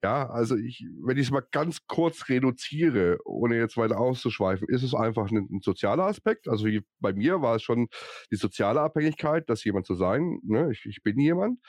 [0.03, 4.83] ja, also ich, wenn ich es mal ganz kurz reduziere, ohne jetzt weiter auszuschweifen, ist
[4.83, 6.47] es einfach ein, ein sozialer Aspekt.
[6.47, 7.87] Also wie, bei mir war es schon
[8.31, 10.39] die soziale Abhängigkeit, das jemand zu sein.
[10.43, 10.71] Ne?
[10.71, 11.59] Ich, ich bin jemand.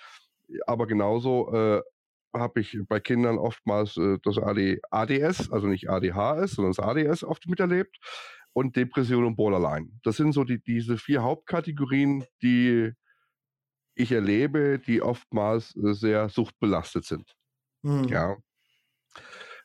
[0.67, 1.83] Aber genauso äh,
[2.35, 7.25] habe ich bei Kindern oftmals äh, das AD, ADS, also nicht ADHS, sondern das ADS
[7.25, 7.99] oft miterlebt.
[8.57, 9.89] Und Depression und Borderline.
[10.05, 12.93] Das sind so die, diese vier Hauptkategorien, die
[13.97, 17.35] ich erlebe, die oftmals äh, sehr suchtbelastet sind.
[17.85, 18.09] Mhm.
[18.09, 18.37] Ja.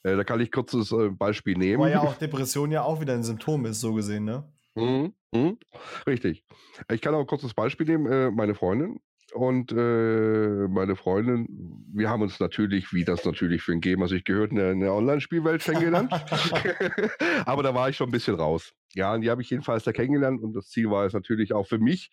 [0.03, 1.81] Äh, da kann ich kurzes äh, Beispiel nehmen.
[1.81, 4.51] Weil ja auch Depression ja auch wieder ein Symptom ist, so gesehen, ne?
[4.75, 5.13] Mhm.
[5.31, 5.57] Mhm.
[6.05, 6.45] Richtig.
[6.91, 8.05] Ich kann auch ein kurzes Beispiel nehmen.
[8.11, 8.99] Äh, meine Freundin
[9.33, 11.47] und äh, meine Freundin,
[11.93, 14.93] wir haben uns natürlich, wie das natürlich für ein Gamer sich gehört, in der, der
[14.93, 16.11] Online-Spielwelt kennengelernt.
[17.45, 18.73] Aber da war ich schon ein bisschen raus.
[18.95, 21.67] Ja, und die habe ich jedenfalls da kennengelernt und das Ziel war es natürlich auch
[21.67, 22.09] für mich,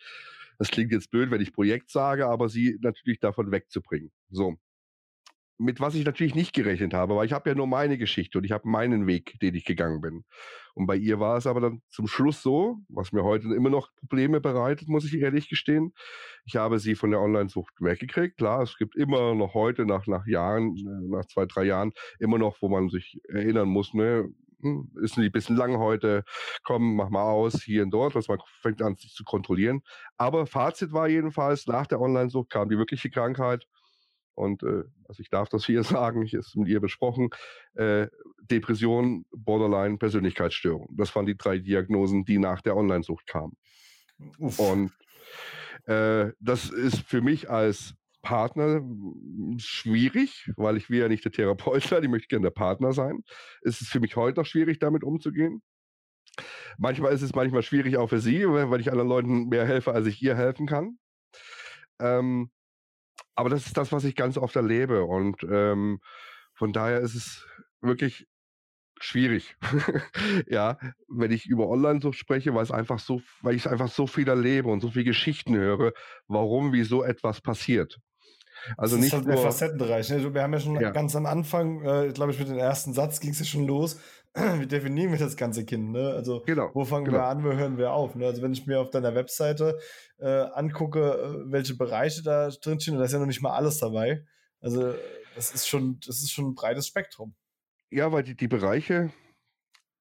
[0.59, 4.11] das klingt jetzt blöd, wenn ich Projekt sage, aber sie natürlich davon wegzubringen.
[4.31, 4.57] So
[5.59, 8.45] mit was ich natürlich nicht gerechnet habe, weil ich habe ja nur meine Geschichte und
[8.45, 10.25] ich habe meinen Weg, den ich gegangen bin.
[10.75, 13.89] Und bei ihr war es aber dann zum Schluss so, was mir heute immer noch
[13.97, 15.95] Probleme bereitet, muss ich ehrlich gestehen.
[16.45, 18.37] Ich habe sie von der Online-Sucht weggekriegt.
[18.37, 22.37] Klar, es gibt immer noch heute, nach, nach Jahren, äh, nach zwei, drei Jahren, immer
[22.39, 24.29] noch, wo man sich erinnern muss, ne,
[24.61, 26.25] hm, ist ein bisschen lang heute,
[26.63, 29.83] komm, mach mal aus, hier und dort, was man fängt an, sich zu kontrollieren.
[30.19, 33.67] Aber Fazit war jedenfalls, nach der Online-Sucht kam die wirkliche Krankheit
[34.37, 37.31] und äh, also ich darf das hier sagen, ich ist mit ihr besprochen,
[37.75, 38.09] äh,
[38.43, 40.89] Depression, Borderline, Persönlichkeitsstörung.
[40.97, 43.57] Das waren die drei Diagnosen, die nach der Online-Sucht kamen.
[44.39, 44.59] Uff.
[44.59, 44.93] Und
[45.87, 51.33] äh, das ist für mich als Partner hm, schwierig, weil ich will ja nicht der
[51.33, 53.23] Therapeut sein, ich möchte gerne der Partner sein.
[53.63, 55.63] Es ist für mich heute noch schwierig, damit umzugehen.
[56.77, 60.07] Manchmal ist es manchmal schwierig auch für sie, weil ich anderen Leuten mehr helfe, als
[60.07, 60.99] ich ihr helfen kann.
[61.99, 62.51] Ähm,
[63.37, 65.05] aber das ist das, was ich ganz oft erlebe.
[65.05, 66.01] Und ähm,
[66.55, 67.47] von daher ist es
[67.81, 68.27] wirklich
[68.99, 69.57] schwierig.
[70.49, 70.79] ja,
[71.09, 74.69] wenn ich über Online-Sucht spreche, weil es einfach so, weil ich einfach so viel erlebe
[74.69, 75.93] und so viele Geschichten höre,
[76.27, 77.99] warum, wie so etwas passiert.
[78.77, 80.09] Also das nicht ist halt nur, facettenreich.
[80.11, 80.35] Ne?
[80.35, 80.91] Wir haben ja schon ja.
[80.91, 84.01] ganz am Anfang, äh, glaube ich, mit dem ersten Satz ging es ja schon los.
[84.59, 85.93] Wie definieren wir das ganze Kind?
[85.93, 86.11] Ne?
[86.11, 87.19] Also genau, wo fangen genau.
[87.19, 88.15] wir an, wo hören wir auf?
[88.15, 88.27] Ne?
[88.27, 89.79] Also wenn ich mir auf deiner Webseite
[90.19, 93.79] äh, angucke, äh, welche Bereiche da drin stehen, da ist ja noch nicht mal alles
[93.79, 94.27] dabei.
[94.61, 94.95] Also
[95.35, 97.35] das ist schon, das ist schon ein breites Spektrum.
[97.91, 99.11] Ja, weil die, die Bereiche,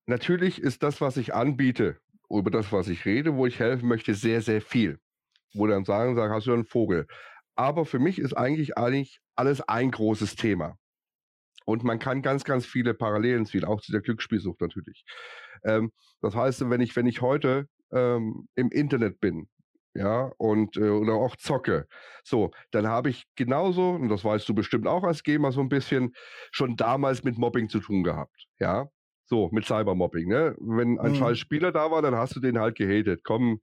[0.05, 1.97] natürlich ist das, was ich anbiete,
[2.29, 4.99] über das, was ich rede, wo ich helfen möchte, sehr, sehr viel.
[5.53, 7.07] Wo dann sagen, sagen, hast du einen Vogel.
[7.55, 10.77] Aber für mich ist eigentlich, eigentlich alles ein großes Thema.
[11.65, 15.03] Und man kann ganz, ganz viele Parallelen ziehen, auch zu der Glücksspielsucht natürlich.
[15.63, 15.91] Ähm,
[16.21, 19.47] das heißt, wenn ich, wenn ich heute ähm, im Internet bin,
[19.95, 21.87] ja, und äh, oder auch zocke,
[22.23, 25.69] so, dann habe ich genauso, und das weißt du bestimmt auch als Gamer so ein
[25.69, 26.13] bisschen,
[26.51, 28.87] schon damals mit Mobbing zu tun gehabt, ja.
[29.27, 30.55] So, mit Cybermobbing, ne?
[30.59, 31.15] Wenn ein mhm.
[31.15, 33.21] scheiß Spieler da war, dann hast du den halt gehatet.
[33.23, 33.59] Komm,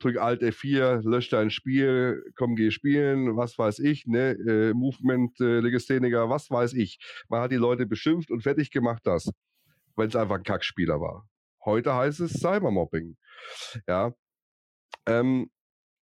[0.00, 5.40] drück Alt F4, lösch dein Spiel, komm, geh spielen, was weiß ich, ne, äh, Movement,
[5.40, 6.98] äh, Legastheniker, was weiß ich.
[7.28, 9.30] Man hat die Leute beschimpft und fertig gemacht das,
[9.96, 11.28] weil es einfach ein Kackspieler war.
[11.64, 13.16] Heute heißt es Cybermobbing.
[13.86, 14.12] Ja.
[15.06, 15.50] Ähm,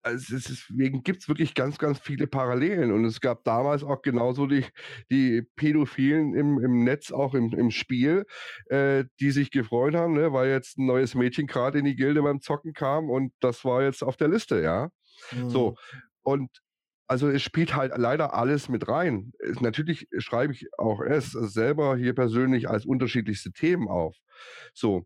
[0.08, 2.92] also deswegen gibt es wirklich ganz, ganz viele Parallelen.
[2.92, 4.66] Und es gab damals auch genauso die,
[5.12, 8.26] die Pädophilen im, im Netz, auch im, im Spiel,
[8.68, 12.22] äh, die sich gefreut haben, ne, weil jetzt ein neues Mädchen gerade in die Gilde
[12.22, 14.90] beim Zocken kam und das war jetzt auf der Liste, ja.
[15.32, 15.50] Mhm.
[15.50, 15.76] So.
[16.24, 16.50] Und
[17.08, 19.32] also es spielt halt leider alles mit rein.
[19.62, 24.18] Natürlich schreibe ich auch es selber hier persönlich als unterschiedlichste Themen auf.
[24.74, 25.06] So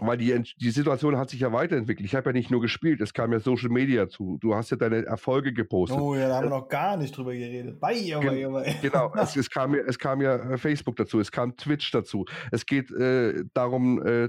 [0.00, 2.06] weil die, die Situation hat sich ja weiterentwickelt.
[2.06, 4.38] Ich habe ja nicht nur gespielt, es kam ja Social Media zu.
[4.40, 5.98] Du hast ja deine Erfolge gepostet.
[5.98, 7.80] Oh ja, da haben wir noch gar nicht drüber geredet.
[7.80, 8.64] Bei, Junge, Junge.
[8.82, 12.24] Genau, es, es, kam ja, es kam ja äh, Facebook dazu, es kam Twitch dazu.
[12.52, 14.28] Es geht äh, darum, äh,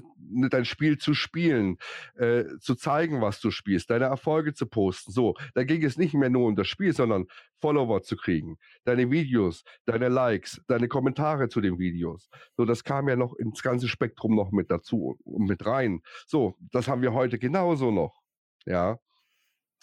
[0.50, 1.78] dein Spiel zu spielen,
[2.16, 5.12] äh, zu zeigen, was du spielst, deine Erfolge zu posten.
[5.12, 7.26] So, da ging es nicht mehr nur um das Spiel, sondern
[7.60, 12.30] Follower zu kriegen, deine Videos, deine Likes, deine Kommentare zu den Videos.
[12.56, 16.02] So, das kam ja noch ins ganze Spektrum noch mit dazu und mit rein.
[16.26, 18.22] So, das haben wir heute genauso noch.
[18.66, 19.00] Ja.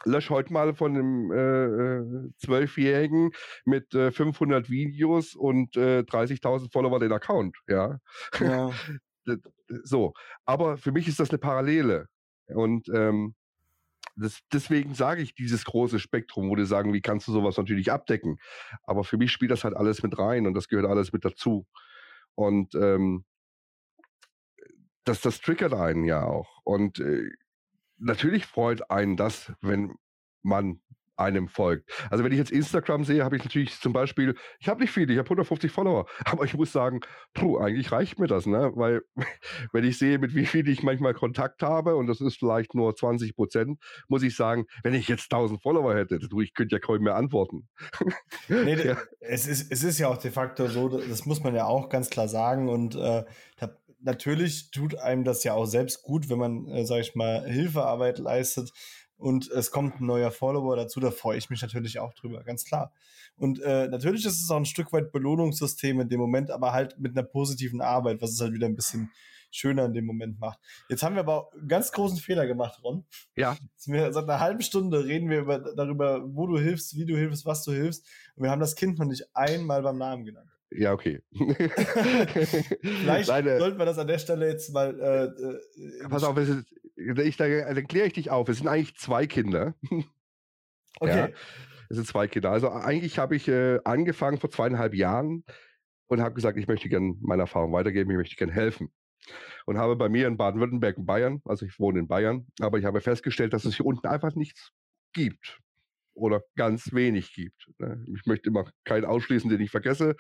[0.05, 3.31] Lösch heute mal von einem äh, äh Zwölfjährigen
[3.65, 7.57] mit äh, 500 Videos und äh, 30.000 Follower den Account.
[7.69, 7.99] Ja.
[8.41, 8.71] ja.
[9.85, 10.13] so,
[10.45, 12.09] aber für mich ist das eine Parallele.
[12.49, 13.35] Und ähm,
[14.17, 17.91] das, deswegen sage ich dieses große Spektrum, wo die sagen, wie kannst du sowas natürlich
[17.91, 18.39] abdecken?
[18.83, 21.67] Aber für mich spielt das halt alles mit rein und das gehört alles mit dazu.
[22.35, 23.25] Und ähm,
[25.05, 26.61] das, das triggert einen ja auch.
[26.65, 27.31] Und äh,
[27.99, 29.95] natürlich freut einen das, wenn
[30.43, 30.81] man
[31.17, 31.91] einem folgt.
[32.11, 35.13] Also wenn ich jetzt Instagram sehe, habe ich natürlich zum Beispiel, ich habe nicht viele,
[35.13, 37.01] ich habe 150 Follower, aber ich muss sagen,
[37.35, 38.73] puh, eigentlich reicht mir das, ne?
[38.75, 39.03] Weil
[39.73, 42.95] wenn ich sehe, mit wie viel ich manchmal Kontakt habe und das ist vielleicht nur
[42.95, 43.79] 20 Prozent,
[44.09, 47.17] muss ich sagen, wenn ich jetzt 1000 Follower hätte, du, ich könnte ja kaum mehr
[47.17, 47.69] antworten.
[48.49, 48.97] Nee, ja.
[49.21, 52.11] es, ist, es ist ja auch de facto so, das muss man ja auch ganz
[52.11, 53.25] klar sagen und äh,
[54.05, 58.19] natürlich tut einem das ja auch selbst gut, wenn man, äh, sage ich mal, Hilfearbeit
[58.19, 58.73] leistet
[59.17, 62.65] und es kommt ein neuer Follower dazu, da freue ich mich natürlich auch drüber, ganz
[62.65, 62.93] klar.
[63.37, 66.99] Und äh, natürlich ist es auch ein Stück weit Belohnungssystem in dem Moment, aber halt
[67.01, 69.11] mit einer positiven Arbeit, was es halt wieder ein bisschen
[69.51, 70.59] schöner in dem Moment macht.
[70.89, 73.05] Jetzt haben wir aber einen ganz großen Fehler gemacht, Ron.
[73.37, 73.57] Ja.
[73.87, 77.47] Wir, seit einer halben Stunde reden wir über, darüber, wo du hilfst, wie du hilfst,
[77.47, 78.05] was du hilfst.
[78.35, 80.51] Und wir haben das Kind noch nicht einmal beim Namen genannt.
[80.77, 81.23] Ja, okay.
[81.33, 84.99] Vielleicht Nein, sollten wir das an der Stelle jetzt mal.
[84.99, 86.65] Äh, äh, pass auf, ist,
[86.97, 88.49] ich, dann kläre ich dich auf.
[88.49, 89.75] Es sind eigentlich zwei Kinder.
[91.01, 91.17] Okay.
[91.17, 91.29] Ja,
[91.89, 92.53] es sind zwei Kinder.
[92.53, 95.43] Also eigentlich habe ich äh, angefangen vor zweieinhalb Jahren
[96.07, 98.93] und habe gesagt, ich möchte gerne meine Erfahrung weitergeben, ich möchte gerne helfen.
[99.67, 102.85] Und habe bei mir in Baden-Württemberg und Bayern, also ich wohne in Bayern, aber ich
[102.85, 104.71] habe festgestellt, dass es hier unten einfach nichts
[105.13, 105.59] gibt
[106.15, 107.69] oder ganz wenig gibt.
[107.79, 108.05] Ne?
[108.15, 110.17] Ich möchte immer keinen ausschließen, den ich vergesse,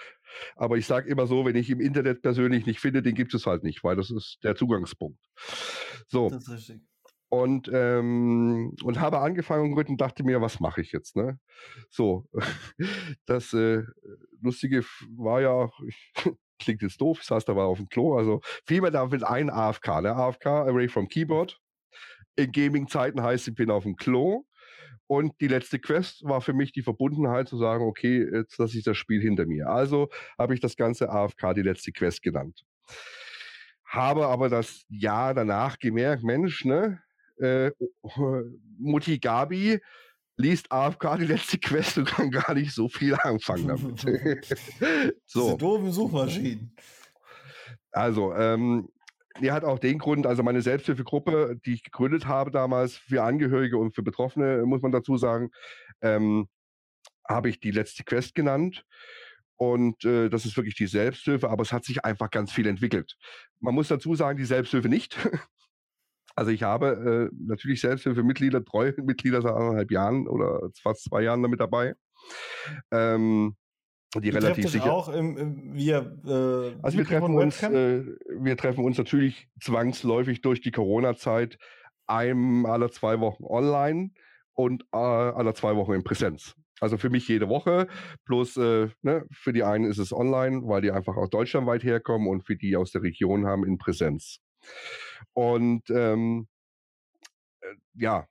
[0.56, 3.46] aber ich sage immer so, wenn ich im Internet persönlich nicht finde, den gibt es
[3.46, 5.20] halt nicht, weil das ist der Zugangspunkt.
[6.08, 6.28] So.
[6.30, 6.82] Das ist richtig.
[7.30, 11.16] Und, ähm, und habe angefangen und dachte mir, was mache ich jetzt?
[11.16, 11.40] Ne?
[11.90, 12.28] So,
[13.26, 13.82] das äh,
[14.40, 14.84] Lustige
[15.16, 16.12] war ja ich,
[16.60, 19.50] klingt jetzt doof, ich saß da war auf dem Klo, also vielmehr da mit ein
[19.50, 20.14] AFK, ne?
[20.14, 21.58] AFK, Away from Keyboard.
[22.36, 24.44] In Gaming-Zeiten heißt, ich bin auf dem Klo
[25.06, 28.84] und die letzte Quest war für mich die Verbundenheit zu sagen, okay, jetzt lasse ich
[28.84, 29.68] das Spiel hinter mir.
[29.68, 30.08] Also
[30.38, 32.64] habe ich das ganze AFK die letzte Quest genannt.
[33.84, 37.00] Habe aber das Jahr danach gemerkt, Mensch, ne,
[37.38, 37.70] äh,
[38.78, 39.80] Mutti Gabi
[40.36, 44.00] liest AFK die letzte Quest und kann gar nicht so viel anfangen damit.
[45.26, 45.44] so.
[45.44, 46.74] Diese doofen Suchmaschinen.
[47.92, 48.88] Also, ähm,
[49.40, 53.78] die hat auch den Grund, also meine Selbsthilfegruppe, die ich gegründet habe damals für Angehörige
[53.78, 55.50] und für Betroffene, muss man dazu sagen,
[56.02, 56.48] ähm,
[57.28, 58.84] habe ich die letzte Quest genannt.
[59.56, 63.16] Und äh, das ist wirklich die Selbsthilfe, aber es hat sich einfach ganz viel entwickelt.
[63.60, 65.16] Man muss dazu sagen, die Selbsthilfe nicht.
[66.36, 71.44] Also ich habe äh, natürlich Selbsthilfemitglieder, treue Mitglieder seit anderthalb Jahren oder fast zwei Jahren
[71.44, 71.94] damit dabei.
[72.90, 73.54] Ähm,
[74.20, 74.92] die Ihr relativ sicher.
[74.92, 78.04] auch im, im, via, äh, also wir treffen uns, äh,
[78.38, 81.58] wir treffen uns natürlich zwangsläufig durch die Corona-Zeit
[82.06, 84.10] einmal alle zwei Wochen online
[84.52, 86.54] und äh, alle zwei Wochen in Präsenz.
[86.80, 87.86] Also für mich jede Woche,
[88.24, 91.84] plus äh, ne, für die einen ist es online, weil die einfach aus Deutschland weit
[91.84, 94.40] herkommen und für die aus der Region haben in Präsenz.
[95.32, 96.48] Und ähm,
[97.60, 98.26] äh, ja,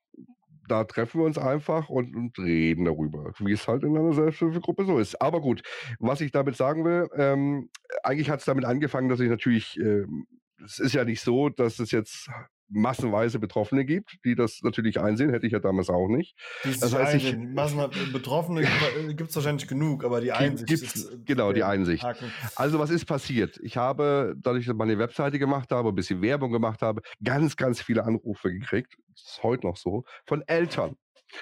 [0.67, 4.85] da treffen wir uns einfach und, und, reden darüber, wie es halt in einer Selbsthilfegruppe
[4.85, 5.21] so ist.
[5.21, 5.61] Aber gut,
[5.99, 7.69] was ich damit sagen will, ähm,
[8.03, 10.25] eigentlich hat es damit angefangen, dass ich natürlich, ähm,
[10.63, 12.29] es ist ja nicht so, dass es jetzt
[12.73, 16.35] massenweise Betroffene gibt, die das natürlich einsehen, hätte ich ja damals auch nicht.
[16.63, 17.79] Das heißt, ich, Massen
[18.11, 18.67] Betroffene
[19.15, 22.03] gibt es wahrscheinlich genug, aber die Einsicht ist, äh, Genau, die Einsicht.
[22.03, 22.31] Haken.
[22.55, 23.59] Also was ist passiert?
[23.63, 27.55] Ich habe, dadurch, dass ich meine Webseite gemacht habe, ein bisschen Werbung gemacht habe, ganz,
[27.55, 30.95] ganz viele Anrufe gekriegt, das ist heute noch so, von Eltern.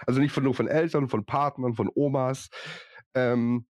[0.06, 2.50] Also nicht von, nur von Eltern, von Partnern, von Omas.
[3.14, 3.66] Ähm,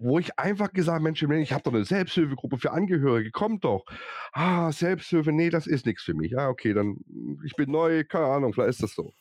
[0.00, 3.84] wo ich einfach gesagt Mensch, ich habe doch eine Selbsthilfegruppe für Angehörige, kommt doch.
[4.32, 6.32] Ah, Selbsthilfe, nee, das ist nichts für mich.
[6.32, 6.96] Ja, okay, dann,
[7.44, 9.12] ich bin neu, keine Ahnung, vielleicht ist das so.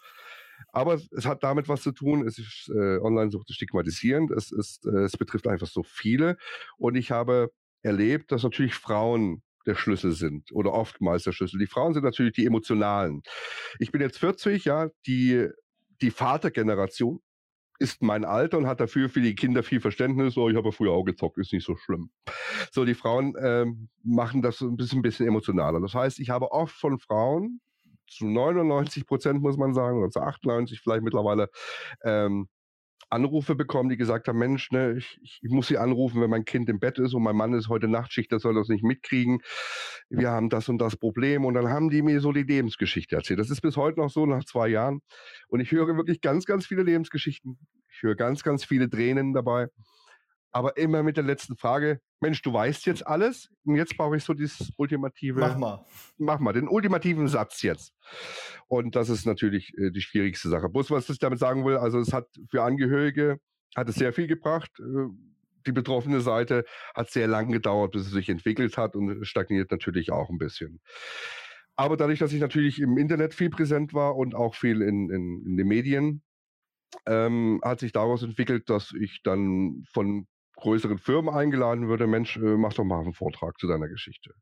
[0.72, 5.03] Aber es hat damit was zu tun, es ist äh, Online-Sucht stigmatisierend, es, ist, äh,
[5.03, 6.38] es betrifft einfach so viele.
[6.77, 7.51] Und ich habe
[7.81, 11.60] erlebt, dass natürlich Frauen der Schlüssel sind oder oftmals der Schlüssel.
[11.60, 13.22] Die Frauen sind natürlich die emotionalen.
[13.80, 15.47] Ich bin jetzt 40, ja, die,
[16.01, 17.19] die Vatergeneration
[17.80, 20.38] ist mein Alter und hat dafür für die Kinder viel Verständnis.
[20.38, 22.11] Oh, ich habe früher auch gezockt, ist nicht so schlimm.
[22.72, 25.80] So, die Frauen ähm, machen das ein bisschen, ein bisschen emotionaler.
[25.80, 27.61] Das heißt, ich habe oft von Frauen,
[28.07, 31.49] zu 99 Prozent muss man sagen, oder zu 98 vielleicht mittlerweile,
[32.03, 32.49] ähm,
[33.09, 36.69] Anrufe bekommen, die gesagt haben, Mensch, ne, ich, ich, muss sie anrufen, wenn mein Kind
[36.69, 39.39] im Bett ist und mein Mann ist heute Nachtschicht, der soll das nicht mitkriegen.
[40.09, 43.39] Wir haben das und das Problem und dann haben die mir so die Lebensgeschichte erzählt.
[43.39, 45.01] Das ist bis heute noch so nach zwei Jahren
[45.47, 47.57] und ich höre wirklich ganz, ganz viele Lebensgeschichten.
[47.91, 49.67] Ich höre ganz, ganz viele Tränen dabei
[50.51, 54.23] aber immer mit der letzten Frage, Mensch, du weißt jetzt alles und jetzt brauche ich
[54.23, 55.39] so dieses ultimative.
[55.39, 55.85] Mach mal.
[56.17, 57.93] Mach mal, den ultimativen Satz jetzt.
[58.67, 60.69] Und das ist natürlich äh, die schwierigste Sache.
[60.69, 63.39] Bloß, was ich damit sagen will, also es hat für Angehörige,
[63.76, 64.71] hat es sehr viel gebracht.
[64.80, 65.09] Äh,
[65.65, 66.65] die betroffene Seite
[66.95, 70.81] hat sehr lange gedauert, bis es sich entwickelt hat und stagniert natürlich auch ein bisschen.
[71.76, 75.45] Aber dadurch, dass ich natürlich im Internet viel präsent war und auch viel in, in,
[75.45, 76.21] in den Medien,
[77.05, 80.27] ähm, hat sich daraus entwickelt, dass ich dann von
[80.60, 84.34] größeren Firmen eingeladen würde, Mensch, äh, mach doch mal einen Vortrag zu deiner Geschichte.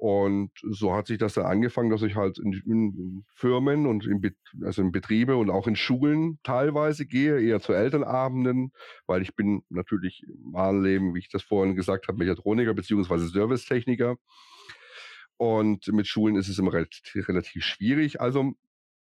[0.00, 4.34] Und so hat sich das dann angefangen, dass ich halt in, in Firmen und in,
[4.64, 8.72] also in Betriebe und auch in Schulen teilweise gehe, eher zu Elternabenden,
[9.06, 13.26] weil ich bin natürlich im Leben, wie ich das vorhin gesagt habe, Mechatroniker bzw.
[13.26, 14.16] Servicetechniker.
[15.36, 18.22] Und mit Schulen ist es immer relativ, relativ schwierig.
[18.22, 18.54] Also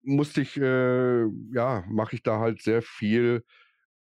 [0.03, 3.45] musste ich, äh, ja, mache ich da halt sehr viel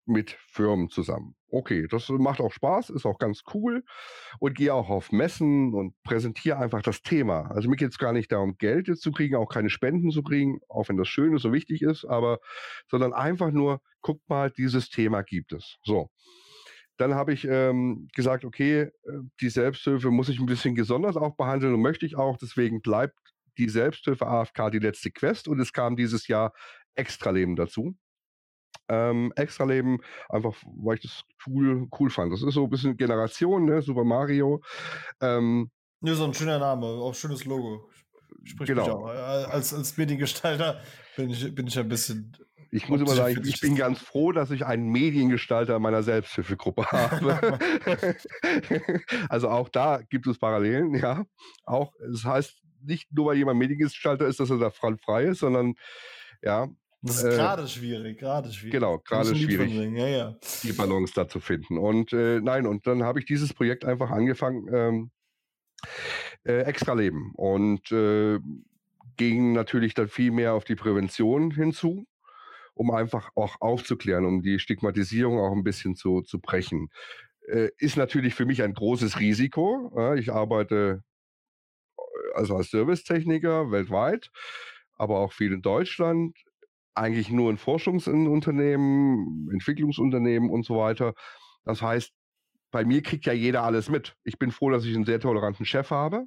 [0.06, 1.34] mit Firmen zusammen.
[1.50, 3.84] Okay, das macht auch Spaß, ist auch ganz cool
[4.40, 7.50] und gehe auch auf Messen und präsentiere einfach das Thema.
[7.50, 10.22] Also mir geht es gar nicht darum, Geld jetzt zu kriegen, auch keine Spenden zu
[10.22, 12.38] kriegen, auch wenn das schön ist und wichtig ist, aber
[12.90, 15.76] sondern einfach nur, guck mal, dieses Thema gibt es.
[15.84, 16.10] So.
[16.96, 18.90] Dann habe ich ähm, gesagt, okay, äh,
[19.40, 22.36] die Selbsthilfe muss ich ein bisschen gesondert auch behandeln und möchte ich auch.
[22.36, 23.18] Deswegen bleibt
[23.58, 26.52] die Selbsthilfe AFK die letzte Quest und es kam dieses Jahr
[26.94, 27.96] Extraleben dazu.
[28.88, 29.98] Ähm, Extraleben,
[30.28, 32.32] einfach weil ich das cool, cool fand.
[32.32, 33.80] Das ist so ein bisschen Generation, ne?
[33.80, 34.62] Super Mario.
[35.20, 35.70] Ähm,
[36.02, 37.88] ja, so ein schöner Name, auch schönes Logo.
[38.44, 39.04] Spricht genau.
[39.04, 39.06] auch.
[39.06, 40.80] Als, als Mediengestalter
[41.16, 42.36] bin ich, bin ich ein bisschen.
[42.70, 46.84] Ich muss immer sagen, ich, ich bin ganz froh, dass ich einen Mediengestalter meiner Selbsthilfegruppe
[46.92, 47.58] habe.
[49.28, 51.24] also auch da gibt es Parallelen, ja.
[51.64, 55.74] Auch, das heißt, nicht nur, weil jemand Mediengestalter ist, dass er da frei ist, sondern
[56.42, 56.68] ja,
[57.06, 58.72] das ist äh, gerade schwierig, gerade schwierig.
[58.72, 60.36] Genau, gerade schwierig, ja, ja.
[60.62, 61.76] die Balance da zu finden.
[61.76, 65.10] Und äh, nein, und dann habe ich dieses Projekt einfach angefangen, ähm,
[66.44, 68.38] äh, extra leben und äh,
[69.16, 72.06] ging natürlich dann viel mehr auf die Prävention hinzu,
[72.74, 76.88] um einfach auch aufzuklären, um die Stigmatisierung auch ein bisschen zu, zu brechen.
[77.46, 79.92] Äh, ist natürlich für mich ein großes Risiko.
[79.94, 81.02] Ja, ich arbeite
[81.98, 82.02] äh,
[82.34, 84.30] also als Servicetechniker weltweit,
[84.96, 86.36] aber auch viel in Deutschland
[86.94, 91.14] eigentlich nur in Forschungsunternehmen, Entwicklungsunternehmen und so weiter.
[91.64, 92.12] Das heißt,
[92.70, 94.16] bei mir kriegt ja jeder alles mit.
[94.24, 96.26] Ich bin froh, dass ich einen sehr toleranten Chef habe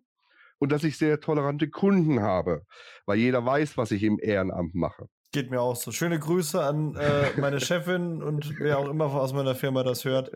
[0.59, 2.63] und dass ich sehr tolerante Kunden habe,
[3.05, 5.07] weil jeder weiß, was ich im Ehrenamt mache.
[5.33, 5.91] Geht mir auch so.
[5.91, 10.31] Schöne Grüße an äh, meine Chefin und wer auch immer aus meiner Firma das hört.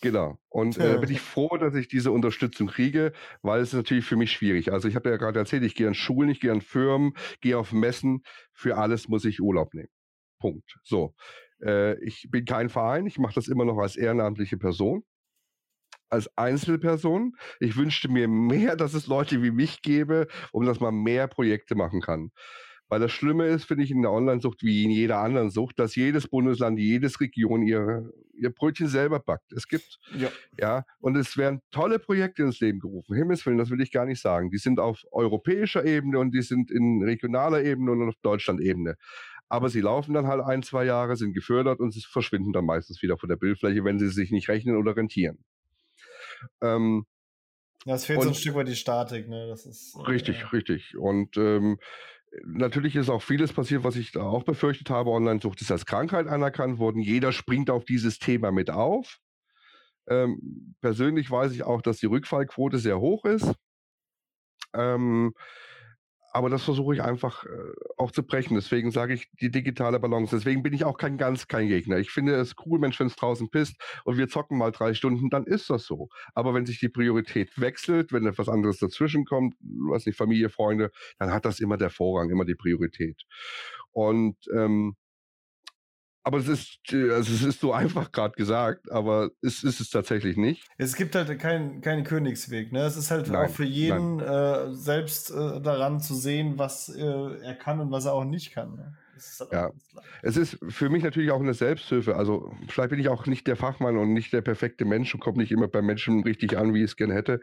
[0.00, 0.38] Genau.
[0.48, 4.16] Und äh, bin ich froh, dass ich diese Unterstützung kriege, weil es ist natürlich für
[4.16, 4.72] mich schwierig.
[4.72, 7.58] Also ich habe ja gerade erzählt, ich gehe an Schulen, ich gehe an Firmen, gehe
[7.58, 8.22] auf Messen.
[8.52, 9.90] Für alles muss ich Urlaub nehmen.
[10.38, 10.74] Punkt.
[10.82, 11.14] So.
[11.62, 15.04] Äh, ich bin kein Verein, ich mache das immer noch als ehrenamtliche Person
[16.10, 17.32] als Einzelperson.
[17.60, 21.74] Ich wünschte mir mehr, dass es Leute wie mich gäbe, um dass man mehr Projekte
[21.74, 22.30] machen kann.
[22.94, 25.96] Weil das Schlimme ist, finde ich, in der Online-Sucht wie in jeder anderen Sucht, dass
[25.96, 29.52] jedes Bundesland, jedes Region ihre, ihr Brötchen selber backt.
[29.52, 30.28] Es gibt, ja.
[30.60, 33.16] ja, und es werden tolle Projekte ins Leben gerufen.
[33.16, 34.52] Himmelswillen, das will ich gar nicht sagen.
[34.52, 38.94] Die sind auf europäischer Ebene und die sind in regionaler Ebene und auf Deutschland-Ebene.
[39.48, 43.02] Aber sie laufen dann halt ein, zwei Jahre, sind gefördert und sie verschwinden dann meistens
[43.02, 45.38] wieder von der Bildfläche, wenn sie sich nicht rechnen oder rentieren.
[46.62, 47.06] Ähm,
[47.86, 49.48] ja, es fehlt und, so ein Stück weit die Statik, ne?
[49.48, 50.96] Das ist, richtig, äh, richtig.
[50.96, 51.78] Und ähm,
[52.44, 55.10] natürlich ist auch vieles passiert, was ich da auch befürchtet habe.
[55.10, 57.00] Online-Sucht ist als Krankheit anerkannt worden.
[57.00, 59.18] Jeder springt auf dieses Thema mit auf.
[60.06, 63.54] Ähm, persönlich weiß ich auch, dass die Rückfallquote sehr hoch ist.
[64.74, 65.32] Ähm,
[66.34, 67.48] aber das versuche ich einfach äh,
[67.96, 68.56] auch zu brechen.
[68.56, 70.34] Deswegen sage ich die digitale Balance.
[70.34, 71.98] Deswegen bin ich auch kein ganz kein Gegner.
[71.98, 75.30] Ich finde es cool, Mensch, wenn es draußen pisst und wir zocken mal drei Stunden,
[75.30, 76.08] dann ist das so.
[76.34, 80.90] Aber wenn sich die Priorität wechselt, wenn etwas anderes dazwischen kommt, was nicht Familie, Freunde,
[81.20, 83.22] dann hat das immer der Vorrang, immer die Priorität.
[83.92, 84.96] Und ähm,
[86.24, 90.38] aber es ist, also es ist so einfach gerade gesagt, aber es ist es tatsächlich
[90.38, 90.66] nicht.
[90.78, 92.72] Es gibt halt keinen kein Königsweg.
[92.72, 92.80] Ne?
[92.80, 97.02] Es ist halt nein, auch für jeden äh, selbst äh, daran zu sehen, was äh,
[97.02, 98.74] er kann und was er auch nicht kann.
[98.74, 98.94] Ne?
[99.38, 99.70] Halt ja,
[100.22, 102.16] es ist für mich natürlich auch eine Selbsthilfe.
[102.16, 105.38] Also vielleicht bin ich auch nicht der Fachmann und nicht der perfekte Mensch und komme
[105.38, 107.40] nicht immer bei Menschen richtig an, wie ich es gerne hätte.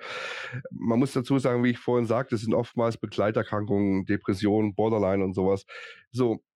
[0.72, 5.34] Man muss dazu sagen, wie ich vorhin sagte, es sind oftmals Begleiterkrankungen, Depressionen, Borderline und
[5.34, 5.66] sowas.
[6.12, 6.51] So, äh,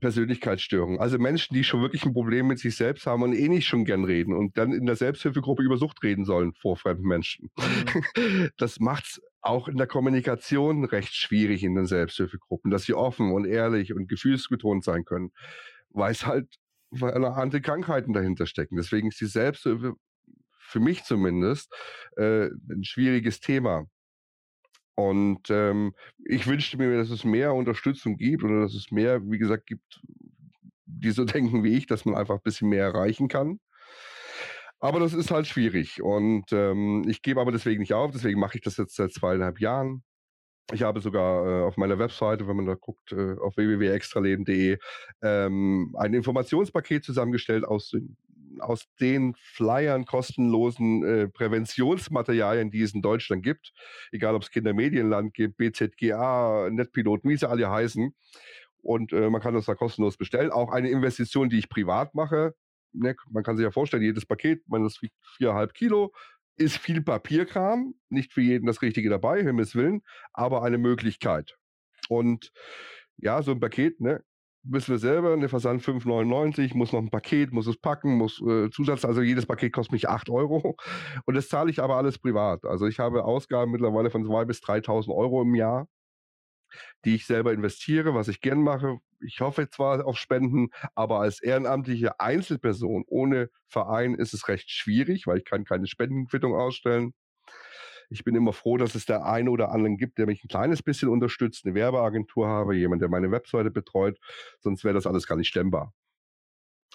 [0.00, 1.00] Persönlichkeitsstörungen.
[1.00, 3.84] Also Menschen, die schon wirklich ein Problem mit sich selbst haben und eh nicht schon
[3.84, 7.50] gern reden und dann in der Selbsthilfegruppe über Sucht reden sollen vor fremden Menschen.
[7.56, 8.50] Mhm.
[8.58, 13.46] Das es auch in der Kommunikation recht schwierig in den Selbsthilfegruppen, dass sie offen und
[13.46, 15.32] ehrlich und gefühlsbetont sein können,
[15.90, 16.48] weil es halt
[16.90, 18.76] weil andere Krankheiten dahinter stecken.
[18.76, 19.94] Deswegen ist die Selbsthilfe
[20.58, 21.72] für mich zumindest
[22.16, 23.86] äh, ein schwieriges Thema.
[24.96, 25.92] Und ähm,
[26.24, 30.00] ich wünschte mir, dass es mehr Unterstützung gibt oder dass es mehr, wie gesagt, gibt,
[30.86, 33.58] die so denken wie ich, dass man einfach ein bisschen mehr erreichen kann.
[34.80, 36.02] Aber das ist halt schwierig.
[36.02, 38.10] Und ähm, ich gebe aber deswegen nicht auf.
[38.10, 40.02] Deswegen mache ich das jetzt seit zweieinhalb Jahren.
[40.72, 44.78] Ich habe sogar äh, auf meiner Webseite, wenn man da guckt, äh, auf www.extraleben.de,
[45.22, 48.16] ähm, ein Informationspaket zusammengestellt aus den
[48.60, 53.72] aus den Flyern kostenlosen äh, Präventionsmaterialien, die es in Deutschland gibt,
[54.12, 58.14] egal ob es Kindermedienland gibt, BZGA, Netpiloten, wie sie alle heißen.
[58.78, 60.50] Und äh, man kann das da kostenlos bestellen.
[60.50, 62.54] Auch eine Investition, die ich privat mache.
[62.92, 66.12] Ne, man kann sich ja vorstellen, jedes Paket, man wiegt viereinhalb Kilo,
[66.56, 70.02] ist viel Papierkram, nicht für jeden das Richtige dabei, Himmels Willen,
[70.32, 71.56] aber eine Möglichkeit.
[72.08, 72.52] Und
[73.16, 74.22] ja, so ein Paket, ne,
[74.64, 78.70] wissen wir selber, der Versand 5,99, muss noch ein Paket, muss es packen, muss äh,
[78.70, 80.76] Zusatz, also jedes Paket kostet mich 8 Euro
[81.26, 82.64] und das zahle ich aber alles privat.
[82.64, 85.86] Also ich habe Ausgaben mittlerweile von 2.000 bis 3.000 Euro im Jahr,
[87.04, 88.98] die ich selber investiere, was ich gern mache.
[89.20, 95.26] Ich hoffe zwar auf Spenden, aber als ehrenamtliche Einzelperson ohne Verein ist es recht schwierig,
[95.26, 97.12] weil ich kann keine Spendenquittung ausstellen.
[98.10, 100.82] Ich bin immer froh, dass es der eine oder anderen gibt, der mich ein kleines
[100.82, 104.18] bisschen unterstützt, eine Werbeagentur habe, jemand, der meine Webseite betreut,
[104.60, 105.92] sonst wäre das alles gar nicht stemmbar.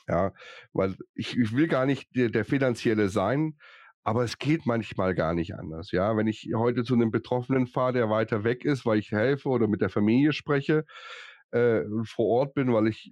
[0.08, 0.34] Ja,
[0.74, 3.58] weil ich, ich will gar nicht der, der finanzielle sein,
[4.04, 5.92] aber es geht manchmal gar nicht anders.
[5.92, 9.50] Ja, wenn ich heute zu einem Betroffenen fahre, der weiter weg ist, weil ich helfe
[9.50, 10.86] oder mit der Familie spreche,
[11.52, 13.12] äh, vor Ort bin, weil ich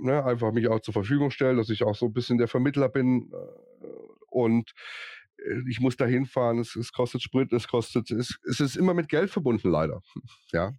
[0.00, 2.88] ne, einfach mich auch zur Verfügung stelle, dass ich auch so ein bisschen der Vermittler
[2.88, 3.86] bin äh,
[4.30, 4.72] und
[5.68, 9.08] ich muss da hinfahren, es, es, kostet Sprit, es kostet, es, es ist immer mit
[9.08, 10.00] Geld verbunden, leider.
[10.52, 10.72] Ja.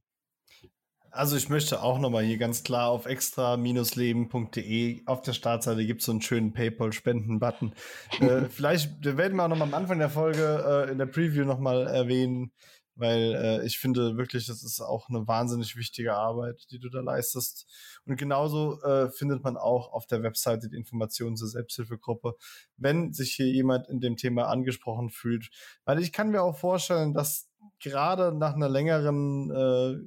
[1.12, 6.06] Also ich möchte auch nochmal hier ganz klar auf extra-leben.de auf der Startseite gibt es
[6.06, 7.74] so einen schönen PayPal-Spenden-Button.
[8.20, 11.88] äh, vielleicht werden wir auch nochmal am Anfang der Folge äh, in der Preview nochmal
[11.88, 12.52] erwähnen,
[12.98, 17.02] weil äh, ich finde wirklich, das ist auch eine wahnsinnig wichtige Arbeit, die du da
[17.02, 17.68] leistest.
[18.06, 22.36] Und genauso äh, findet man auch auf der Webseite die Informationen zur Selbsthilfegruppe,
[22.76, 25.49] wenn sich hier jemand in dem Thema angesprochen fühlt.
[25.86, 27.49] Weil ich kann mir auch vorstellen, dass
[27.80, 29.98] gerade nach einer längeren äh,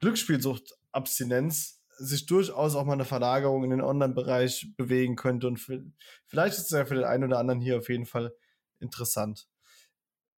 [0.00, 5.46] Glücksspielsuchtabstinenz sich durchaus auch mal eine Verlagerung in den Online-Bereich bewegen könnte.
[5.46, 8.34] Und vielleicht ist es ja für den einen oder anderen hier auf jeden Fall
[8.78, 9.48] interessant.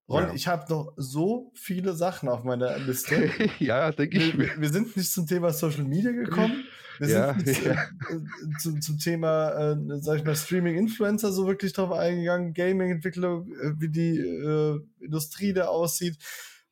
[0.09, 0.35] Ron, ja.
[0.35, 3.31] ich habe noch so viele Sachen auf meiner Liste.
[3.59, 4.39] ja, denke ich.
[4.39, 6.65] Wir, wir, sind nicht zum Thema Social Media gekommen.
[6.99, 7.73] Wir ja, sind nicht ja.
[7.73, 13.73] Äh, zum, zum Thema, äh, sag ich mal, Streaming-Influencer so wirklich drauf eingegangen, Gaming-Entwicklung, äh,
[13.79, 16.17] wie die äh, Industrie da aussieht.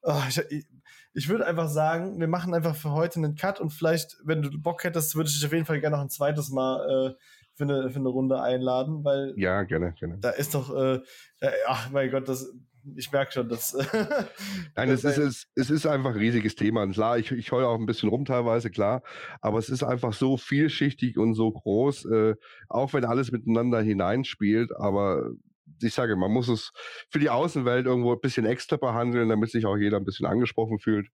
[0.01, 0.67] Oh, ich,
[1.13, 4.51] ich würde einfach sagen, wir machen einfach für heute einen Cut und vielleicht, wenn du
[4.59, 7.15] Bock hättest, würde ich dich auf jeden Fall gerne noch ein zweites Mal äh,
[7.55, 9.35] für, eine, für eine Runde einladen, weil.
[9.37, 10.17] Ja, gerne, gerne.
[10.21, 11.01] Da ist doch, äh,
[11.67, 12.51] ach mein Gott, das
[12.95, 13.73] ich merke schon, dass.
[14.77, 16.83] Nein, es ist, es, es ist einfach ein riesiges Thema.
[16.83, 19.03] Und klar, ich, ich heule auch ein bisschen rum teilweise, klar.
[19.41, 22.35] Aber es ist einfach so vielschichtig und so groß, äh,
[22.69, 24.75] auch wenn alles miteinander hineinspielt.
[24.77, 25.31] Aber
[25.83, 26.73] ich sage, man muss es
[27.11, 30.79] für die Außenwelt irgendwo ein bisschen extra behandeln, damit sich auch jeder ein bisschen angesprochen
[30.79, 31.09] fühlt.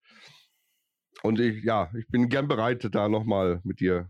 [1.23, 4.09] Und ich, ja, ich bin gern bereit, da nochmal mit dir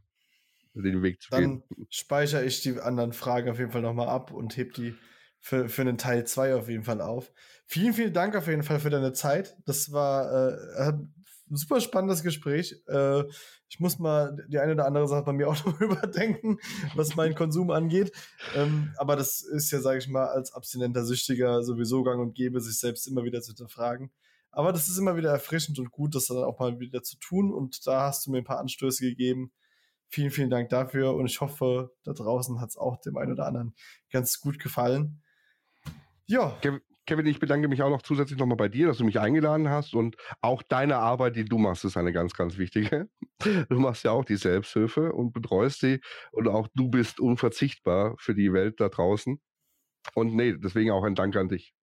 [0.74, 1.64] den Weg zu Dann gehen.
[1.70, 4.96] Dann speichere ich die anderen Fragen auf jeden Fall nochmal ab und heb die
[5.41, 7.31] für, für einen Teil 2 auf jeden Fall auf.
[7.65, 9.57] Vielen, vielen Dank auf jeden Fall für deine Zeit.
[9.65, 10.93] Das war äh,
[11.51, 12.81] ein super spannendes Gespräch.
[12.88, 13.23] Äh,
[13.68, 16.57] ich muss mal die eine oder andere Sache bei mir auch noch überdenken,
[16.95, 18.11] was meinen Konsum angeht.
[18.55, 22.61] Ähm, aber das ist ja, sage ich mal, als abstinenter Süchtiger sowieso gang und gäbe,
[22.61, 24.11] sich selbst immer wieder zu hinterfragen.
[24.51, 27.53] Aber das ist immer wieder erfrischend und gut, das dann auch mal wieder zu tun.
[27.53, 29.51] Und da hast du mir ein paar Anstöße gegeben.
[30.09, 31.15] Vielen, vielen Dank dafür.
[31.15, 33.73] Und ich hoffe, da draußen hat es auch dem einen oder anderen
[34.11, 35.20] ganz gut gefallen.
[36.32, 36.58] Ja.
[37.06, 39.94] Kevin, ich bedanke mich auch noch zusätzlich nochmal bei dir, dass du mich eingeladen hast
[39.94, 43.10] und auch deine Arbeit, die du machst, ist eine ganz, ganz wichtige.
[43.70, 45.99] Du machst ja auch die Selbsthilfe und betreust sie
[46.32, 49.41] und auch du bist unverzichtbar für die Welt da draußen.
[50.14, 51.74] Und nee, deswegen auch ein Dank an dich.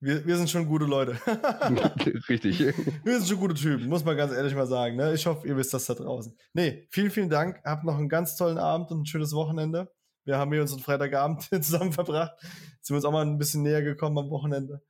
[0.00, 1.12] Wir, wir sind schon gute Leute.
[2.30, 2.58] Richtig.
[2.58, 4.96] Wir sind schon gute Typen, muss man ganz ehrlich mal sagen.
[4.96, 5.12] Ne?
[5.12, 6.34] Ich hoffe, ihr wisst das da draußen.
[6.54, 7.60] Nee, vielen, vielen Dank.
[7.66, 9.92] Habt noch einen ganz tollen Abend und ein schönes Wochenende.
[10.24, 12.32] Wir haben hier unseren Freitagabend zusammen verbracht.
[12.40, 14.82] Jetzt sind wir uns auch mal ein bisschen näher gekommen am Wochenende.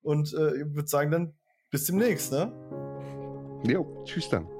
[0.00, 1.38] Und äh, ich würde sagen, dann
[1.70, 2.52] bis demnächst, ne?
[3.64, 4.57] Jo, tschüss dann.